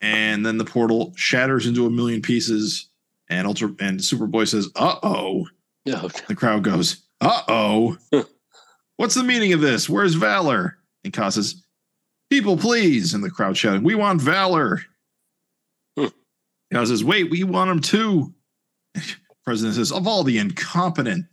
And 0.00 0.44
then 0.44 0.58
the 0.58 0.64
portal 0.64 1.12
shatters 1.16 1.66
into 1.66 1.86
a 1.86 1.90
million 1.90 2.22
pieces. 2.22 2.88
And 3.28 3.46
Ultra 3.46 3.68
and 3.80 4.00
Superboy 4.00 4.48
says, 4.48 4.68
uh-oh. 4.74 5.46
Oh, 5.88 6.08
The 6.28 6.34
crowd 6.34 6.64
goes, 6.64 7.06
uh 7.20 7.42
oh. 7.48 7.96
What's 8.96 9.14
the 9.14 9.22
meaning 9.24 9.52
of 9.52 9.60
this? 9.60 9.88
Where's 9.88 10.14
Valor? 10.14 10.78
And 11.04 11.12
Kaz 11.12 11.32
says, 11.34 11.62
People, 12.30 12.56
please. 12.56 13.14
And 13.14 13.22
the 13.24 13.30
crowd 13.30 13.56
shouting, 13.56 13.82
We 13.82 13.94
want 13.94 14.20
Valor. 14.20 14.82
Kaz 16.72 16.88
says, 16.88 17.04
Wait, 17.04 17.30
we 17.30 17.44
want 17.44 17.70
him 17.70 17.80
too. 17.80 18.32
President 19.44 19.76
says, 19.76 19.92
Of 19.92 20.06
all 20.06 20.22
the 20.22 20.38
incompetent. 20.38 21.26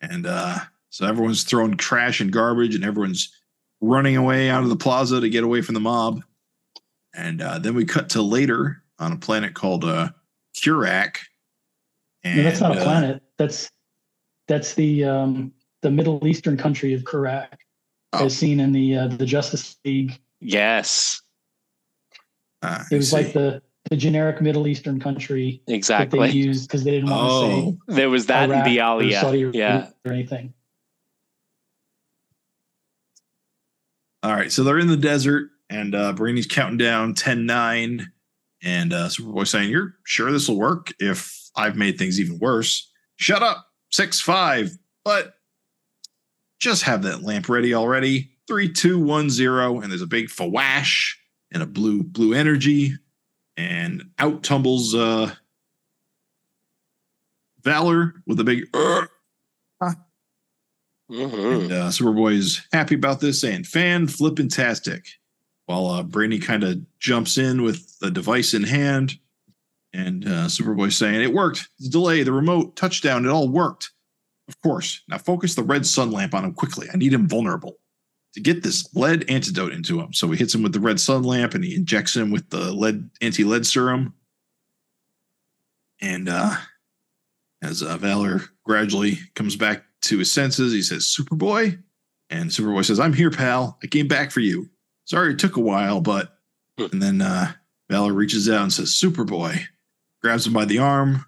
And 0.00 0.26
uh, 0.26 0.58
so 0.90 1.06
everyone's 1.06 1.44
throwing 1.44 1.76
trash 1.76 2.20
and 2.20 2.32
garbage, 2.32 2.74
and 2.74 2.84
everyone's 2.84 3.32
running 3.80 4.16
away 4.16 4.50
out 4.50 4.62
of 4.62 4.68
the 4.68 4.76
plaza 4.76 5.20
to 5.20 5.28
get 5.28 5.44
away 5.44 5.62
from 5.62 5.74
the 5.74 5.80
mob. 5.80 6.22
And 7.14 7.40
uh, 7.40 7.58
then 7.58 7.74
we 7.74 7.84
cut 7.84 8.10
to 8.10 8.22
later 8.22 8.82
on 8.98 9.12
a 9.12 9.16
planet 9.16 9.54
called 9.54 9.84
uh, 9.84 10.08
Qurac. 10.56 11.16
No, 12.24 12.42
that's 12.42 12.60
not 12.60 12.76
a 12.76 12.80
uh, 12.80 12.84
planet. 12.84 13.22
That's 13.38 13.70
that's 14.48 14.74
the 14.74 15.04
um, 15.04 15.52
the 15.82 15.90
Middle 15.90 16.26
Eastern 16.26 16.56
country 16.56 16.94
of 16.94 17.02
Qurac, 17.02 17.48
Oh. 18.14 18.26
as 18.26 18.36
seen 18.36 18.60
in 18.60 18.72
the 18.72 18.96
uh, 18.96 19.08
the 19.08 19.26
Justice 19.26 19.76
League. 19.84 20.18
yes. 20.40 21.20
Uh, 22.64 22.82
It 22.90 22.96
was 22.96 23.12
I 23.12 23.18
like 23.22 23.32
the 23.32 23.62
the 23.90 23.96
generic 23.96 24.40
Middle 24.40 24.66
Eastern 24.66 24.98
country 24.98 25.60
that 25.66 25.70
they 25.72 25.76
Exactly. 25.76 26.30
used 26.30 26.66
because 26.66 26.84
they 26.84 26.90
didn't 26.92 27.10
want 27.10 27.28
to 27.28 27.34
Oh. 27.34 27.78
say 27.88 27.96
There 27.96 28.08
was 28.10 28.24
that 28.26 28.48
Iraq 28.48 28.66
in 28.66 28.72
the 28.72 28.80
or 28.80 28.84
Bialya. 29.02 29.20
Saudi 29.20 29.50
Yeah. 29.52 29.90
Or 30.06 30.12
anything. 30.12 30.54
All 34.22 34.32
right, 34.32 34.50
so 34.50 34.64
they're 34.64 34.78
in 34.78 34.86
the 34.86 34.96
desert, 34.96 35.50
and 35.68 35.94
uh, 35.94 36.14
Brainy's 36.14 36.46
counting 36.46 36.78
down 36.78 37.14
10 37.14 37.44
9. 37.46 38.10
And 38.62 38.94
uh, 38.94 39.08
Superboy 39.08 39.46
saying, 39.46 39.68
You're 39.68 39.96
sure 40.04 40.32
this 40.32 40.48
will 40.48 40.56
work 40.58 40.94
if 40.98 41.50
I've 41.54 41.76
made 41.76 41.98
things 41.98 42.18
even 42.18 42.38
worse? 42.38 42.90
Shut 43.16 43.42
up, 43.42 43.66
6 43.90 44.18
5. 44.22 44.70
But 45.04 45.34
just 46.58 46.84
have 46.84 47.02
that 47.02 47.22
lamp 47.22 47.50
ready 47.50 47.74
already. 47.74 48.30
Three, 48.48 48.72
two, 48.72 48.98
one, 48.98 49.28
zero. 49.28 49.80
And 49.80 49.90
there's 49.92 50.00
a 50.00 50.06
big 50.06 50.28
fawash 50.28 51.16
and 51.54 51.62
a 51.62 51.66
blue, 51.66 52.02
blue 52.02 52.34
energy. 52.34 52.92
And 53.56 54.10
out 54.18 54.42
tumbles 54.42 54.94
uh, 54.94 55.32
Valor 57.62 58.14
with 58.26 58.40
a 58.40 58.44
big, 58.44 58.68
"Ugh." 58.74 59.08
Mhm. 61.10 61.62
And 61.62 61.72
uh, 61.72 61.88
Superboy 61.88 62.34
is 62.34 62.66
happy 62.72 62.96
about 62.96 63.20
this, 63.20 63.40
saying 63.40 63.64
"fan 63.64 64.08
flippintastic," 64.08 65.06
while 65.66 65.86
uh, 65.86 66.02
Brainy 66.02 66.40
kind 66.40 66.64
of 66.64 66.80
jumps 66.98 67.38
in 67.38 67.62
with 67.62 67.96
the 68.00 68.10
device 68.10 68.54
in 68.54 68.64
hand, 68.64 69.18
and 69.92 70.26
uh, 70.26 70.46
Superboy 70.46 70.92
saying 70.92 71.20
it 71.22 71.32
worked. 71.32 71.68
The 71.78 71.90
delay, 71.90 72.22
the 72.24 72.32
remote, 72.32 72.74
touchdown, 72.74 73.24
it 73.24 73.28
all 73.28 73.48
worked. 73.48 73.92
Of 74.48 74.60
course. 74.60 75.02
Now 75.08 75.18
focus 75.18 75.54
the 75.54 75.62
red 75.62 75.86
sun 75.86 76.10
lamp 76.10 76.34
on 76.34 76.44
him 76.44 76.54
quickly. 76.54 76.88
I 76.92 76.96
need 76.96 77.12
him 77.12 77.28
vulnerable 77.28 77.78
to 78.34 78.40
get 78.40 78.62
this 78.62 78.88
lead 78.94 79.28
antidote 79.30 79.72
into 79.72 80.00
him. 80.00 80.12
So 80.12 80.30
he 80.30 80.38
hits 80.38 80.54
him 80.54 80.62
with 80.62 80.72
the 80.72 80.80
red 80.80 81.00
sun 81.00 81.22
lamp, 81.22 81.54
and 81.54 81.64
he 81.64 81.74
injects 81.74 82.16
him 82.16 82.30
with 82.30 82.50
the 82.50 82.72
lead 82.72 83.08
anti-lead 83.20 83.66
serum. 83.66 84.14
And 86.00 86.28
uh, 86.28 86.56
as 87.62 87.82
uh, 87.82 87.96
Valor 87.96 88.42
gradually 88.64 89.18
comes 89.34 89.56
back 89.56 89.84
to 90.02 90.18
his 90.18 90.32
senses, 90.32 90.72
he 90.72 90.82
says, 90.82 91.14
Superboy? 91.16 91.80
And 92.30 92.50
Superboy 92.50 92.84
says, 92.84 92.98
I'm 92.98 93.12
here, 93.12 93.30
pal. 93.30 93.78
I 93.82 93.86
came 93.86 94.08
back 94.08 94.30
for 94.30 94.40
you. 94.40 94.68
Sorry 95.04 95.32
it 95.32 95.38
took 95.38 95.56
a 95.56 95.60
while, 95.60 96.00
but. 96.00 96.30
Hmm. 96.78 96.86
And 96.92 97.02
then 97.02 97.22
uh, 97.22 97.52
Valor 97.88 98.12
reaches 98.12 98.50
out 98.50 98.62
and 98.62 98.72
says, 98.72 98.90
Superboy. 98.90 99.60
Grabs 100.20 100.46
him 100.46 100.52
by 100.52 100.64
the 100.64 100.78
arm. 100.78 101.24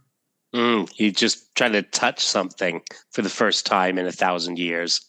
Mm, 0.55 0.91
he 0.91 1.13
just 1.13 1.55
tried 1.55 1.73
to 1.73 1.83
touch 1.83 2.25
something 2.25 2.81
for 3.13 3.21
the 3.21 3.29
first 3.29 3.67
time 3.67 3.99
in 3.99 4.07
a 4.07 4.13
thousand 4.13 4.59
years. 4.59 5.01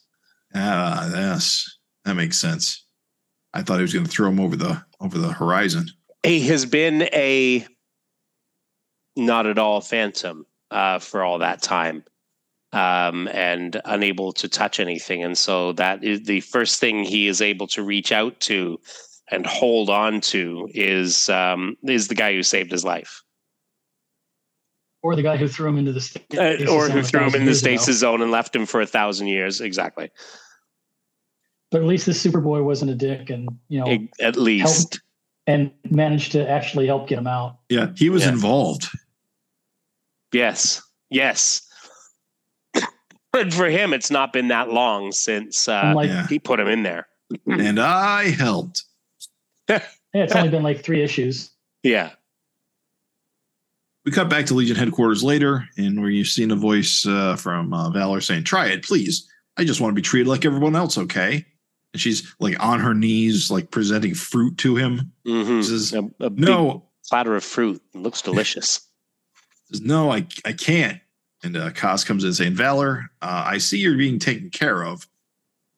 Ah, 0.53 1.09
yes. 1.09 1.76
That 2.08 2.16
makes 2.16 2.38
sense. 2.38 2.86
I 3.53 3.64
thought 3.64 3.80
he 3.80 3.82
was 3.82 3.93
going 3.93 4.05
to 4.05 4.10
throw 4.12 4.30
him 4.30 4.39
over 4.39 4.55
the 4.55 4.82
over 5.01 5.18
the 5.18 5.34
horizon. 5.34 5.88
He 6.24 6.39
has 6.47 6.66
been 6.66 7.01
a 7.12 7.68
not 9.18 9.45
at 9.45 9.60
all 9.60 9.82
phantom 9.82 10.45
uh, 10.72 10.99
for 10.99 11.22
all 11.22 11.39
that 11.39 11.62
time 11.62 12.05
um, 12.72 13.28
and 13.34 13.82
unable 13.84 14.32
to 14.34 14.47
touch 14.47 14.80
anything. 14.80 15.22
And 15.22 15.38
so 15.38 15.74
that 15.74 16.01
is 16.01 16.24
the 16.24 16.39
first 16.39 16.80
thing 16.80 17.03
he 17.03 17.28
is 17.28 17.41
able 17.41 17.68
to 17.68 17.84
reach 17.84 18.14
out 18.14 18.39
to 18.41 18.80
and 19.30 19.45
hold 19.45 19.89
on 19.89 20.22
to 20.22 20.70
is 20.74 21.28
um, 21.28 21.76
is 21.84 22.08
the 22.08 22.16
guy 22.16 22.32
who 22.32 22.41
saved 22.41 22.72
his 22.72 22.86
life. 22.86 23.22
Or 25.03 25.18
the 25.18 25.24
guy 25.24 25.36
who 25.36 25.49
threw 25.49 25.68
him 25.68 25.78
into 25.78 25.91
the 25.91 25.99
stasis 25.99 26.39
Uh, 26.39 26.72
or 26.72 26.88
zone 26.88 26.91
who 26.91 27.03
threw 27.03 27.20
him 27.20 27.36
in 27.36 27.41
the 27.41 27.45
years 27.47 27.62
ago. 27.62 27.76
stasis 27.76 27.97
zone 27.97 28.22
and 28.22 28.32
left 28.32 28.55
him 28.55 28.66
for 28.66 28.80
a 28.80 28.88
thousand 28.88 29.28
years. 29.28 29.60
Exactly. 29.60 30.10
But 31.72 31.82
at 31.82 31.88
least 31.88 32.05
this 32.05 32.24
Superboy 32.26 32.63
wasn't 32.63 32.91
a 32.91 32.95
dick, 32.95 33.30
and 33.30 33.49
you 33.68 33.80
know, 33.80 34.07
At 34.22 34.38
least. 34.38 35.01
and 35.47 35.72
managed 35.89 36.32
to 36.34 36.49
actually 36.49 36.88
help 36.88 37.07
get 37.07 37.18
him 37.18 37.28
out. 37.28 37.57
Yeah, 37.70 37.88
he 37.95 38.09
was 38.09 38.24
Yeah. 38.24 38.30
involved. 38.30 38.88
Yes. 40.32 40.82
Yes. 41.09 41.61
But 43.34 43.53
for 43.53 43.68
him, 43.70 43.93
it's 43.93 44.09
not 44.09 44.34
been 44.34 44.47
that 44.47 44.70
long 44.72 45.11
since 45.11 45.68
uh, 45.68 45.82
Unlike, 45.86 46.09
yeah. 46.09 46.28
he 46.28 46.39
put 46.39 46.59
him 46.59 46.68
in 46.68 46.84
there. 46.84 47.07
And 47.47 47.80
I 47.80 48.30
helped. 48.32 48.84
yeah, 49.70 49.82
it's 50.13 50.34
only 50.34 50.49
been 50.49 50.63
like 50.63 50.82
three 50.84 51.03
issues. 51.03 51.51
Yeah. 51.84 52.11
We 54.05 54.11
cut 54.13 54.30
back 54.30 54.45
to 54.47 54.53
Legion 54.53 54.78
headquarters 54.78 55.22
later, 55.24 55.68
and 55.78 55.99
where 55.99 56.09
you've 56.09 56.30
seen 56.30 56.51
a 56.51 56.55
voice 56.55 57.05
uh, 57.05 57.36
from 57.36 57.74
uh, 57.74 57.89
Valor 57.89 58.22
saying, 58.22 58.45
"Try 58.45 58.68
it, 58.68 58.84
please. 58.86 59.28
I 59.57 59.65
just 59.65 59.82
want 59.82 59.91
to 59.91 59.95
be 59.95 60.01
treated 60.01 60.28
like 60.30 60.45
everyone 60.45 60.76
else, 60.78 60.97
okay?" 60.97 61.45
And 61.97 62.01
she's 62.01 62.35
like 62.39 62.63
on 62.63 62.79
her 62.79 62.93
knees, 62.93 63.49
like 63.49 63.71
presenting 63.71 64.13
fruit 64.13 64.55
to 64.59 64.75
him. 64.75 65.11
hmm 65.25 65.57
This 65.57 65.71
is- 65.71 65.93
A, 65.95 66.07
a 66.19 66.29
big 66.29 66.45
No, 66.45 66.85
platter 67.09 67.35
of 67.35 67.43
fruit. 67.43 67.81
It 67.95 67.97
looks 67.97 68.21
delicious. 68.21 68.81
says, 69.71 69.81
no, 69.81 70.11
I 70.11 70.27
I 70.45 70.53
can't. 70.53 70.99
And 71.43 71.57
uh, 71.57 71.71
Kaz 71.71 72.05
comes 72.05 72.23
in 72.23 72.33
saying, 72.33 72.53
"Valor, 72.53 73.09
uh, 73.23 73.43
I 73.47 73.57
see 73.57 73.79
you're 73.79 73.97
being 73.97 74.19
taken 74.19 74.51
care 74.51 74.83
of." 74.85 75.07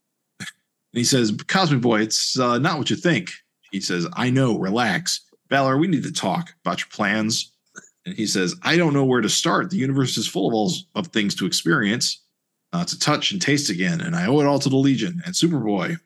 and 0.40 0.48
he 0.92 1.06
says, 1.06 1.32
"Cosmic 1.48 1.80
Boy, 1.80 2.02
it's 2.02 2.38
uh, 2.38 2.58
not 2.60 2.78
what 2.78 2.90
you 2.90 2.98
think." 2.98 3.32
He 3.72 3.80
says, 3.80 4.06
"I 4.14 4.30
know. 4.30 4.60
Relax, 4.60 5.22
Valor. 5.50 5.78
We 5.78 5.88
need 5.88 6.04
to 6.04 6.12
talk 6.12 6.54
about 6.66 6.80
your 6.82 6.90
plans." 6.92 7.54
And 8.06 8.14
he 8.16 8.26
says, 8.28 8.56
"I 8.64 8.76
don't 8.76 8.94
know 8.94 9.06
where 9.06 9.22
to 9.22 9.30
start. 9.30 9.70
The 9.70 9.78
universe 9.78 10.18
is 10.18 10.28
full 10.28 10.50
of 10.50 10.54
all 10.54 10.72
of 10.96 11.08
things 11.08 11.34
to 11.36 11.46
experience, 11.46 12.22
uh, 12.74 12.84
to 12.86 13.00
touch 13.00 13.32
and 13.32 13.42
taste 13.42 13.70
again, 13.70 14.02
and 14.02 14.16
I 14.18 14.26
owe 14.28 14.40
it 14.42 14.46
all 14.46 14.60
to 14.60 14.70
the 14.70 14.76
Legion 14.78 15.22
and 15.26 15.34
Superboy." 15.34 15.98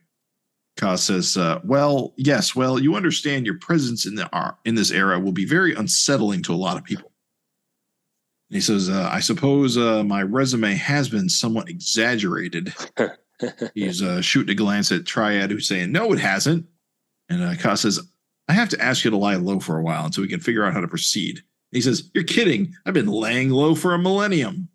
Kaz 0.78 1.00
says, 1.00 1.38
uh, 1.38 1.60
"Well, 1.64 2.14
yes. 2.18 2.56
Well, 2.56 2.80
you 2.80 2.96
understand 2.96 3.46
your 3.46 3.60
presence 3.60 4.06
in 4.06 4.16
the 4.16 4.34
uh, 4.36 4.52
in 4.66 4.76
this 4.76 4.92
era 4.92 5.20
will 5.20 5.32
be 5.32 5.46
very 5.46 5.74
unsettling 5.76 6.42
to 6.44 6.54
a 6.54 6.56
lot 6.56 6.78
of 6.78 6.84
people." 6.84 7.14
And 8.54 8.58
he 8.58 8.62
says, 8.62 8.88
uh, 8.88 9.10
I 9.12 9.20
suppose 9.20 9.78
uh, 9.80 10.04
my 10.04 10.22
resume 10.22 10.76
has 10.76 11.10
been 11.10 11.28
somewhat 11.28 11.70
exaggerated. 11.70 12.72
He's 13.74 14.04
uh, 14.04 14.22
shooting 14.22 14.52
a 14.52 14.56
glance 14.56 14.92
at 14.92 15.08
Triad, 15.08 15.50
who's 15.50 15.68
saying, 15.68 15.92
No, 15.92 16.14
it 16.14 16.20
hasn't. 16.20 16.68
And 17.30 17.42
uh, 17.42 17.54
Kaz 17.56 17.80
says, 17.80 18.00
I 18.48 18.54
have 18.54 18.70
to 18.70 18.80
ask 18.80 19.04
you 19.04 19.10
to 19.10 19.18
lie 19.18 19.38
low 19.38 19.60
for 19.60 19.80
a 19.80 19.82
while 19.82 20.06
until 20.06 20.22
we 20.22 20.28
can 20.28 20.40
figure 20.40 20.64
out 20.64 20.74
how 20.74 20.82
to 20.82 20.88
proceed. 20.88 21.38
And 21.38 21.46
he 21.72 21.82
says, 21.82 22.12
You're 22.14 22.26
kidding. 22.26 22.74
I've 22.86 22.94
been 22.94 23.08
laying 23.08 23.50
low 23.50 23.74
for 23.74 23.96
a 23.96 24.00
millennium. 24.00 24.70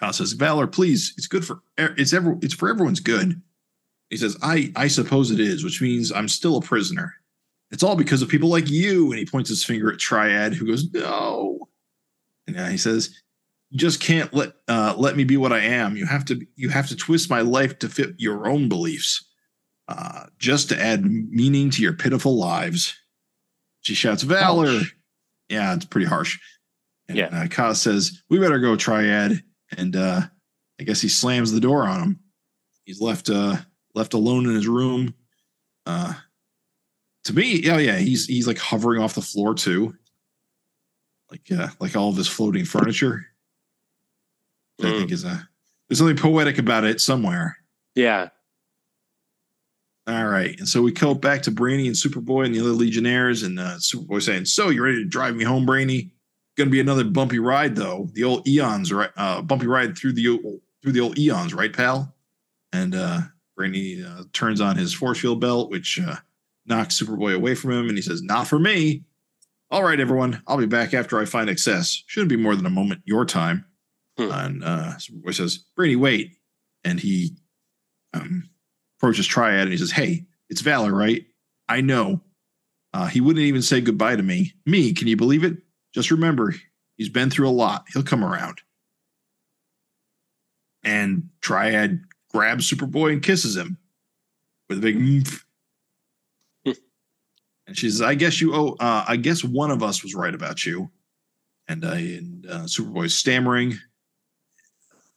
Kaz 0.00 0.14
says, 0.14 0.32
Valor, 0.32 0.66
please, 0.66 1.14
it's 1.16 1.26
good 1.26 1.44
for 1.44 1.60
it's 1.78 2.12
ever 2.12 2.36
it's 2.42 2.54
for 2.54 2.68
everyone's 2.68 3.00
good. 3.00 3.40
He 4.10 4.16
says, 4.16 4.36
I 4.42 4.72
I 4.76 4.88
suppose 4.88 5.30
it 5.30 5.40
is, 5.40 5.64
which 5.64 5.80
means 5.82 6.12
I'm 6.12 6.28
still 6.28 6.56
a 6.58 6.60
prisoner. 6.62 7.14
It's 7.70 7.82
all 7.82 7.96
because 7.96 8.22
of 8.22 8.28
people 8.28 8.48
like 8.48 8.70
you. 8.70 9.10
And 9.10 9.18
he 9.18 9.26
points 9.26 9.48
his 9.50 9.64
finger 9.64 9.90
at 9.92 9.98
Triad, 9.98 10.54
who 10.54 10.66
goes, 10.66 10.90
No. 10.92 11.68
And 12.46 12.56
he 12.70 12.76
says, 12.78 13.10
You 13.70 13.78
just 13.78 14.00
can't 14.00 14.32
let 14.32 14.52
uh, 14.68 14.94
let 14.96 15.16
me 15.16 15.24
be 15.24 15.36
what 15.36 15.52
I 15.52 15.60
am. 15.60 15.96
You 15.96 16.06
have 16.06 16.24
to 16.26 16.40
you 16.56 16.68
have 16.68 16.88
to 16.88 16.96
twist 16.96 17.28
my 17.30 17.40
life 17.40 17.78
to 17.80 17.88
fit 17.88 18.10
your 18.18 18.48
own 18.48 18.68
beliefs, 18.68 19.24
uh, 19.88 20.26
just 20.38 20.68
to 20.68 20.80
add 20.80 21.04
meaning 21.04 21.70
to 21.70 21.82
your 21.82 21.94
pitiful 21.94 22.36
lives. 22.38 22.94
She 23.80 23.94
shouts, 23.94 24.22
Valor. 24.22 24.80
Yeah, 25.48 25.74
it's 25.74 25.84
pretty 25.84 26.06
harsh. 26.06 26.38
And 27.08 27.16
Yeah. 27.18 27.26
uh, 27.26 27.46
Kaz 27.46 27.76
says, 27.76 28.22
We 28.30 28.38
better 28.38 28.58
go, 28.60 28.76
Triad. 28.76 29.42
And 29.76 29.96
uh, 29.96 30.22
I 30.80 30.84
guess 30.84 31.00
he 31.00 31.08
slams 31.08 31.52
the 31.52 31.60
door 31.60 31.86
on 31.86 32.02
him. 32.02 32.20
He's 32.84 33.00
left 33.00 33.30
uh, 33.30 33.56
left 33.94 34.14
alone 34.14 34.46
in 34.46 34.54
his 34.54 34.68
room. 34.68 35.14
Uh, 35.86 36.14
to 37.24 37.32
me, 37.34 37.60
yeah, 37.60 37.78
yeah, 37.78 37.96
he's 37.96 38.26
he's 38.26 38.46
like 38.46 38.58
hovering 38.58 39.00
off 39.02 39.14
the 39.14 39.22
floor 39.22 39.54
too, 39.54 39.94
like 41.30 41.50
uh, 41.50 41.68
like 41.80 41.96
all 41.96 42.10
of 42.10 42.16
this 42.16 42.28
floating 42.28 42.64
furniture. 42.64 43.26
I 44.80 44.84
Mm. 44.84 44.98
think 44.98 45.10
is 45.12 45.24
a 45.24 45.48
there's 45.88 45.98
something 45.98 46.16
poetic 46.16 46.58
about 46.58 46.84
it 46.84 47.00
somewhere. 47.00 47.56
yeah. 47.94 48.28
All 50.08 50.26
right, 50.28 50.56
and 50.56 50.68
so 50.68 50.82
we 50.82 50.92
go 50.92 51.14
back 51.14 51.42
to 51.42 51.50
Brainy 51.50 51.88
and 51.88 51.96
Superboy 51.96 52.46
and 52.46 52.54
the 52.54 52.60
other 52.60 52.70
Legionnaires, 52.70 53.42
and 53.42 53.58
uh, 53.58 53.74
Superboy 53.78 54.22
saying, 54.22 54.44
"So 54.44 54.68
you 54.68 54.80
ready 54.84 54.98
to 54.98 55.04
drive 55.04 55.34
me 55.34 55.42
home, 55.42 55.66
Brainy? 55.66 56.12
Going 56.56 56.68
to 56.68 56.72
be 56.72 56.80
another 56.80 57.04
bumpy 57.04 57.38
ride, 57.38 57.76
though. 57.76 58.08
The 58.12 58.24
old 58.24 58.46
eons, 58.48 58.92
right? 58.92 59.10
Uh, 59.16 59.42
bumpy 59.42 59.66
ride 59.66 59.96
through 59.96 60.12
the 60.12 60.28
o- 60.28 60.60
through 60.82 60.92
the 60.92 61.00
old 61.00 61.18
eons, 61.18 61.54
right, 61.54 61.72
pal?" 61.72 62.14
And 62.72 62.94
uh, 62.94 63.20
Brainy 63.56 64.02
uh, 64.02 64.24
turns 64.32 64.60
on 64.60 64.76
his 64.76 64.94
force 64.94 65.18
field 65.18 65.40
belt, 65.40 65.70
which 65.70 66.00
uh, 66.00 66.16
knocks 66.64 67.00
Superboy 67.00 67.34
away 67.34 67.54
from 67.54 67.72
him, 67.72 67.88
and 67.88 67.96
he 67.96 68.02
says, 68.02 68.22
"Not 68.22 68.46
for 68.46 68.58
me." 68.58 69.04
All 69.70 69.82
right, 69.82 69.98
everyone, 69.98 70.42
I'll 70.46 70.56
be 70.58 70.66
back 70.66 70.94
after 70.94 71.18
I 71.18 71.24
find 71.24 71.50
XS. 71.50 72.02
Shouldn't 72.06 72.30
be 72.30 72.36
more 72.36 72.54
than 72.54 72.66
a 72.66 72.70
moment 72.70 73.02
your 73.04 73.24
time. 73.24 73.66
Hmm. 74.16 74.30
And 74.30 74.64
uh, 74.64 74.92
Superboy 74.96 75.34
says, 75.34 75.64
"Brainy, 75.76 75.96
wait," 75.96 76.36
and 76.84 76.98
he 76.98 77.36
um, 78.14 78.48
approaches 78.98 79.26
Triad 79.26 79.62
and 79.62 79.72
he 79.72 79.78
says, 79.78 79.92
Hey, 79.92 80.26
it's 80.48 80.60
Valor, 80.60 80.92
right? 80.92 81.24
I 81.68 81.80
know. 81.80 82.22
Uh, 82.92 83.06
he 83.06 83.20
wouldn't 83.20 83.44
even 83.44 83.62
say 83.62 83.80
goodbye 83.80 84.16
to 84.16 84.22
me. 84.22 84.54
Me, 84.64 84.92
can 84.92 85.08
you 85.08 85.16
believe 85.16 85.44
it? 85.44 85.58
Just 85.96 86.10
remember, 86.10 86.54
he's 86.98 87.08
been 87.08 87.30
through 87.30 87.48
a 87.48 87.50
lot. 87.50 87.86
He'll 87.90 88.02
come 88.02 88.22
around. 88.22 88.60
And 90.84 91.30
Triad 91.40 92.02
grabs 92.30 92.70
Superboy 92.70 93.14
and 93.14 93.22
kisses 93.22 93.56
him 93.56 93.78
with 94.68 94.76
a 94.76 94.82
big 94.82 94.98
"Mmph." 94.98 95.42
And 97.66 97.76
she 97.78 97.88
says, 97.88 98.02
I 98.02 98.14
guess 98.14 98.42
you 98.42 98.54
owe, 98.54 98.76
uh, 98.78 99.06
I 99.08 99.16
guess 99.16 99.42
one 99.42 99.70
of 99.70 99.82
us 99.82 100.02
was 100.02 100.14
right 100.14 100.34
about 100.34 100.66
you. 100.66 100.90
And, 101.66 101.82
uh, 101.82 101.92
and 101.92 102.46
uh, 102.46 102.64
Superboy's 102.64 103.14
stammering 103.14 103.78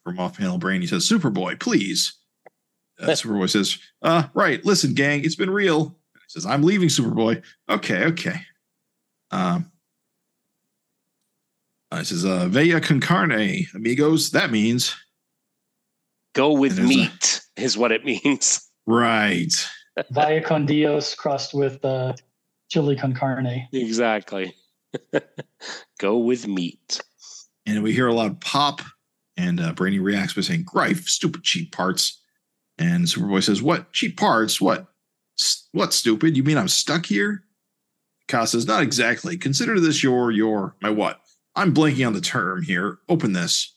from 0.05 0.17
off 0.17 0.37
panel 0.37 0.59
brain. 0.59 0.79
He 0.79 0.87
says, 0.87 1.07
Superboy, 1.09 1.59
please. 1.59 2.13
Uh, 2.97 3.07
Superboy 3.07 3.49
says, 3.49 3.77
uh, 4.01 4.27
right, 4.33 4.63
listen, 4.63 4.93
gang, 4.93 5.25
it's 5.25 5.35
been 5.35 5.51
real. 5.51 5.97
He 6.13 6.19
says, 6.29 6.45
I'm 6.45 6.63
leaving, 6.63 6.87
Superboy. 6.87 7.43
Okay, 7.69 8.05
okay. 8.05 8.41
Um, 9.29 9.69
uh, 11.91 11.97
he 11.99 12.03
says, 12.05 12.25
uh, 12.25 12.47
Vea 12.47 12.79
con 12.79 12.99
carne, 12.99 13.65
amigos. 13.73 14.31
That 14.31 14.51
means, 14.51 14.95
Go 16.35 16.53
with 16.53 16.77
And 16.77 16.87
there's 16.87 16.95
a- 16.95 16.99
meat 16.99 17.41
is 17.57 17.77
what 17.77 17.91
it 17.91 18.05
means. 18.05 18.67
right. 18.85 19.51
Via 20.11 20.41
con 20.41 20.65
Dios 20.65 21.13
crossed 21.15 21.53
with 21.53 21.83
uh, 21.83 22.13
chili 22.69 22.95
con 22.95 23.13
carne. 23.13 23.67
Exactly. 23.73 24.53
Go 25.99 26.17
with 26.19 26.47
meat. 26.47 27.01
And 27.65 27.83
we 27.83 27.91
hear 27.93 28.07
a 28.07 28.13
lot 28.13 28.27
of 28.31 28.39
pop, 28.39 28.81
and 29.35 29.59
uh, 29.59 29.73
Brainy 29.73 29.99
reacts 29.99 30.33
by 30.33 30.41
saying, 30.41 30.63
Grife, 30.65 31.05
stupid 31.07 31.43
cheap 31.43 31.71
parts. 31.73 32.21
And 32.77 33.05
Superboy 33.05 33.43
says, 33.43 33.61
What? 33.61 33.91
Cheap 33.91 34.17
parts? 34.17 34.61
What? 34.61 34.87
S- 35.39 35.67
what, 35.73 35.91
stupid? 35.93 36.37
You 36.37 36.43
mean 36.43 36.57
I'm 36.57 36.67
stuck 36.69 37.05
here? 37.07 37.43
Kaz 38.29 38.49
says, 38.49 38.65
Not 38.67 38.83
exactly. 38.83 39.37
Consider 39.37 39.79
this 39.79 40.01
your, 40.01 40.31
your, 40.31 40.75
my 40.81 40.89
what? 40.89 41.19
I'm 41.55 41.73
blanking 41.73 42.05
on 42.05 42.13
the 42.13 42.21
term 42.21 42.61
here. 42.61 42.99
Open 43.09 43.33
this. 43.33 43.75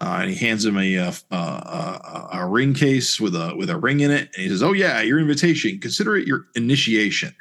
Uh, 0.00 0.20
and 0.22 0.30
he 0.30 0.36
hands 0.36 0.64
him 0.64 0.78
a, 0.78 0.96
uh, 0.96 1.12
uh, 1.30 1.34
uh, 1.34 2.28
a 2.32 2.46
ring 2.46 2.72
case 2.72 3.20
with 3.20 3.34
a 3.34 3.54
with 3.54 3.68
a 3.68 3.76
ring 3.76 4.00
in 4.00 4.10
it, 4.10 4.30
and 4.34 4.42
he 4.42 4.48
says, 4.48 4.62
"Oh 4.62 4.72
yeah, 4.72 5.02
your 5.02 5.18
invitation. 5.18 5.78
Consider 5.78 6.16
it 6.16 6.26
your 6.26 6.46
initiation." 6.54 7.34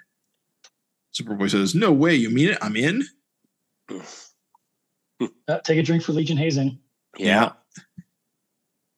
Superboy 1.13 1.49
says, 1.49 1.73
"No 1.73 1.93
way, 1.93 2.15
you 2.15 2.29
mean 2.29 2.49
it? 2.49 2.57
I'm 2.61 2.75
in." 2.75 3.05
Uh, 5.47 5.59
take 5.63 5.77
a 5.77 5.83
drink 5.83 6.03
for 6.03 6.11
Legion 6.11 6.35
hazing. 6.35 6.79
Yeah. 7.17 7.53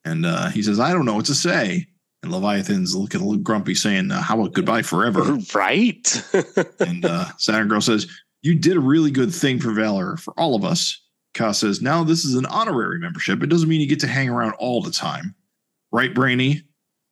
And 0.05 0.25
uh, 0.25 0.49
he 0.49 0.63
says, 0.63 0.79
"I 0.79 0.91
don't 0.91 1.05
know 1.05 1.15
what 1.15 1.25
to 1.25 1.35
say." 1.35 1.85
And 2.23 2.31
Leviathan's 2.31 2.95
looking 2.95 3.21
a 3.21 3.23
little 3.23 3.41
grumpy, 3.43 3.75
saying, 3.75 4.09
uh, 4.09 4.21
"How 4.21 4.39
about 4.39 4.53
goodbye 4.53 4.81
forever?" 4.81 5.37
Right. 5.53 6.33
and 6.79 7.05
uh, 7.05 7.25
Saturn 7.37 7.67
Girl 7.67 7.81
says, 7.81 8.07
"You 8.41 8.55
did 8.55 8.77
a 8.77 8.81
really 8.81 9.11
good 9.11 9.33
thing 9.33 9.59
for 9.59 9.71
Valor 9.71 10.17
for 10.17 10.33
all 10.39 10.55
of 10.55 10.63
us." 10.63 10.99
Ka 11.33 11.51
says, 11.51 11.81
"Now 11.81 12.03
this 12.03 12.25
is 12.25 12.35
an 12.35 12.45
honorary 12.47 12.99
membership. 12.99 13.41
It 13.41 13.47
doesn't 13.49 13.69
mean 13.69 13.81
you 13.81 13.87
get 13.87 13.99
to 14.01 14.07
hang 14.07 14.29
around 14.29 14.53
all 14.53 14.81
the 14.81 14.91
time, 14.91 15.35
right, 15.91 16.13
Brainy?" 16.13 16.63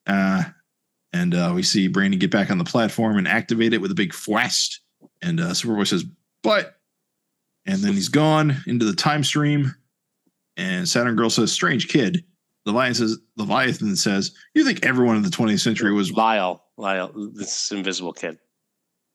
Uh, 0.07 0.43
and 1.13 1.33
uh, 1.33 1.51
we 1.55 1.63
see 1.63 1.87
Brainy 1.87 2.17
get 2.17 2.31
back 2.31 2.51
on 2.51 2.57
the 2.57 2.63
platform 2.63 3.17
and 3.17 3.27
activate 3.27 3.73
it 3.73 3.81
with 3.81 3.91
a 3.91 3.95
big 3.95 4.13
fwast. 4.13 4.79
And 5.21 5.39
uh, 5.39 5.51
Superboy 5.51 5.87
says, 5.87 6.05
"But," 6.43 6.79
and 7.65 7.79
then 7.81 7.93
he's 7.93 8.09
gone 8.09 8.57
into 8.67 8.85
the 8.85 8.95
time 8.95 9.23
stream. 9.23 9.73
And 10.57 10.87
Saturn 10.87 11.15
Girl 11.15 11.29
says, 11.29 11.51
"Strange 11.51 11.87
kid." 11.87 12.23
Leviathan 12.65 12.95
says, 12.95 13.17
Leviathan 13.37 13.95
says, 13.95 14.31
"You 14.53 14.65
think 14.65 14.85
everyone 14.85 15.15
in 15.15 15.23
the 15.23 15.29
20th 15.29 15.61
century 15.61 15.93
was 15.93 16.11
Lyle. 16.11 16.63
Lyle. 16.77 17.11
This 17.33 17.71
invisible 17.71 18.13
kid. 18.13 18.37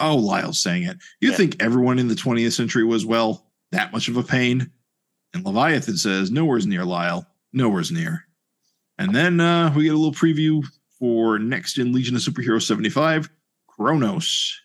Oh, 0.00 0.16
Lyle's 0.16 0.58
saying 0.58 0.84
it. 0.84 0.98
You 1.20 1.30
Yeah. 1.30 1.36
think 1.36 1.62
everyone 1.62 1.98
in 1.98 2.08
the 2.08 2.14
20th 2.14 2.52
century 2.52 2.84
was, 2.84 3.06
well, 3.06 3.46
that 3.72 3.92
much 3.92 4.08
of 4.08 4.16
a 4.16 4.22
pain? 4.22 4.70
And 5.32 5.44
Leviathan 5.44 5.96
says, 5.96 6.30
nowhere's 6.30 6.66
near 6.66 6.84
Lyle. 6.84 7.26
Nowhere's 7.52 7.90
near. 7.92 8.24
And 8.98 9.14
then 9.14 9.40
uh, 9.40 9.72
we 9.74 9.84
get 9.84 9.94
a 9.94 9.98
little 9.98 10.12
preview 10.12 10.64
for 10.98 11.38
next 11.38 11.78
in 11.78 11.92
Legion 11.92 12.14
of 12.16 12.22
Superheroes 12.22 12.62
75, 12.62 13.28
Chronos. 13.68 14.60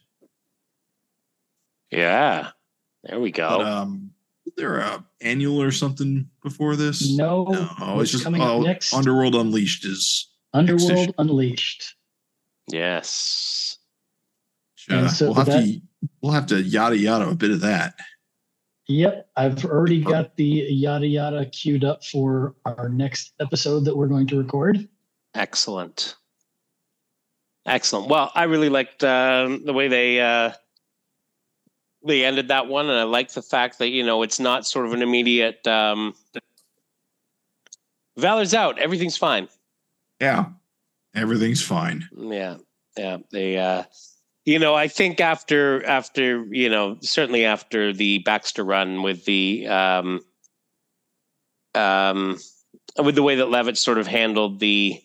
Yeah. 1.91 2.49
There 3.03 3.19
we 3.19 3.32
go. 3.32 3.57
But, 3.57 3.67
um, 3.67 4.11
is 4.45 4.53
there 4.57 4.77
a 4.77 5.03
annual 5.21 5.61
or 5.61 5.71
something 5.71 6.30
before 6.43 6.75
this? 6.75 7.15
No, 7.15 7.45
No, 7.45 7.95
what's 7.95 8.03
it's 8.03 8.11
just 8.11 8.23
coming 8.23 8.41
oh, 8.41 8.59
up 8.59 8.65
next? 8.67 8.93
Underworld 8.93 9.36
Unleashed 9.36 9.86
is. 9.86 10.27
Underworld 10.53 10.91
issue. 10.91 11.13
Unleashed. 11.17 11.95
yes. 12.67 13.77
Uh, 14.89 15.07
so 15.07 15.25
we'll 15.27 15.35
have 15.35 15.45
that- 15.47 15.63
to 15.65 15.81
we'll 16.21 16.31
have 16.33 16.47
to 16.47 16.61
yada 16.61 16.97
yada 16.97 17.29
a 17.29 17.35
bit 17.35 17.51
of 17.51 17.61
that. 17.61 17.95
Yep, 18.87 19.29
I've 19.35 19.65
already 19.65 20.01
got 20.01 20.35
the 20.35 20.45
yada 20.45 21.05
yada 21.05 21.45
queued 21.45 21.83
up 21.83 22.03
for 22.03 22.55
our 22.65 22.89
next 22.89 23.33
episode 23.39 23.85
that 23.85 23.95
we're 23.95 24.07
going 24.07 24.25
to 24.27 24.37
record. 24.37 24.87
Excellent. 25.35 26.15
Excellent. 27.67 28.07
Well, 28.09 28.31
I 28.33 28.45
really 28.45 28.69
liked 28.69 29.03
um, 29.03 29.63
the 29.63 29.73
way 29.73 29.89
they 29.89 30.19
uh, 30.19 30.53
they 32.03 32.25
ended 32.25 32.47
that 32.47 32.65
one, 32.67 32.89
and 32.89 32.97
I 32.97 33.03
like 33.03 33.31
the 33.31 33.43
fact 33.43 33.77
that 33.77 33.89
you 33.89 34.03
know 34.03 34.23
it's 34.23 34.39
not 34.39 34.65
sort 34.65 34.87
of 34.87 34.93
an 34.93 35.03
immediate. 35.03 35.67
Um, 35.67 36.15
Valor's 38.17 38.55
out. 38.55 38.79
Everything's 38.79 39.17
fine. 39.17 39.47
Yeah, 40.19 40.45
everything's 41.13 41.61
fine. 41.63 42.09
Yeah, 42.17 42.57
yeah. 42.97 43.17
They, 43.31 43.57
uh, 43.57 43.83
you 44.49 44.57
know, 44.57 44.73
I 44.73 44.87
think 44.87 45.21
after 45.21 45.85
after 45.85 46.43
you 46.49 46.69
know 46.69 46.97
certainly 47.01 47.45
after 47.45 47.93
the 47.93 48.17
Baxter 48.19 48.63
run 48.63 49.03
with 49.03 49.23
the 49.25 49.67
um, 49.67 50.21
um, 51.75 52.39
with 52.97 53.13
the 53.13 53.21
way 53.21 53.35
that 53.35 53.49
Levitz 53.49 53.77
sort 53.77 53.99
of 53.99 54.07
handled 54.07 54.59
the 54.59 54.99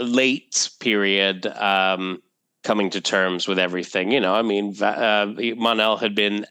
late 0.00 0.68
period 0.80 1.46
um, 1.46 2.20
coming 2.64 2.90
to 2.90 3.00
terms 3.00 3.46
with 3.46 3.60
everything. 3.60 4.10
You 4.10 4.18
know, 4.18 4.34
I 4.34 4.42
mean, 4.42 4.82
uh, 4.82 5.32
Mon-El 5.56 5.96
had 5.96 6.16
been 6.16 6.44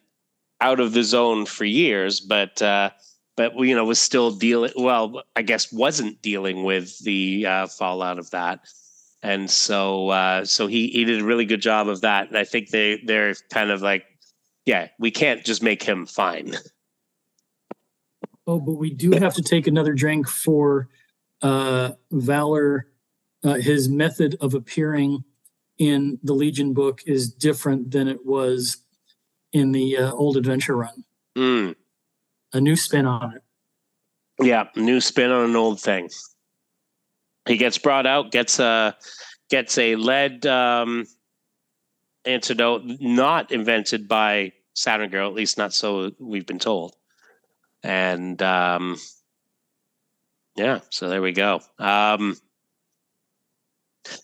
out 0.61 0.79
of 0.79 0.93
the 0.93 1.03
zone 1.03 1.45
for 1.45 1.65
years, 1.65 2.21
but 2.21 2.61
uh, 2.61 2.91
but 3.35 3.59
you 3.59 3.75
know 3.75 3.83
was 3.83 3.99
still 3.99 4.31
dealing. 4.31 4.71
Well, 4.77 5.23
I 5.35 5.41
guess 5.41 5.69
wasn't 5.69 6.21
dealing 6.21 6.63
with 6.63 6.97
the 6.99 7.45
uh, 7.45 7.67
fallout 7.67 8.19
of 8.19 8.31
that, 8.31 8.61
and 9.25 9.49
so 9.49 10.09
uh, 10.09 10.45
so 10.45 10.67
he 10.67 10.87
he 10.87 11.03
did 11.03 11.19
a 11.19 11.23
really 11.23 11.45
good 11.45 11.61
job 11.61 11.89
of 11.89 12.01
that. 12.01 12.27
And 12.27 12.37
I 12.37 12.43
think 12.43 12.69
they 12.69 13.01
they're 13.03 13.33
kind 13.49 13.71
of 13.71 13.81
like, 13.81 14.05
yeah, 14.65 14.89
we 14.99 15.09
can't 15.09 15.43
just 15.43 15.63
make 15.63 15.83
him 15.83 16.05
fine. 16.05 16.55
Oh, 18.47 18.59
but 18.59 18.73
we 18.73 18.91
do 18.91 19.09
have 19.13 19.33
to 19.33 19.41
take 19.41 19.65
another 19.65 19.93
drink 19.93 20.29
for 20.29 20.87
uh, 21.41 21.93
Valor. 22.11 22.85
Uh, 23.43 23.55
his 23.55 23.89
method 23.89 24.37
of 24.39 24.53
appearing 24.53 25.23
in 25.79 26.19
the 26.21 26.33
Legion 26.33 26.71
book 26.71 27.01
is 27.07 27.27
different 27.27 27.89
than 27.89 28.07
it 28.07 28.23
was 28.23 28.77
in 29.51 29.71
the 29.71 29.97
uh, 29.97 30.11
old 30.11 30.37
adventure 30.37 30.75
run. 30.75 31.03
Mm. 31.35 31.75
A 32.53 32.61
new 32.61 32.75
spin 32.75 33.07
on 33.07 33.33
it. 33.33 34.45
Yeah, 34.45 34.65
new 34.75 35.01
spin 35.01 35.31
on 35.31 35.49
an 35.49 35.55
old 35.55 35.81
thing. 35.81 36.07
He 37.47 37.57
gets 37.57 37.77
brought 37.77 38.05
out, 38.05 38.31
gets 38.31 38.59
a 38.59 38.95
gets 39.49 39.77
a 39.77 39.95
lead 39.95 40.45
um, 40.45 41.05
antidote, 42.25 42.83
not 42.99 43.51
invented 43.51 44.07
by 44.07 44.53
Saturn 44.73 45.09
Girl, 45.09 45.27
at 45.27 45.35
least 45.35 45.57
not 45.57 45.73
so 45.73 46.11
we've 46.19 46.45
been 46.45 46.59
told. 46.59 46.95
And 47.83 48.41
um, 48.41 48.97
yeah, 50.55 50.79
so 50.89 51.07
there 51.07 51.21
we 51.21 51.33
go. 51.33 51.61
Um, 51.77 52.37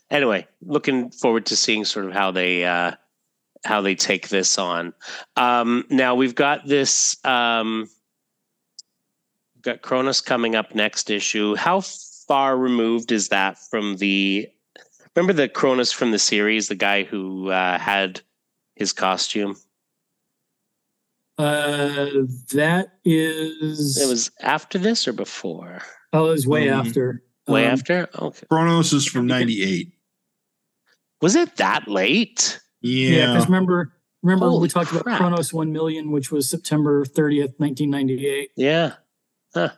anyway, 0.09 0.47
looking 0.61 1.11
forward 1.11 1.45
to 1.47 1.55
seeing 1.55 1.85
sort 1.85 2.05
of 2.05 2.13
how 2.13 2.31
they 2.31 2.65
uh, 2.65 2.93
how 3.63 3.81
they 3.81 3.95
take 3.95 4.29
this 4.29 4.57
on. 4.57 4.93
Um, 5.35 5.85
now 5.89 6.15
we've 6.15 6.35
got 6.35 6.67
this. 6.67 7.23
Um, 7.23 7.89
got 9.61 9.83
Chronos 9.83 10.21
coming 10.21 10.55
up 10.55 10.73
next 10.73 11.11
issue. 11.11 11.55
How 11.55 11.81
far 12.31 12.57
removed 12.57 13.11
is 13.11 13.27
that 13.27 13.57
from 13.59 13.97
the? 13.97 14.47
Remember 15.17 15.33
the 15.33 15.49
Chronos 15.49 15.91
from 15.91 16.11
the 16.11 16.17
series, 16.19 16.69
the 16.69 16.75
guy 16.75 17.03
who 17.03 17.49
uh, 17.49 17.77
had 17.77 18.21
his 18.75 18.93
costume. 18.93 19.57
Uh, 21.37 22.05
that 22.53 22.93
is. 23.03 23.97
It 24.01 24.07
was 24.07 24.31
after 24.39 24.77
this 24.79 25.09
or 25.09 25.13
before? 25.13 25.81
Oh, 26.13 26.27
it 26.27 26.31
was 26.31 26.47
way 26.47 26.69
Um, 26.69 26.87
after. 26.87 27.21
Way 27.49 27.65
Um, 27.65 27.73
after. 27.73 28.07
Okay. 28.17 28.45
Chronos 28.49 28.93
is 28.93 29.05
from 29.05 29.27
'98. 29.27 29.91
Was 31.21 31.35
it 31.35 31.57
that 31.57 31.89
late? 31.89 32.61
Yeah, 32.79 33.09
Yeah, 33.09 33.25
because 33.33 33.45
remember, 33.47 33.91
remember 34.23 34.47
Holy 34.47 34.61
we 34.63 34.69
talked 34.69 34.87
crap. 34.91 35.01
about 35.01 35.17
Chronos 35.17 35.53
One 35.53 35.73
Million, 35.73 36.11
which 36.11 36.31
was 36.31 36.49
September 36.49 37.03
thirtieth, 37.03 37.59
nineteen 37.59 37.89
ninety 37.89 38.25
eight. 38.25 38.51
Yeah. 38.55 38.93
Huh. 39.53 39.71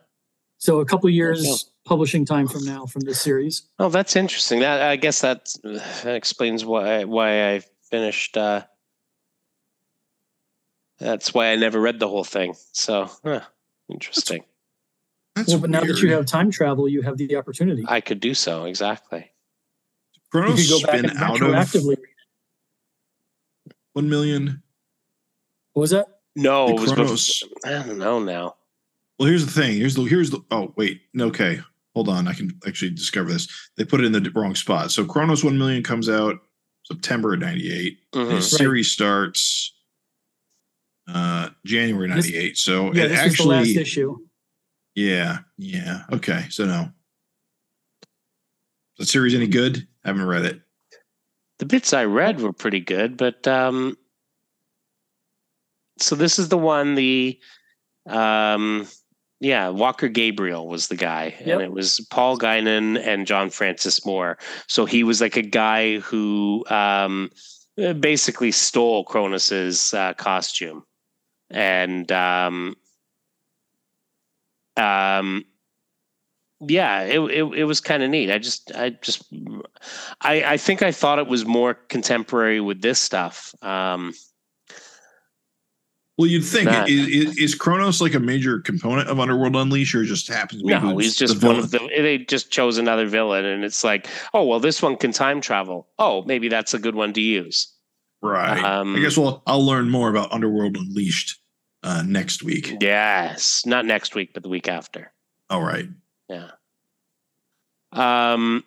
So 0.60 0.82
a 0.82 0.86
couple 0.86 1.10
years 1.10 1.40
Okay. 1.42 1.54
Publishing 1.86 2.26
time 2.26 2.48
from 2.48 2.64
now 2.66 2.86
from 2.86 3.02
this 3.02 3.22
series. 3.22 3.64
Oh, 3.80 3.90
that's 3.90 4.16
interesting. 4.16 4.60
That 4.60 4.82
I 4.82 4.96
guess 4.96 5.22
that, 5.22 5.54
that 5.64 6.16
explains 6.16 6.66
why 6.66 7.04
why 7.04 7.54
I 7.54 7.62
finished. 7.90 8.38
Uh, 8.38 8.64
that's 11.00 11.34
why 11.34 11.52
I 11.52 11.56
never 11.56 11.80
read 11.80 12.00
the 12.00 12.08
whole 12.08 12.24
thing. 12.24 12.56
So 12.72 13.10
huh, 13.24 13.42
interesting. 13.90 14.44
that's 15.36 15.50
well, 15.50 15.60
but 15.60 15.70
now 15.70 15.82
that 15.82 16.02
you 16.02 16.12
have 16.14 16.26
time 16.26 16.52
travel, 16.52 16.88
you 16.88 17.02
have 17.02 17.18
the 17.18 17.36
opportunity. 17.36 17.84
I 17.88 18.02
could 18.02 18.20
do 18.20 18.34
so 18.34 18.66
exactly. 18.66 19.32
You 20.16 20.22
Chronos 20.32 20.62
could 20.62 20.70
go 20.70 20.86
back 20.88 21.00
spin 21.00 21.10
and 21.10 21.20
out 21.20 21.42
of 21.42 21.98
one 23.94 24.10
million. 24.10 24.64
What 25.74 25.82
was 25.82 25.92
that? 25.92 26.08
No, 26.36 26.68
The 26.68 26.74
it 26.74 26.80
was 26.80 26.92
Chronos. 26.92 27.44
before, 27.44 27.72
I 27.72 27.86
don't 27.86 27.98
know 28.00 28.20
now. 28.20 28.56
Well, 29.20 29.30
here's 29.30 29.46
the 29.46 29.52
thing. 29.52 29.76
Here's 29.76 29.94
the 29.94 30.04
here's 30.04 30.32
the. 30.32 30.44
Oh 30.50 30.74
wait, 30.76 31.02
okay. 31.20 31.62
Hold 31.96 32.10
on. 32.10 32.28
I 32.28 32.34
can 32.34 32.52
actually 32.68 32.92
discover 32.92 33.32
this. 33.32 33.48
They 33.78 33.86
put 33.86 34.02
it 34.02 34.06
in 34.06 34.12
the 34.12 34.32
wrong 34.32 34.56
spot. 34.56 34.92
So 34.92 35.06
Chronos 35.06 35.44
one 35.44 35.58
million 35.58 35.84
comes 35.84 36.10
out 36.10 36.40
September 36.86 37.34
of 37.34 37.40
'98. 37.40 38.00
Mhm. 38.14 38.32
His 38.36 38.50
series 38.50 38.92
starts 38.92 39.74
uh 41.08 41.50
January 41.66 42.08
This- 42.10 42.26
'98. 42.26 42.58
So 42.58 42.94
Yeah, 42.94 43.04
it 43.04 43.08
this 43.10 43.24
was 43.26 43.38
the 43.38 43.44
last 43.44 43.60
actually, 43.68 43.82
issue. 43.82 44.18
yeah, 44.96 45.40
yeah. 45.58 46.04
Okay, 46.12 46.46
so 46.50 46.66
no. 46.66 46.92
The 48.98 49.06
series 49.06 49.34
any 49.36 49.48
good? 49.48 49.88
I 50.04 50.10
haven't 50.10 50.26
read 50.26 50.46
it. 50.46 50.62
The 51.60 51.66
bits 51.66 51.94
I 51.94 52.06
read 52.06 52.42
were 52.42 52.54
pretty 52.54 52.80
good, 52.80 53.18
but 53.18 53.48
um, 53.48 53.98
so 56.00 56.16
this 56.16 56.40
is 56.40 56.50
the 56.50 56.58
one 56.58 56.96
the 56.96 57.40
um, 58.08 58.88
yeah 59.44 59.70
Walker 59.70 60.08
Gabriel 60.08 60.68
was 60.68 60.88
the 60.88 60.96
guy, 60.96 61.36
Yep. 61.46 61.48
and 61.48 61.62
it 61.62 61.72
was 61.72 62.00
Paul 62.10 62.38
Guinan 62.38 62.98
and 63.06 63.28
John 63.28 63.50
Francis 63.50 64.06
Moore. 64.06 64.38
So 64.68 64.86
he 64.86 65.04
was 65.04 65.20
like 65.22 65.36
a 65.38 65.42
guy 65.44 66.00
who 66.00 66.66
um, 66.70 67.30
basically 68.00 68.52
stole 68.52 69.04
Chronos's 69.06 69.94
uh, 69.94 70.14
costume, 70.14 70.84
and 71.52 72.12
um, 72.12 72.76
um, 74.78 75.46
yeah, 76.62 77.02
it 77.02 77.20
it, 77.20 77.44
it 77.44 77.64
was 77.66 77.82
kind 77.82 78.04
of 78.04 78.10
neat. 78.10 78.32
I 78.32 78.38
just 78.38 78.72
I 78.76 78.92
just 79.02 79.26
I 80.22 80.44
I 80.54 80.58
think 80.58 80.82
I 80.82 80.92
thought 80.92 81.20
it 81.20 81.28
was 81.28 81.46
more 81.46 81.74
contemporary 81.74 82.62
with 82.62 82.82
this 82.82 83.00
stuff. 83.00 83.54
Um, 83.62 84.14
Well, 86.24 86.32
you'd 86.32 86.46
think 86.46 86.70
That- 86.70 86.88
is, 86.88 87.38
is, 87.38 87.54
Chronos 87.54 88.00
like 88.00 88.14
a 88.14 88.20
major 88.20 88.58
component 88.62 89.10
of 89.10 89.20
Underworld 89.20 89.58
Unleashed, 89.58 89.94
or 89.94 90.06
just 90.06 90.30
happens 90.30 90.62
to 90.62 90.68
be 90.68 90.74
no, 90.74 90.98
he's 90.98 91.18
just 91.18 91.42
the 91.42 91.48
one 91.48 91.60
of 91.60 91.70
the. 91.70 91.80
They 91.80 92.20
just 92.20 92.50
chose 92.50 92.78
another 92.78 93.08
villain, 93.08 93.44
and 93.44 93.66
it's 93.66 93.84
like, 93.84 94.08
oh 94.34 94.46
well, 94.46 94.62
this 94.62 94.82
one 94.82 94.96
can 94.96 95.12
time 95.12 95.42
travel. 95.42 95.90
Oh, 96.00 96.24
maybe 96.24 96.48
that's 96.48 96.74
a 96.74 96.80
good 96.80 96.96
one 96.96 97.12
to 97.12 97.20
use. 97.20 97.74
right. 98.22 98.64
Um, 98.64 98.96
I 98.96 99.00
guess 99.00 99.18
well, 99.18 99.44
I'll 99.46 99.66
learn 99.66 99.90
more 99.90 100.10
about 100.10 100.32
Underworld 100.32 100.78
Unleashed 100.78 101.42
uh, 101.84 102.04
next 102.08 102.42
week. 102.42 102.78
Yes, 102.80 103.66
not 103.66 103.86
next 103.86 104.16
week, 104.16 104.34
but 104.34 104.44
the 104.44 104.50
week 104.50 104.70
after. 104.70 105.12
All 105.50 105.62
right. 105.62 105.90
Yeah. 106.30 106.52
Um. 107.92 108.64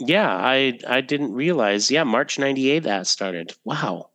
Yeah, 0.00 0.34
I 0.34 0.80
I 0.84 1.00
didn't 1.00 1.32
realize. 1.32 1.92
Yeah, 1.92 2.02
March 2.02 2.40
'98 2.40 2.80
that 2.80 3.06
started. 3.06 3.52
Wow. 3.64 4.10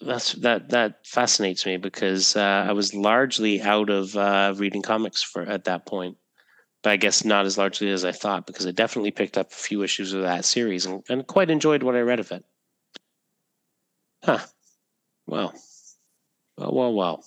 That's 0.00 0.32
that 0.34 0.70
that 0.70 1.04
fascinates 1.04 1.66
me 1.66 1.76
because 1.76 2.36
uh, 2.36 2.66
I 2.68 2.72
was 2.72 2.94
largely 2.94 3.60
out 3.60 3.90
of 3.90 4.16
uh, 4.16 4.54
reading 4.56 4.82
comics 4.82 5.22
for 5.22 5.42
at 5.42 5.64
that 5.64 5.86
point, 5.86 6.16
but 6.82 6.90
I 6.90 6.96
guess 6.96 7.24
not 7.24 7.46
as 7.46 7.58
largely 7.58 7.90
as 7.90 8.04
I 8.04 8.12
thought 8.12 8.46
because 8.46 8.66
I 8.66 8.70
definitely 8.70 9.10
picked 9.10 9.36
up 9.36 9.50
a 9.50 9.56
few 9.56 9.82
issues 9.82 10.12
of 10.12 10.22
that 10.22 10.44
series 10.44 10.86
and, 10.86 11.02
and 11.08 11.26
quite 11.26 11.50
enjoyed 11.50 11.82
what 11.82 11.96
I 11.96 12.00
read 12.00 12.20
of 12.20 12.30
it. 12.30 12.44
Huh. 14.22 14.38
Well. 15.26 15.52
Well. 16.56 16.72
Well. 16.72 16.94
Well. 16.94 17.24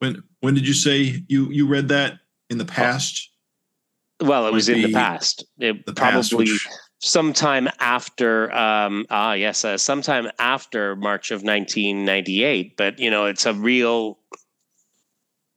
When 0.00 0.22
when 0.40 0.54
did 0.54 0.66
you 0.66 0.74
say 0.74 1.22
you 1.28 1.50
you 1.50 1.68
read 1.68 1.88
that 1.88 2.18
in 2.48 2.58
the 2.58 2.64
past? 2.64 3.30
Well, 4.20 4.48
it 4.48 4.52
was 4.52 4.68
in 4.68 4.82
the 4.82 4.92
past. 4.92 5.44
It 5.58 5.86
The 5.86 5.94
past, 5.94 6.30
probably 6.30 6.50
which 6.50 6.68
sometime 7.00 7.68
after. 7.80 8.52
Um, 8.54 9.06
ah, 9.10 9.32
yes, 9.32 9.64
uh, 9.64 9.76
sometime 9.76 10.30
after 10.38 10.94
March 10.96 11.30
of 11.30 11.42
1998. 11.42 12.76
But 12.76 12.98
you 12.98 13.10
know, 13.10 13.26
it's 13.26 13.46
a 13.46 13.54
real. 13.54 14.18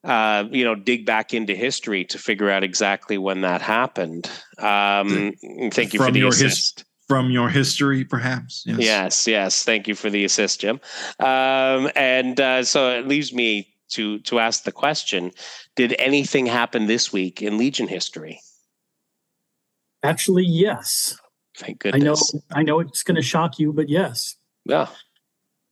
Uh, 0.04 0.44
you 0.52 0.66
know, 0.66 0.76
dig 0.76 1.06
back 1.06 1.34
into 1.34 1.56
history 1.56 2.04
to 2.04 2.18
figure 2.18 2.50
out 2.50 2.62
exactly 2.62 3.18
when 3.18 3.40
that 3.40 3.62
happened. 3.62 4.30
Um, 4.58 5.32
thank 5.72 5.94
you 5.94 6.00
for 6.00 6.06
from 6.08 6.14
the 6.14 6.20
your 6.20 6.36
his- 6.36 6.74
from 7.08 7.32
your 7.32 7.50
history, 7.50 8.04
perhaps. 8.04 8.64
Yes. 8.66 8.80
Yes, 8.80 9.28
yes. 9.28 9.64
Thank 9.64 9.88
you 9.88 9.96
for 9.96 10.10
the 10.10 10.26
assist, 10.26 10.62
Jim. 10.62 10.82
Um, 11.20 11.90
and 11.96 12.40
uh, 12.40 12.64
so 12.64 12.90
it 12.90 13.08
leaves 13.08 13.34
me 13.34 13.74
to 13.92 14.20
to 14.20 14.40
ask 14.40 14.64
the 14.64 14.72
question: 14.74 15.32
Did 15.78 15.96
anything 16.00 16.48
happen 16.48 16.88
this 16.88 17.14
week 17.14 17.42
in 17.42 17.58
Legion 17.58 17.88
history? 17.88 18.42
Actually, 20.04 20.46
yes. 20.46 21.18
Thank 21.58 21.86
I 21.86 21.98
know. 21.98 22.16
I 22.52 22.64
know 22.64 22.80
it's 22.80 23.04
going 23.04 23.16
to 23.16 23.22
shock 23.22 23.60
you, 23.60 23.74
but 23.74 23.90
yes. 23.90 24.36
Yeah. 24.66 24.88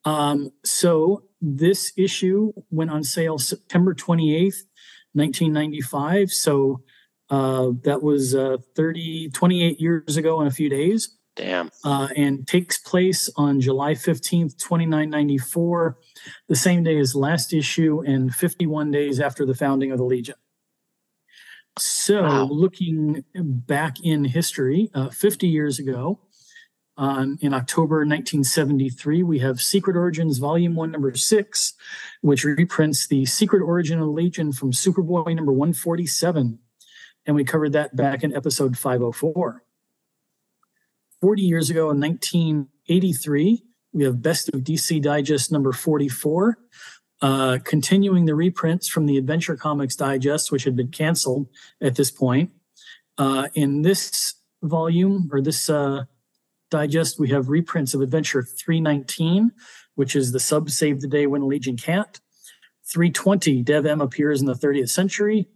Um, 0.05 0.51
so 0.63 1.23
this 1.41 1.91
issue 1.97 2.53
went 2.69 2.91
on 2.91 3.03
sale 3.03 3.37
September 3.37 3.93
28th, 3.93 4.63
1995. 5.13 6.31
So 6.31 6.81
uh, 7.29 7.71
that 7.83 8.03
was 8.03 8.35
uh, 8.35 8.57
30, 8.75 9.29
28 9.29 9.79
years 9.79 10.17
ago 10.17 10.41
in 10.41 10.47
a 10.47 10.51
few 10.51 10.69
days, 10.69 11.17
Damn. 11.35 11.71
uh, 11.83 12.09
and 12.15 12.47
takes 12.47 12.77
place 12.77 13.29
on 13.37 13.61
July 13.61 13.93
15th, 13.93 14.57
2994, 14.57 15.97
the 16.47 16.55
same 16.55 16.83
day 16.83 16.97
as 16.97 17.15
last 17.15 17.53
issue 17.53 18.03
and 18.05 18.33
51 18.33 18.91
days 18.91 19.19
after 19.19 19.45
the 19.45 19.55
founding 19.55 19.91
of 19.91 19.97
the 19.97 20.03
Legion. 20.03 20.35
So, 21.79 22.21
Wow. 22.23 22.47
looking 22.51 23.23
back 23.35 24.03
in 24.03 24.25
history, 24.25 24.89
uh, 24.93 25.09
50 25.09 25.47
years 25.47 25.79
ago, 25.79 26.19
um, 26.97 27.37
in 27.41 27.53
October 27.53 28.05
1973, 28.05 29.23
we 29.23 29.39
have 29.39 29.61
Secret 29.61 29.95
Origins 29.95 30.37
Volume 30.37 30.75
1, 30.75 30.91
Number 30.91 31.15
6, 31.15 31.73
which 32.21 32.43
reprints 32.43 33.07
the 33.07 33.25
Secret 33.25 33.61
Origin 33.61 33.99
of 33.99 34.09
Legion 34.09 34.51
from 34.51 34.71
Superboy 34.71 35.33
number 35.35 35.53
147. 35.53 36.59
And 37.25 37.35
we 37.35 37.43
covered 37.45 37.71
that 37.73 37.95
back 37.95 38.23
in 38.23 38.35
episode 38.35 38.77
504. 38.77 39.63
40 41.21 41.41
years 41.41 41.69
ago 41.69 41.89
in 41.91 41.99
1983, 41.99 43.63
we 43.93 44.03
have 44.03 44.21
Best 44.21 44.49
of 44.49 44.61
DC 44.63 45.01
Digest 45.01 45.51
number 45.51 45.71
44, 45.71 46.57
uh, 47.21 47.59
continuing 47.63 48.25
the 48.25 48.35
reprints 48.35 48.87
from 48.87 49.05
the 49.05 49.17
Adventure 49.17 49.55
Comics 49.55 49.95
Digest, 49.95 50.51
which 50.51 50.63
had 50.63 50.75
been 50.75 50.89
canceled 50.89 51.47
at 51.79 51.95
this 51.95 52.09
point. 52.09 52.51
Uh, 53.17 53.47
in 53.53 53.83
this 53.83 54.33
volume, 54.63 55.29
or 55.31 55.41
this 55.41 55.69
uh, 55.69 56.05
digest, 56.71 57.19
we 57.19 57.29
have 57.29 57.49
reprints 57.49 57.93
of 57.93 58.01
Adventure 58.01 58.43
319, 58.43 59.51
which 59.95 60.15
is 60.15 60.31
the 60.31 60.39
sub 60.39 60.69
Save 60.69 61.01
the 61.01 61.07
Day 61.07 61.27
when 61.27 61.41
a 61.41 61.45
Legion 61.45 61.77
can't. 61.77 62.19
320, 62.85 63.61
Dev-Em 63.61 64.01
appears 64.01 64.41
in 64.41 64.47
the 64.47 64.53
30th 64.53 64.89
century. 64.89 65.47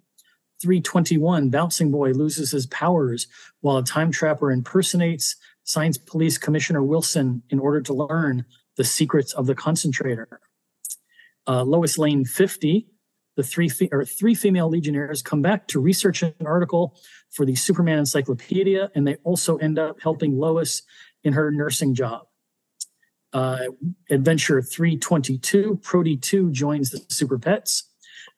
321, 0.61 1.49
Bouncing 1.49 1.91
Boy 1.91 2.11
loses 2.11 2.51
his 2.51 2.65
powers 2.67 3.27
while 3.61 3.77
a 3.77 3.83
time 3.83 4.11
trapper 4.11 4.51
impersonates 4.51 5.35
Science 5.63 5.97
Police 5.97 6.37
Commissioner 6.37 6.83
Wilson 6.83 7.41
in 7.49 7.59
order 7.59 7.81
to 7.81 7.93
learn 7.93 8.45
the 8.77 8.83
secrets 8.83 9.33
of 9.33 9.47
the 9.47 9.55
concentrator. 9.55 10.39
Uh, 11.47 11.63
Lois 11.63 11.97
Lane 11.97 12.25
50, 12.25 12.87
the 13.35 13.43
three, 13.43 13.69
fe- 13.69 13.89
or 13.91 14.05
three 14.05 14.33
female 14.33 14.69
legionnaires 14.69 15.21
come 15.21 15.41
back 15.41 15.67
to 15.67 15.79
research 15.79 16.23
an 16.23 16.33
article 16.45 16.95
for 17.31 17.45
the 17.45 17.55
Superman 17.55 17.99
Encyclopedia, 17.99 18.89
and 18.95 19.07
they 19.07 19.15
also 19.23 19.57
end 19.57 19.77
up 19.77 20.01
helping 20.01 20.37
Lois 20.37 20.81
in 21.23 21.33
her 21.33 21.51
nursing 21.51 21.93
job. 21.93 22.23
Uh, 23.33 23.65
Adventure 24.09 24.61
322, 24.61 25.79
Proty 25.83 26.15
2 26.15 26.51
joins 26.51 26.91
the 26.91 27.01
Super 27.09 27.37
Pets. 27.37 27.83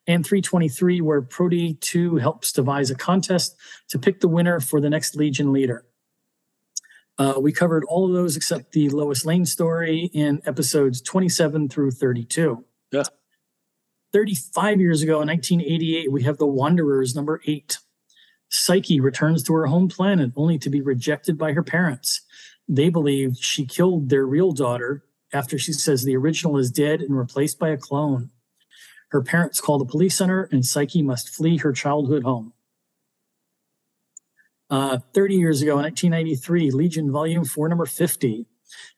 And 0.07 0.25
323, 0.25 1.01
where 1.01 1.21
Proty 1.21 1.75
2 1.75 2.15
helps 2.15 2.51
devise 2.51 2.89
a 2.89 2.95
contest 2.95 3.55
to 3.89 3.99
pick 3.99 4.21
the 4.21 4.27
winner 4.27 4.59
for 4.59 4.79
the 4.79 4.89
next 4.89 5.15
Legion 5.15 5.51
leader. 5.51 5.85
Uh, 7.17 7.33
we 7.39 7.51
covered 7.51 7.83
all 7.85 8.07
of 8.07 8.13
those 8.13 8.37
except 8.37 8.71
the 8.71 8.89
Lois 8.89 9.25
Lane 9.25 9.45
story 9.45 10.09
in 10.13 10.41
episodes 10.45 11.01
27 11.01 11.67
through 11.69 11.91
32. 11.91 12.63
Yeah. 12.91 13.03
35 14.13 14.79
years 14.79 15.01
ago 15.01 15.21
in 15.21 15.27
1988, 15.27 16.11
we 16.11 16.23
have 16.23 16.37
The 16.37 16.47
Wanderers, 16.47 17.15
number 17.15 17.41
eight. 17.45 17.79
Psyche 18.49 18.99
returns 18.99 19.43
to 19.43 19.53
her 19.53 19.65
home 19.65 19.89
planet 19.89 20.31
only 20.35 20.57
to 20.59 20.69
be 20.69 20.81
rejected 20.81 21.37
by 21.37 21.51
her 21.51 21.63
parents. 21.63 22.21
They 22.67 22.89
believe 22.89 23.37
she 23.37 23.65
killed 23.65 24.09
their 24.09 24.25
real 24.25 24.51
daughter 24.51 25.03
after 25.33 25.57
she 25.57 25.73
says 25.73 26.03
the 26.03 26.15
original 26.15 26.57
is 26.57 26.71
dead 26.71 27.01
and 27.01 27.17
replaced 27.17 27.59
by 27.59 27.69
a 27.69 27.77
clone. 27.77 28.29
Her 29.09 29.21
parents 29.21 29.61
call 29.61 29.77
the 29.77 29.85
police 29.85 30.15
center, 30.15 30.49
and 30.51 30.65
Psyche 30.65 31.01
must 31.01 31.29
flee 31.29 31.57
her 31.57 31.71
childhood 31.71 32.23
home. 32.23 32.53
Uh, 34.69 34.99
30 35.13 35.35
years 35.35 35.61
ago, 35.61 35.73
in 35.73 35.83
1993, 35.83 36.71
Legion 36.71 37.11
Volume 37.11 37.45
4, 37.45 37.69
number 37.69 37.85
50. 37.85 38.45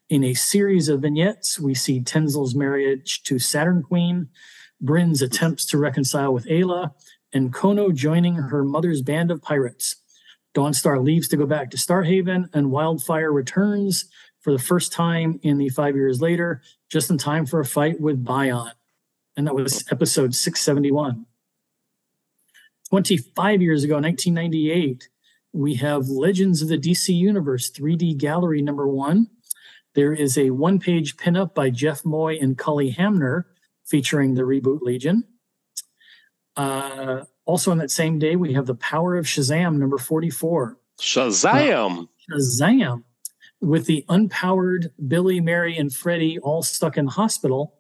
In 0.10 0.24
a 0.24 0.34
series 0.34 0.90
of 0.90 1.02
vignettes, 1.02 1.60
we 1.60 1.76
see 1.76 2.02
Tenzil's 2.02 2.56
marriage 2.56 3.22
to 3.24 3.38
Saturn 3.38 3.84
Queen, 3.84 4.30
Brin's 4.82 5.22
attempts 5.22 5.66
to 5.68 5.78
reconcile 5.78 6.34
with 6.34 6.48
Ayla, 6.48 6.94
and 7.32 7.54
Kono 7.54 7.94
joining 7.94 8.34
her 8.34 8.64
mother's 8.64 9.04
band 9.04 9.30
of 9.30 9.44
pirates. 9.44 9.98
Dawnstar 10.56 11.04
leaves 11.04 11.28
to 11.28 11.38
go 11.38 11.46
back 11.46 11.70
to 11.70 11.78
Starhaven, 11.78 12.50
and 12.54 12.72
Wildfire 12.72 13.32
returns 13.32 14.10
for 14.40 14.52
the 14.52 14.58
first 14.58 14.92
time 14.92 15.40
in 15.44 15.60
the 15.60 15.70
five 15.70 15.96
years 15.96 16.20
later, 16.22 16.64
just 16.90 17.12
in 17.12 17.20
time 17.20 17.46
for 17.46 17.60
a 17.60 17.66
fight 17.66 18.02
with 18.02 18.26
Bion. 18.26 18.72
And 19.38 19.46
that 19.46 19.54
was 19.54 19.86
episode 19.92 20.34
671. 20.34 21.28
25 22.90 23.62
years 23.62 23.84
ago, 23.84 24.00
1998, 24.00 25.08
we 25.54 25.76
have 25.76 26.08
Legends 26.08 26.64
of 26.64 26.70
the 26.70 26.80
DC 26.80 27.16
Universe 27.16 27.70
3D 27.70 28.18
Gallery 28.18 28.64
number 28.64 28.88
one. 28.88 29.28
There 30.00 30.14
is 30.14 30.38
a 30.38 30.52
one 30.52 30.80
page 30.80 31.18
pinup 31.18 31.54
by 31.54 31.72
Jeff 31.72 32.06
Moy 32.06 32.38
and 32.40 32.58
Cully 32.58 32.90
Hamner 32.92 33.48
featuring 33.86 34.34
the 34.34 34.44
Reboot 34.44 34.80
Legion. 34.80 35.26
Uh, 36.56 37.26
also 37.44 37.70
on 37.70 37.80
that 37.80 37.92
same 37.92 38.18
day, 38.18 38.38
we 38.38 38.54
have 38.54 38.66
The 38.66 38.76
Power 38.76 39.18
of 39.18 39.26
Shazam 39.26 39.76
number 39.76 39.98
44. 39.98 40.78
Shazam! 41.02 42.08
Shazam! 42.32 43.04
With 43.60 43.88
the 43.88 44.06
unpowered 44.08 44.92
Billy, 45.06 45.42
Mary, 45.42 45.78
and 45.78 45.94
Freddie 45.94 46.40
all 46.40 46.64
stuck 46.64 46.96
in 46.96 47.04
the 47.04 47.12
hospital, 47.12 47.74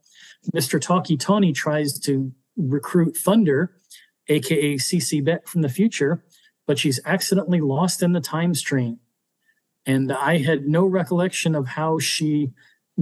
Mr. 0.54 0.82
Tawky 0.82 1.16
Tawny 1.16 1.54
tries 1.54 1.98
to 2.00 2.34
recruit 2.58 3.16
Thunder, 3.16 3.78
aka 4.28 4.76
CC 4.76 5.24
Beck 5.24 5.48
from 5.48 5.62
the 5.62 5.70
future, 5.70 6.26
but 6.68 6.78
she's 6.78 7.00
accidentally 7.06 7.62
lost 7.62 8.04
in 8.04 8.12
the 8.12 8.20
time 8.20 8.54
stream. 8.54 9.00
And 9.86 10.12
I 10.12 10.38
had 10.38 10.68
no 10.68 10.86
recollection 10.86 11.56
of 11.56 11.68
how 11.68 12.00
she 12.00 12.52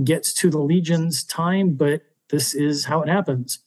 gets 0.03 0.33
to 0.35 0.49
the 0.49 0.59
Legion's 0.59 1.23
time, 1.23 1.73
but 1.73 2.03
this 2.29 2.53
is 2.53 2.85
how 2.85 3.01
it 3.01 3.09
happens. 3.09 3.59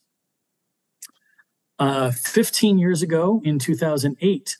Uh, 1.79 2.11
15 2.11 2.77
years 2.77 3.01
ago, 3.01 3.41
in 3.43 3.57
2008, 3.59 4.57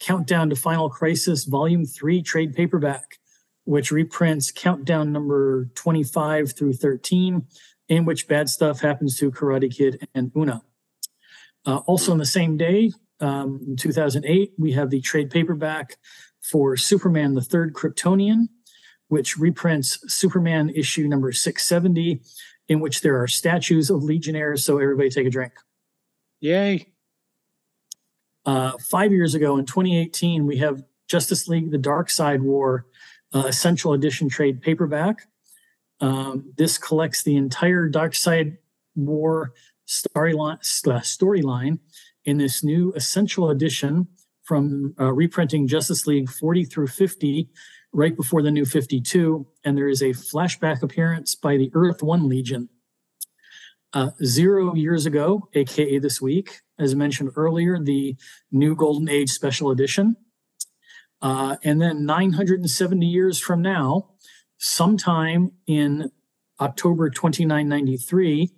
Countdown 0.00 0.50
to 0.50 0.56
Final 0.56 0.88
Crisis 0.90 1.44
Volume 1.44 1.84
3 1.84 2.22
trade 2.22 2.54
paperback, 2.54 3.18
which 3.64 3.90
reprints 3.90 4.50
Countdown 4.50 5.12
number 5.12 5.66
25 5.74 6.52
through 6.52 6.72
13, 6.72 7.46
in 7.88 8.04
which 8.04 8.28
bad 8.28 8.48
stuff 8.48 8.80
happens 8.80 9.18
to 9.18 9.30
Karate 9.30 9.74
Kid 9.74 10.08
and 10.14 10.32
Una. 10.36 10.62
Uh, 11.66 11.78
also 11.86 12.12
on 12.12 12.18
the 12.18 12.26
same 12.26 12.56
day, 12.56 12.92
um, 13.20 13.60
in 13.66 13.76
2008, 13.76 14.52
we 14.58 14.72
have 14.72 14.90
the 14.90 15.00
trade 15.00 15.30
paperback 15.30 15.96
for 16.44 16.76
Superman 16.76 17.34
the 17.34 17.40
Third 17.40 17.72
Kryptonian, 17.72 18.48
which 19.08 19.38
reprints 19.38 19.98
Superman 20.12 20.68
issue 20.70 21.08
number 21.08 21.32
670, 21.32 22.20
in 22.68 22.80
which 22.80 23.00
there 23.00 23.20
are 23.20 23.26
statues 23.26 23.90
of 23.90 24.02
Legionnaires. 24.02 24.64
So 24.64 24.78
everybody 24.78 25.08
take 25.08 25.26
a 25.26 25.30
drink. 25.30 25.52
Yay. 26.40 26.92
Uh, 28.44 28.72
five 28.78 29.10
years 29.10 29.34
ago 29.34 29.56
in 29.56 29.64
2018, 29.64 30.46
we 30.46 30.58
have 30.58 30.82
Justice 31.08 31.48
League 31.48 31.70
The 31.70 31.78
Darkseid 31.78 32.40
War 32.40 32.86
uh, 33.32 33.44
Essential 33.46 33.94
Edition 33.94 34.28
trade 34.28 34.60
paperback. 34.60 35.26
Um, 36.00 36.52
this 36.58 36.76
collects 36.76 37.22
the 37.22 37.36
entire 37.36 37.88
Darkseid 37.88 38.58
War 38.94 39.54
storyline 39.88 40.60
storyline 40.60 41.78
in 42.24 42.36
this 42.36 42.62
new 42.62 42.92
Essential 42.94 43.50
Edition 43.50 44.08
from 44.44 44.94
uh, 45.00 45.12
reprinting 45.12 45.66
Justice 45.66 46.06
League 46.06 46.30
40 46.30 46.64
through 46.64 46.86
50, 46.86 47.48
right 47.92 48.16
before 48.16 48.42
the 48.42 48.50
new 48.50 48.64
52. 48.64 49.46
And 49.64 49.76
there 49.76 49.88
is 49.88 50.02
a 50.02 50.10
flashback 50.10 50.82
appearance 50.82 51.34
by 51.34 51.56
the 51.56 51.70
Earth 51.74 52.02
One 52.02 52.28
Legion. 52.28 52.68
Uh, 53.92 54.10
zero 54.24 54.74
years 54.74 55.06
ago, 55.06 55.48
aka 55.54 55.98
this 55.98 56.20
week, 56.20 56.60
as 56.78 56.96
mentioned 56.96 57.30
earlier, 57.36 57.78
the 57.78 58.16
new 58.50 58.74
Golden 58.74 59.08
Age 59.08 59.30
Special 59.30 59.70
Edition. 59.70 60.16
Uh, 61.22 61.56
and 61.62 61.80
then 61.80 62.04
970 62.04 63.06
years 63.06 63.38
from 63.38 63.62
now, 63.62 64.10
sometime 64.58 65.52
in 65.66 66.10
October 66.60 67.08
2993, 67.08 68.50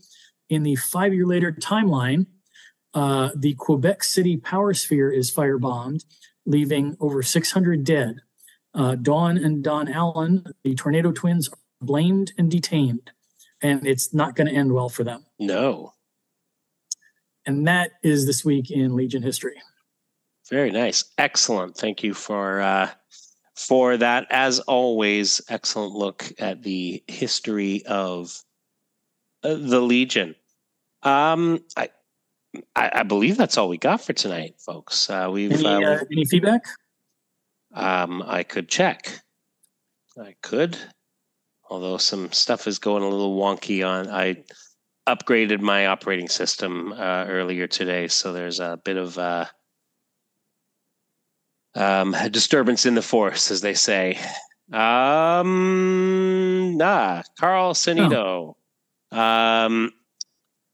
in 0.49 0.62
the 0.62 0.76
five 0.76 1.12
year 1.12 1.26
later 1.26 1.53
timeline, 1.53 2.26
uh, 2.97 3.28
the 3.36 3.53
Quebec 3.55 4.03
City 4.03 4.38
power 4.38 4.72
sphere 4.72 5.11
is 5.11 5.30
firebombed, 5.30 6.07
leaving 6.47 6.97
over 6.99 7.22
600 7.22 7.84
dead. 7.84 8.22
Uh, 8.74 8.94
Dawn 8.94 9.36
and 9.36 9.62
Don 9.62 9.86
Allen, 9.86 10.47
the 10.64 10.74
tornado 10.74 11.12
twins, 11.12 11.51
are 11.51 11.59
blamed 11.82 12.32
and 12.38 12.51
detained, 12.51 13.11
and 13.61 13.86
it's 13.86 14.14
not 14.14 14.34
going 14.34 14.47
to 14.47 14.55
end 14.55 14.72
well 14.72 14.88
for 14.88 15.05
them. 15.05 15.26
No. 15.38 15.92
And 17.44 17.68
that 17.68 17.90
is 18.03 18.24
this 18.26 18.47
week 18.47 18.70
in 18.70 18.97
Legion 18.97 19.22
history. 19.22 19.61
Very 20.49 20.70
nice. 20.70 21.05
Excellent. 21.18 21.76
Thank 21.76 22.03
you 22.03 22.14
for 22.14 22.62
uh, 22.62 22.90
for 23.57 23.99
that. 23.99 24.26
As 24.30 24.59
always, 24.61 25.42
excellent 25.51 25.92
look 25.92 26.32
at 26.38 26.62
the 26.62 27.05
history 27.09 27.84
of 27.84 28.42
uh, 29.42 29.55
the 29.55 29.80
Legion. 29.80 30.34
Um, 31.03 31.62
I, 31.76 31.90
I, 32.75 33.01
I 33.01 33.03
believe 33.03 33.37
that's 33.37 33.59
all 33.59 33.69
we 33.69 33.79
got 33.79 34.01
for 34.01 34.13
tonight, 34.13 34.55
folks. 34.59 35.11
Uh, 35.11 35.29
we've 35.33 35.53
Any, 35.53 35.67
uh, 35.67 35.81
uh, 35.81 35.99
any 36.11 36.25
feedback? 36.25 36.65
um, 37.75 38.23
I 38.27 38.43
could 38.43 38.69
check. 38.69 39.21
I 40.21 40.35
could, 40.43 40.79
although 41.69 41.99
some 41.99 42.33
stuff 42.33 42.67
is 42.67 42.79
going 42.79 43.03
a 43.03 43.09
little 43.09 43.37
wonky 43.37 43.87
on. 43.87 44.09
I 44.09 44.45
upgraded 45.07 45.61
my 45.61 45.87
operating 45.87 46.29
system 46.29 46.93
uh, 46.93 47.27
earlier 47.29 47.67
today, 47.67 48.09
so 48.09 48.33
there's 48.33 48.61
a 48.61 48.81
bit 48.83 48.97
of 48.97 49.19
uh, 49.19 49.45
um, 51.75 52.15
a 52.15 52.31
disturbance 52.31 52.87
in 52.87 52.95
the 52.95 53.03
force, 53.03 53.51
as 53.51 53.61
they 53.61 53.75
say. 53.75 54.19
Um, 54.73 56.77
nah, 56.77 57.23
Carl 57.39 57.75
Sanito. 57.75 58.55
Um, 59.13 59.93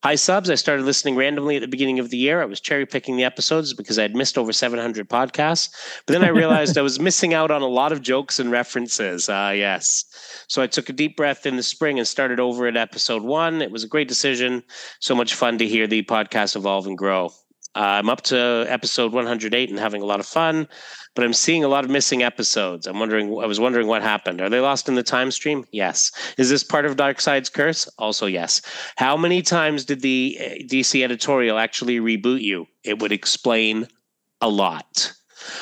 Hi, 0.05 0.17
subs. 0.17 0.51
I 0.51 0.57
started 0.57 0.85
listening 0.85 1.15
randomly 1.15 1.55
at 1.55 1.63
the 1.63 1.69
beginning 1.69 2.01
of 2.01 2.11
the 2.11 2.17
year. 2.17 2.43
I 2.43 2.45
was 2.45 2.59
cherry 2.59 2.85
picking 2.85 3.17
the 3.17 3.23
episodes 3.23 3.73
because 3.73 4.01
I'd 4.01 4.17
missed 4.17 4.37
over 4.37 4.53
700 4.53 5.09
podcasts. 5.09 5.71
But 6.07 6.15
then 6.15 6.25
I 6.25 6.29
realized 6.29 6.77
I 6.77 6.83
was 6.83 6.99
missing 6.99 7.35
out 7.35 7.53
on 7.53 7.63
a 7.63 7.69
lot 7.69 7.93
of 7.93 8.03
jokes 8.03 8.41
and 8.41 8.51
references. 8.51 9.29
Ah, 9.29 9.47
uh, 9.47 9.51
yes. 9.53 10.05
So 10.49 10.61
I 10.61 10.67
took 10.67 10.89
a 10.89 10.93
deep 10.93 11.17
breath 11.17 11.47
in 11.47 11.57
the 11.57 11.63
spring 11.63 12.01
and 12.01 12.09
started 12.09 12.41
over 12.41 12.67
at 12.67 12.77
episode 12.77 13.23
one. 13.23 13.63
It 13.63 13.71
was 13.71 13.85
a 13.85 13.89
great 13.89 14.09
decision. 14.09 14.65
So 14.99 15.15
much 15.15 15.35
fun 15.35 15.59
to 15.59 15.69
hear 15.69 15.87
the 15.87 16.03
podcast 16.03 16.57
evolve 16.57 16.89
and 16.89 16.99
grow. 16.99 17.31
Uh, 17.75 17.81
I'm 17.81 18.11
up 18.11 18.21
to 18.23 18.67
episode 18.69 19.13
108 19.13 19.71
and 19.71 19.79
having 19.79 20.03
a 20.03 20.05
lot 20.05 20.21
of 20.21 20.27
fun, 20.27 20.69
but 21.15 21.25
I'm 21.25 21.33
seeing 21.33 21.65
a 21.65 21.69
lot 21.69 21.85
of 21.85 21.91
missing 21.91 22.23
episodes. 22.23 22.87
I'm 22.87 22.99
wondering, 22.99 23.29
I 23.29 23.47
was 23.47 23.59
wondering 23.59 23.87
what 23.87 24.03
happened. 24.03 24.41
Are 24.43 24.51
they 24.51 24.61
lost 24.61 24.89
in 24.89 24.95
the 24.95 25.03
time 25.03 25.31
stream? 25.31 25.65
Yes. 25.73 26.13
Is 26.37 26.51
this 26.51 26.63
part 26.63 26.85
of 26.85 26.97
Darkseid's 26.97 27.49
curse? 27.49 27.89
Also, 27.99 28.27
yes. 28.27 28.61
How 28.97 29.17
many 29.17 29.41
times 29.41 29.87
did 29.87 30.03
the 30.03 30.39
uh, 30.39 30.45
DC 30.67 31.03
editorial 31.03 31.59
actually 31.59 31.99
reboot 31.99 32.43
you? 32.43 32.67
It 32.85 32.99
would 32.99 33.13
explain 33.13 33.89
a 34.43 34.51
lot. 34.51 35.15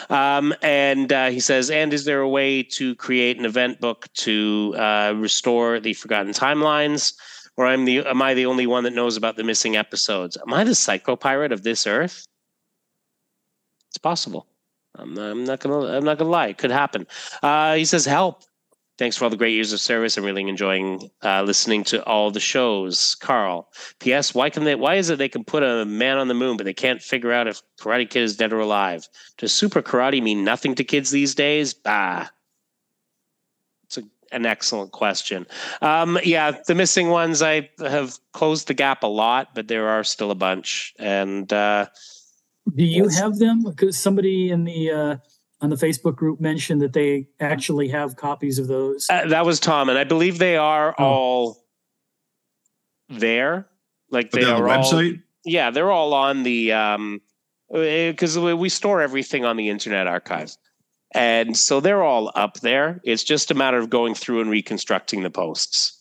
Um, 0.08 0.52
and 0.62 1.12
uh, 1.12 1.30
he 1.30 1.40
says, 1.40 1.70
and 1.70 1.92
is 1.92 2.04
there 2.04 2.20
a 2.20 2.28
way 2.28 2.62
to 2.64 2.94
create 2.96 3.38
an 3.38 3.44
event 3.44 3.80
book 3.80 4.08
to 4.14 4.74
uh, 4.76 5.14
restore 5.16 5.80
the 5.80 5.94
forgotten 5.94 6.32
timelines? 6.32 7.14
Or 7.60 7.66
I'm 7.66 7.84
the 7.84 7.98
am 8.06 8.22
I 8.22 8.32
the 8.32 8.46
only 8.46 8.66
one 8.66 8.84
that 8.84 8.94
knows 8.94 9.18
about 9.18 9.36
the 9.36 9.44
missing 9.44 9.76
episodes? 9.76 10.38
Am 10.38 10.54
I 10.54 10.64
the 10.64 10.74
psycho 10.74 11.14
pirate 11.14 11.52
of 11.52 11.62
this 11.62 11.86
earth? 11.86 12.24
It's 13.90 13.98
possible. 13.98 14.46
I'm, 14.96 15.18
I'm 15.18 15.44
not 15.44 15.60
gonna 15.60 15.80
I'm 15.80 16.04
not 16.04 16.16
gonna 16.16 16.30
lie. 16.30 16.46
It 16.46 16.56
could 16.56 16.70
happen. 16.70 17.06
Uh, 17.42 17.74
he 17.74 17.84
says, 17.84 18.06
"Help! 18.06 18.44
Thanks 18.96 19.18
for 19.18 19.24
all 19.24 19.30
the 19.30 19.36
great 19.36 19.52
years 19.52 19.74
of 19.74 19.80
service. 19.80 20.16
I'm 20.16 20.24
really 20.24 20.48
enjoying 20.48 21.10
uh, 21.22 21.42
listening 21.42 21.84
to 21.84 22.02
all 22.04 22.30
the 22.30 22.40
shows." 22.40 23.14
Carl. 23.16 23.68
P.S. 23.98 24.34
Why 24.34 24.48
can 24.48 24.64
they? 24.64 24.74
Why 24.74 24.94
is 24.94 25.10
it 25.10 25.18
they 25.18 25.28
can 25.28 25.44
put 25.44 25.62
a 25.62 25.84
man 25.84 26.16
on 26.16 26.28
the 26.28 26.34
moon, 26.34 26.56
but 26.56 26.64
they 26.64 26.72
can't 26.72 27.02
figure 27.02 27.30
out 27.30 27.46
if 27.46 27.60
Karate 27.78 28.08
Kid 28.08 28.22
is 28.22 28.38
dead 28.38 28.54
or 28.54 28.60
alive? 28.60 29.06
Does 29.36 29.52
super 29.52 29.82
karate 29.82 30.22
mean 30.22 30.44
nothing 30.44 30.74
to 30.76 30.84
kids 30.84 31.10
these 31.10 31.34
days? 31.34 31.74
Bah 31.74 32.28
an 34.32 34.46
excellent 34.46 34.92
question. 34.92 35.46
Um, 35.82 36.18
yeah, 36.24 36.52
the 36.66 36.74
missing 36.74 37.08
ones, 37.08 37.42
I 37.42 37.70
have 37.80 38.18
closed 38.32 38.68
the 38.68 38.74
gap 38.74 39.02
a 39.02 39.06
lot, 39.06 39.54
but 39.54 39.68
there 39.68 39.88
are 39.88 40.04
still 40.04 40.30
a 40.30 40.34
bunch. 40.34 40.94
And 40.98 41.52
uh, 41.52 41.86
do 42.74 42.84
you 42.84 43.08
have 43.08 43.38
them? 43.38 43.64
Because 43.64 43.98
somebody 43.98 44.50
in 44.50 44.64
the 44.64 44.90
uh, 44.90 45.16
on 45.60 45.70
the 45.70 45.76
Facebook 45.76 46.16
group 46.16 46.40
mentioned 46.40 46.80
that 46.82 46.92
they 46.92 47.28
actually 47.40 47.88
have 47.88 48.16
copies 48.16 48.58
of 48.58 48.68
those. 48.68 49.06
Uh, 49.10 49.26
that 49.28 49.44
was 49.44 49.60
Tom, 49.60 49.88
and 49.88 49.98
I 49.98 50.04
believe 50.04 50.38
they 50.38 50.56
are 50.56 50.94
oh. 50.98 51.04
all 51.04 51.64
there. 53.08 53.66
Like 54.10 54.30
they 54.30 54.44
are 54.44 54.62
the 54.62 54.68
website. 54.68 55.14
All, 55.14 55.22
yeah, 55.44 55.70
they're 55.70 55.90
all 55.90 56.14
on 56.14 56.42
the 56.42 56.72
um 56.72 57.20
because 57.70 58.36
we 58.38 58.68
store 58.68 59.00
everything 59.00 59.44
on 59.44 59.56
the 59.56 59.68
Internet 59.68 60.06
Archive. 60.06 60.56
And 61.12 61.56
so 61.56 61.80
they're 61.80 62.02
all 62.02 62.30
up 62.34 62.60
there. 62.60 63.00
It's 63.04 63.24
just 63.24 63.50
a 63.50 63.54
matter 63.54 63.78
of 63.78 63.90
going 63.90 64.14
through 64.14 64.40
and 64.40 64.50
reconstructing 64.50 65.22
the 65.22 65.30
posts. 65.30 65.96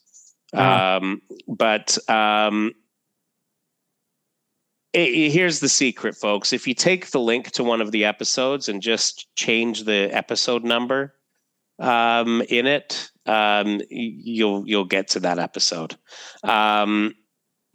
Uh-huh. 0.54 0.98
Um, 1.02 1.22
but 1.48 1.98
um, 2.10 2.74
it, 4.94 5.10
it, 5.10 5.32
here's 5.32 5.60
the 5.60 5.70
secret, 5.70 6.16
folks. 6.16 6.54
If 6.54 6.68
you 6.68 6.74
take 6.74 7.12
the 7.12 7.20
link 7.20 7.52
to 7.52 7.64
one 7.64 7.82
of 7.82 7.92
the 7.92 8.06
episodes 8.06 8.70
and 8.70 8.82
just 8.82 9.28
change 9.36 9.84
the 9.84 10.10
episode 10.12 10.64
number 10.64 11.16
um, 11.80 12.42
in 12.50 12.66
it, 12.66 13.12
um, 13.26 13.82
you'll 13.90 14.68
you'll 14.68 14.86
get 14.86 15.10
to 15.10 15.20
that 15.22 15.40
episode. 15.40 15.96
Um, 16.44 17.14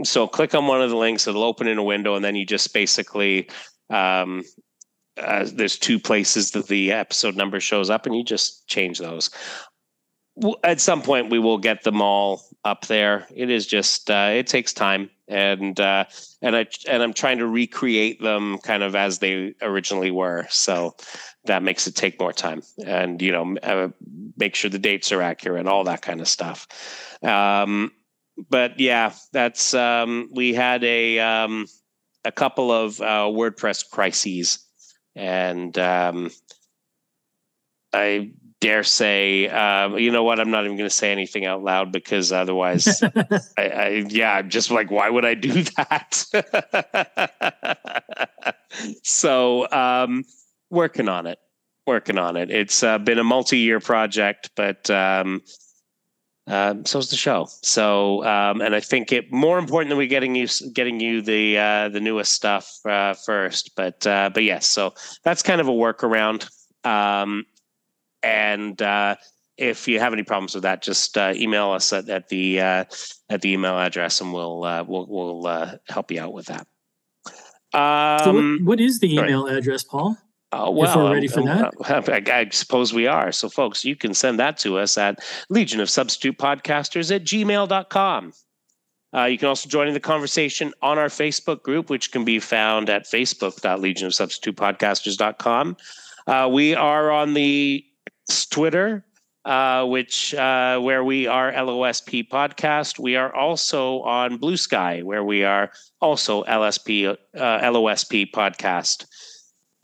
so 0.03 0.27
click 0.27 0.55
on 0.55 0.67
one 0.67 0.83
of 0.83 0.91
the 0.91 0.97
links; 0.97 1.29
it'll 1.29 1.45
open 1.45 1.69
in 1.69 1.79
a 1.79 1.85
window, 1.85 2.17
and 2.17 2.25
then 2.25 2.35
you 2.35 2.45
just 2.45 2.75
basically 2.75 3.49
um, 3.91 4.43
uh, 5.17 5.47
there's 5.53 5.79
two 5.79 5.99
places 5.99 6.53
that 6.53 6.67
the 6.67 6.93
episode 6.93 7.37
number 7.37 7.61
shows 7.61 7.91
up, 7.91 8.07
and 8.07 8.17
you 8.17 8.25
just 8.25 8.67
change 8.67 8.99
those. 8.99 9.31
At 10.65 10.81
some 10.81 11.03
point, 11.03 11.31
we 11.31 11.39
will 11.39 11.59
get 11.59 11.85
them 11.85 12.03
all 12.03 12.43
up 12.65 12.87
there. 12.87 13.27
It 13.35 13.51
is 13.51 13.67
just 13.67 14.11
uh, 14.11 14.31
it 14.33 14.49
takes 14.49 14.73
time, 14.73 15.11
and 15.29 15.79
uh, 15.79 16.07
and 16.43 16.57
I 16.57 16.67
and 16.89 17.03
I'm 17.03 17.13
trying 17.13 17.39
to 17.39 17.47
recreate 17.47 18.21
them 18.21 18.59
kind 18.59 18.83
of 18.83 18.97
as 18.97 19.21
they 19.21 19.55
originally 19.63 20.11
were. 20.11 20.47
So 20.51 20.97
that 21.45 21.63
makes 21.63 21.87
it 21.87 21.95
take 21.95 22.19
more 22.19 22.33
time, 22.33 22.63
and 22.85 23.23
you 23.23 23.31
know, 23.31 23.93
make 24.37 24.57
sure 24.57 24.71
the 24.71 24.79
dates 24.81 25.13
are 25.13 25.23
accurate, 25.23 25.61
and 25.61 25.69
all 25.69 25.85
that 25.85 26.03
kind 26.03 26.21
of 26.21 26.27
stuff. 26.27 26.67
Um, 27.23 27.93
but 28.51 28.81
yeah, 28.81 29.13
that's 29.33 29.75
um, 29.75 30.29
we 30.33 30.55
had 30.55 30.83
a 30.83 31.21
um, 31.21 31.67
a 32.25 32.33
couple 32.33 32.73
of 32.73 33.01
uh, 33.01 33.29
WordPress 33.31 33.89
crises 33.89 34.64
and 35.17 35.77
um, 35.79 36.31
I 37.93 38.33
dare 38.61 38.83
say, 38.83 39.49
uh, 39.49 39.95
you 39.97 40.11
know 40.11 40.25
what? 40.25 40.41
I'm 40.41 40.51
not 40.51 40.65
even 40.65 40.77
going 40.77 40.89
to 40.89 40.95
say 40.95 41.13
anything 41.13 41.45
out 41.45 41.63
loud 41.63 41.93
because 41.93 42.33
otherwise, 42.33 43.03
I, 43.59 43.69
I, 43.69 43.89
yeah, 44.09 44.33
I'm 44.33 44.49
just 44.49 44.71
like, 44.71 44.91
why 44.91 45.11
would 45.11 45.25
I 45.25 45.35
do 45.35 45.63
that? 45.77 46.25
so, 49.03 49.71
um, 49.71 50.25
working 50.71 51.09
on 51.09 51.27
it, 51.27 51.39
working 51.87 52.19
on 52.19 52.37
it. 52.37 52.51
It's 52.51 52.83
uh, 52.83 52.99
been 52.99 53.19
a 53.19 53.25
multi-year 53.25 53.81
project, 53.81 54.51
but 54.57 54.89
um, 54.91 55.43
um, 56.47 56.85
so's 56.85 57.11
the 57.11 57.17
show. 57.17 57.49
So, 57.63 58.23
um, 58.25 58.61
and 58.61 58.75
I 58.75 58.81
think 58.81 59.13
it 59.13 59.33
more 59.33 59.59
important 59.59 59.89
than 59.89 59.99
we 59.99 60.07
getting 60.07 60.35
you 60.35 60.47
getting 60.73 61.01
you 61.01 61.23
the 61.23 61.59
uh, 61.59 61.89
the 61.89 62.01
newest 62.01 62.33
stuff 62.33 62.79
uh, 62.85 63.15
first. 63.15 63.75
But 63.77 64.07
uh, 64.07 64.31
but 64.33 64.43
yes, 64.43 64.67
so 64.67 64.95
that's 65.23 65.43
kind 65.43 65.61
of 65.61 65.69
a 65.69 65.73
workaround. 65.73 66.49
Um, 66.85 67.47
and 68.23 68.81
uh, 68.83 69.17
if 69.57 69.89
you 69.89 70.01
have 70.01 70.13
any 70.13 70.23
problems 70.23 70.55
with 70.55 70.65
that, 70.65 70.83
just 70.83 71.17
uh, 71.17 71.33
email 71.35 71.71
us 71.71 71.93
at, 71.93 72.09
at 72.09 72.29
the 72.29 72.61
uh, 72.61 72.85
at 73.31 73.41
the 73.41 73.53
email 73.53 73.79
address, 73.79 74.21
and 74.21 74.33
we'll 74.33 74.65
uh, 74.65 74.85
we'll 74.87 75.07
we'll 75.09 75.47
uh, 75.47 75.77
help 75.89 76.11
you 76.11 76.21
out 76.21 76.33
with 76.33 76.47
that. 76.47 76.67
Um, 77.73 78.25
so 78.25 78.33
what, 78.35 78.63
what 78.65 78.81
is 78.81 79.01
the 79.01 79.15
email 79.15 79.47
right. 79.47 79.57
address, 79.57 79.83
Paul? 79.83 80.17
Uh, 80.55 80.71
well, 80.71 80.89
if 80.89 80.97
we're 80.97 81.13
ready 81.13 81.27
for 81.27 81.43
that, 81.43 81.75
I, 82.09 82.23
I, 82.33 82.49
suppose 82.51 82.95
we 82.95 83.09
are. 83.09 83.33
So, 83.33 83.49
folks, 83.49 83.85
you 83.85 83.97
can 83.97 84.15
send 84.15 84.39
that 84.39 84.57
to 84.59 84.79
us 84.79 84.97
at 84.97 85.19
Legion 85.49 85.81
of 85.81 85.91
Substitute 85.91 86.39
Podcasters 86.39 87.13
at 87.15 87.25
gmail.com. 87.25 88.33
Uh, 89.15 89.25
you 89.25 89.37
can 89.37 89.49
also 89.49 89.69
join 89.69 89.89
in 89.89 89.95
the 89.95 90.01
conversation 90.01 90.73
on 90.81 90.97
our 90.99 91.09
Facebook 91.09 91.63
group, 91.63 91.91
which 91.91 92.13
can 92.13 92.25
be 92.25 92.39
found 92.39 92.89
at 92.89 93.05
facebook.legionofsubstitutepodcasters.com. 93.05 95.77
Uh, 96.27 96.49
we 96.53 96.75
are 96.75 97.11
on 97.11 97.35
the 97.35 97.85
Twitter, 98.51 99.05
uh, 99.45 99.85
which 99.87 100.35
uh, 100.35 100.79
where 100.81 101.03
we 101.03 101.27
are 101.27 101.51
LOSP 101.53 102.29
podcast. 102.29 103.01
We 103.01 103.17
are 103.17 103.35
also 103.35 104.03
on 104.03 104.37
Blue 104.39 104.57
Sky, 104.57 105.03
where 105.03 105.25
we 105.25 105.43
are 105.43 105.73
also 106.01 106.45
LSP 106.45 107.09
uh, 107.09 107.17
LOSP 107.37 108.31
podcast. 108.31 109.07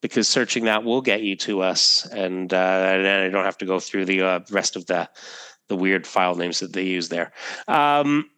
Because 0.01 0.29
searching 0.29 0.65
that 0.65 0.83
will 0.83 1.03
get 1.03 1.23
you 1.23 1.37
to 1.37 1.61
us, 1.61 2.07
and 2.07 2.53
uh, 2.53 2.57
and 2.57 3.07
I 3.07 3.29
don't 3.29 3.45
have 3.45 3.59
to 3.59 3.67
go 3.67 3.79
through 3.81 4.07
the 4.07 4.23
uh, 4.23 4.41
rest 4.51 4.77
of 4.77 4.87
the 4.87 5.09
the 5.69 5.77
weird 5.77 6.07
file 6.07 6.35
names 6.35 6.61
that 6.61 6.73
they 6.73 6.85
use 6.85 7.09
there. 7.09 7.33
Um, 7.69 8.31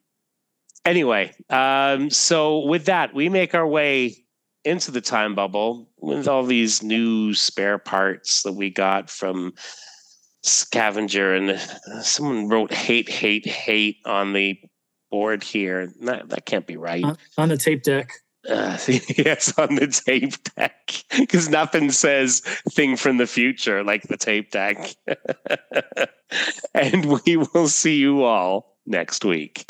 anyway, 0.84 1.32
um, 1.50 2.10
so 2.10 2.66
with 2.66 2.86
that, 2.86 3.14
we 3.14 3.28
make 3.28 3.54
our 3.54 3.66
way 3.66 4.16
into 4.64 4.90
the 4.90 5.00
time 5.00 5.34
bubble 5.34 5.88
with 5.98 6.28
all 6.28 6.44
these 6.44 6.82
new 6.82 7.34
spare 7.34 7.78
parts 7.78 8.42
that 8.42 8.52
we 8.52 8.70
got 8.70 9.10
from 9.10 9.52
scavenger 10.42 11.34
and 11.34 11.58
someone 12.02 12.48
wrote 12.48 12.72
hate 12.72 13.08
hate 13.08 13.46
hate 13.46 13.98
on 14.04 14.32
the 14.32 14.58
board 15.10 15.42
here. 15.42 15.92
That, 16.02 16.28
that 16.30 16.46
can't 16.46 16.66
be 16.66 16.76
right. 16.76 17.04
On 17.38 17.48
the 17.48 17.56
tape 17.56 17.82
deck 17.82 18.10
uh, 18.48 18.78
yes 19.16 19.56
on 19.58 19.76
the 19.76 19.86
tape 19.86 20.34
deck 20.54 20.92
because 21.18 21.48
nothing 21.48 21.90
says 21.90 22.40
thing 22.70 22.96
from 22.96 23.18
the 23.18 23.26
future 23.26 23.84
like 23.84 24.02
the 24.08 24.16
tape 24.16 24.50
deck. 24.50 24.94
And 26.74 27.20
we 27.26 27.36
will 27.36 27.68
see 27.68 27.96
you 27.96 28.24
all 28.24 28.78
next 28.86 29.22
week 29.22 29.66